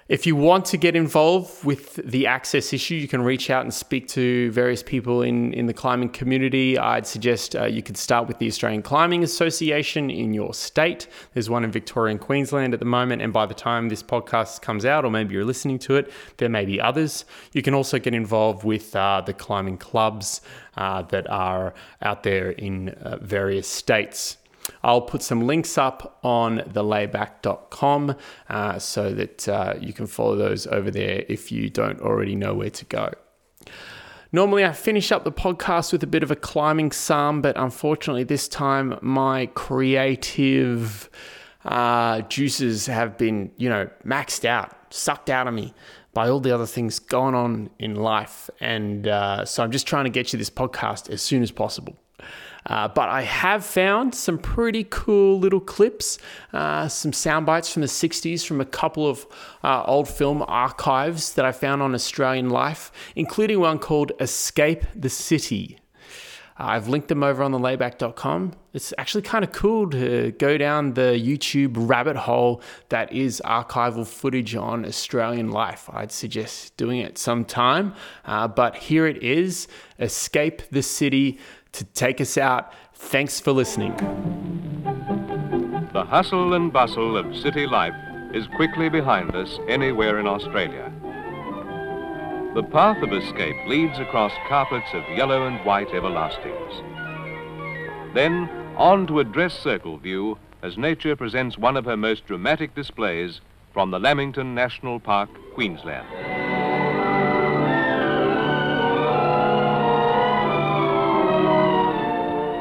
If 0.07 0.27
you 0.27 0.37
want 0.37 0.67
to 0.67 0.77
get 0.77 0.95
involved 0.95 1.65
with 1.65 1.95
the 1.95 2.27
access 2.27 2.75
issue, 2.75 2.95
you 2.95 3.09
can 3.09 3.23
reach 3.23 3.49
out 3.49 3.63
and 3.63 3.73
speak 3.73 4.07
to 4.09 4.51
various 4.51 4.83
people 4.83 5.23
in, 5.23 5.55
in 5.55 5.65
the 5.65 5.73
climbing 5.73 6.11
community. 6.11 6.77
I'd 6.77 7.07
suggest 7.07 7.57
uh, 7.57 7.65
you 7.65 7.83
could 7.83 7.97
start 7.97 8.29
with 8.29 8.39
the 8.39 8.47
Australian 8.47 8.83
Climbing 8.83 9.25
Association 9.25 10.11
in 10.11 10.35
your 10.35 10.53
state. 10.53 11.09
There's 11.33 11.49
one 11.49 11.65
in 11.65 11.73
Victoria 11.73 12.11
and 12.11 12.21
Queensland 12.21 12.75
at 12.75 12.81
the 12.81 12.87
moment, 12.87 13.23
and 13.23 13.33
by 13.33 13.47
the 13.47 13.55
time 13.55 13.89
this 13.89 14.03
podcast 14.03 14.61
comes 14.61 14.85
out, 14.85 15.07
or 15.07 15.11
maybe 15.11 15.33
you're 15.33 15.43
listening 15.43 15.79
to 15.79 15.97
it, 15.97 16.13
there 16.37 16.51
may 16.51 16.67
be 16.67 16.79
others. 16.79 17.25
You 17.55 17.63
can 17.63 17.73
also 17.73 17.99
get 17.99 18.13
involved 18.13 18.63
with 18.63 18.95
uh, 18.95 19.23
the 19.25 19.33
climbing 19.33 19.79
clubs 19.79 20.43
uh, 20.77 21.01
that 21.05 21.31
are 21.31 21.73
out 22.03 22.25
there 22.25 22.51
in 22.51 22.91
uh, 22.91 23.17
various 23.23 23.67
states. 23.67 24.37
I'll 24.83 25.03
put 25.03 25.23
some 25.23 25.47
links 25.47 25.79
up 25.79 26.19
on 26.23 26.59
thelayback.com 26.59 28.17
uh, 28.49 28.79
so 28.79 29.13
that 29.13 29.49
uh, 29.49 29.75
you 29.81 29.93
can 29.93 30.07
follow 30.07 30.37
those 30.37 30.67
over 30.67 30.91
there 30.91 31.25
if 31.29 31.51
you 31.53 31.71
don't 31.71 32.01
already 32.01 32.37
know 32.37 32.55
where 32.55 32.71
to 32.71 32.85
go. 32.85 33.13
Normally, 34.33 34.65
I 34.65 34.73
finish 34.73 35.13
up 35.13 35.23
the 35.23 35.31
podcast 35.31 35.93
with 35.93 36.03
a 36.03 36.09
bit 36.09 36.25
of 36.25 36.31
a 36.33 36.37
climbing 36.37 36.91
psalm, 36.91 37.41
but 37.41 37.57
unfortunately, 37.57 38.25
this 38.25 38.49
time 38.49 38.99
my 39.01 39.47
creative 39.47 41.09
uh, 41.65 42.21
juices 42.23 42.87
have 42.87 43.17
been, 43.17 43.53
you 43.57 43.69
know, 43.69 43.89
maxed 44.05 44.45
out, 44.45 44.93
sucked 44.93 45.31
out 45.31 45.47
of 45.47 45.55
me 45.55 45.73
by 46.15 46.29
all 46.29 46.41
the 46.41 46.53
other 46.53 46.67
things 46.67 46.99
going 46.99 47.35
on 47.35 47.71
in 47.79 47.95
life. 47.95 48.51
And 48.61 49.07
uh, 49.07 49.45
so 49.45 49.63
I'm 49.63 49.71
just 49.71 49.87
trying 49.87 50.05
to 50.05 50.11
get 50.11 50.33
you 50.33 50.39
this 50.39 50.51
podcast 50.51 51.11
as 51.11 51.23
soon 51.23 51.43
as 51.43 51.51
possible. 51.51 51.97
Uh, 52.67 52.89
but 52.89 53.09
I 53.09 53.23
have 53.23 53.65
found 53.65 54.15
some 54.15 54.39
pretty 54.39 54.85
cool 54.85 55.39
little 55.39 55.61
clips, 55.61 56.19
uh, 56.53 56.89
some 56.89 57.13
sound 57.13 57.47
bites 57.47 57.71
from 57.73 57.83
the 57.83 57.89
60s 57.89 58.47
from 58.47 58.61
a 58.61 58.65
couple 58.65 59.07
of 59.07 59.27
uh, 59.63 59.85
old 59.85 60.09
film 60.09 60.43
archives 60.49 61.35
that 61.35 61.45
I 61.45 61.53
found 61.53 61.83
on 61.83 61.95
Australian 61.95 62.49
Life, 62.49 62.91
including 63.15 63.61
one 63.61 63.79
called 63.79 64.13
Escape 64.19 64.85
the 64.95 65.11
City. 65.11 65.79
Uh, 66.59 66.67
I've 66.67 66.89
linked 66.89 67.09
them 67.09 67.23
over 67.23 67.43
on 67.43 67.51
the 67.51 67.59
layback.com. 67.59 68.53
It's 68.73 68.95
actually 68.97 69.23
kind 69.23 69.45
of 69.45 69.53
cool 69.53 69.91
to 69.91 70.33
go 70.39 70.57
down 70.57 70.95
the 70.95 71.21
YouTube 71.21 71.73
rabbit 71.77 72.17
hole 72.17 72.63
that 72.91 73.13
is 73.13 73.43
archival 73.45 74.07
footage 74.07 74.55
on 74.55 74.85
Australian 74.85 75.51
life. 75.51 75.91
I'd 75.93 76.13
suggest 76.13 76.77
doing 76.77 77.01
it 77.01 77.19
sometime. 77.19 77.95
Uh, 78.25 78.49
but 78.49 78.77
here 78.77 79.07
it 79.07 79.23
is 79.23 79.67
Escape 79.99 80.63
the 80.71 80.83
City 80.83 81.39
to 81.75 81.85
take 81.85 82.21
us 82.21 82.39
out. 82.39 82.73
Thanks 82.95 83.41
for 83.41 83.53
listening. 83.53 83.95
The 85.93 86.05
hustle 86.05 86.55
and 86.55 86.73
bustle 86.73 87.17
of 87.17 87.37
city 87.37 87.67
life 87.67 87.95
is 88.33 88.47
quickly 88.57 88.89
behind 88.89 89.37
us 89.37 89.59
anywhere 89.69 90.19
in 90.19 90.27
Australia. 90.27 90.93
The 92.55 92.63
path 92.63 93.03
of 93.03 93.13
escape 93.13 93.57
leads 93.67 93.99
across 93.99 94.33
carpets 94.49 94.89
of 94.93 95.03
yellow 95.17 95.47
and 95.47 95.65
white 95.65 95.89
everlastings. 95.89 96.83
Then 98.15 98.49
on 98.77 99.07
to 99.09 99.21
a 99.21 99.25
dress 99.25 99.59
circle 99.59 99.99
view 99.99 100.39
as 100.63 100.79
nature 100.79 101.15
presents 101.15 101.59
one 101.59 101.77
of 101.77 101.85
her 101.85 101.97
most 101.97 102.27
dramatic 102.27 102.75
displays 102.75 103.41
from 103.73 103.91
the 103.91 103.99
Lamington 103.99 104.55
National 104.55 105.01
Park, 105.01 105.29
Queensland. 105.55 106.07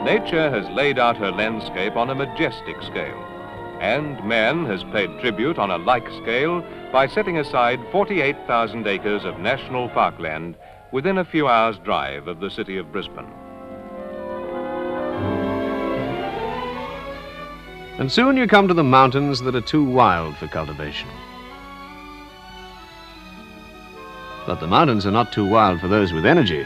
Nature 0.03 0.49
has 0.49 0.69
laid 0.71 0.99
out 0.99 1.15
her 1.15 1.31
landscape 1.31 1.95
on 1.95 2.09
a 2.09 2.15
majestic 2.15 2.75
scale, 2.81 3.23
and 3.79 4.21
man 4.25 4.65
has 4.65 4.83
paid 4.91 5.09
tribute 5.21 5.57
on 5.57 5.71
a 5.71 5.77
like 5.77 6.05
scale 6.21 6.61
by 6.91 7.07
setting 7.07 7.37
aside 7.37 7.79
48,000 7.89 8.85
acres 8.85 9.23
of 9.23 9.39
national 9.39 9.87
parkland 9.87 10.57
within 10.91 11.19
a 11.19 11.23
few 11.23 11.47
hours' 11.47 11.77
drive 11.85 12.27
of 12.27 12.41
the 12.41 12.51
city 12.51 12.77
of 12.77 12.91
Brisbane. 12.91 13.31
And 17.97 18.11
soon 18.11 18.35
you 18.35 18.45
come 18.45 18.67
to 18.67 18.73
the 18.73 18.83
mountains 18.83 19.39
that 19.39 19.55
are 19.55 19.61
too 19.61 19.85
wild 19.85 20.35
for 20.35 20.49
cultivation. 20.49 21.07
But 24.45 24.59
the 24.59 24.67
mountains 24.67 25.05
are 25.05 25.11
not 25.11 25.31
too 25.31 25.45
wild 25.45 25.79
for 25.79 25.87
those 25.87 26.11
with 26.11 26.25
energy, 26.25 26.65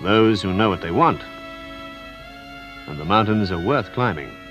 those 0.00 0.40
who 0.40 0.54
know 0.54 0.70
what 0.70 0.80
they 0.80 0.90
want 0.90 1.20
and 2.86 2.98
the 2.98 3.04
mountains 3.04 3.50
are 3.50 3.58
worth 3.58 3.92
climbing. 3.92 4.41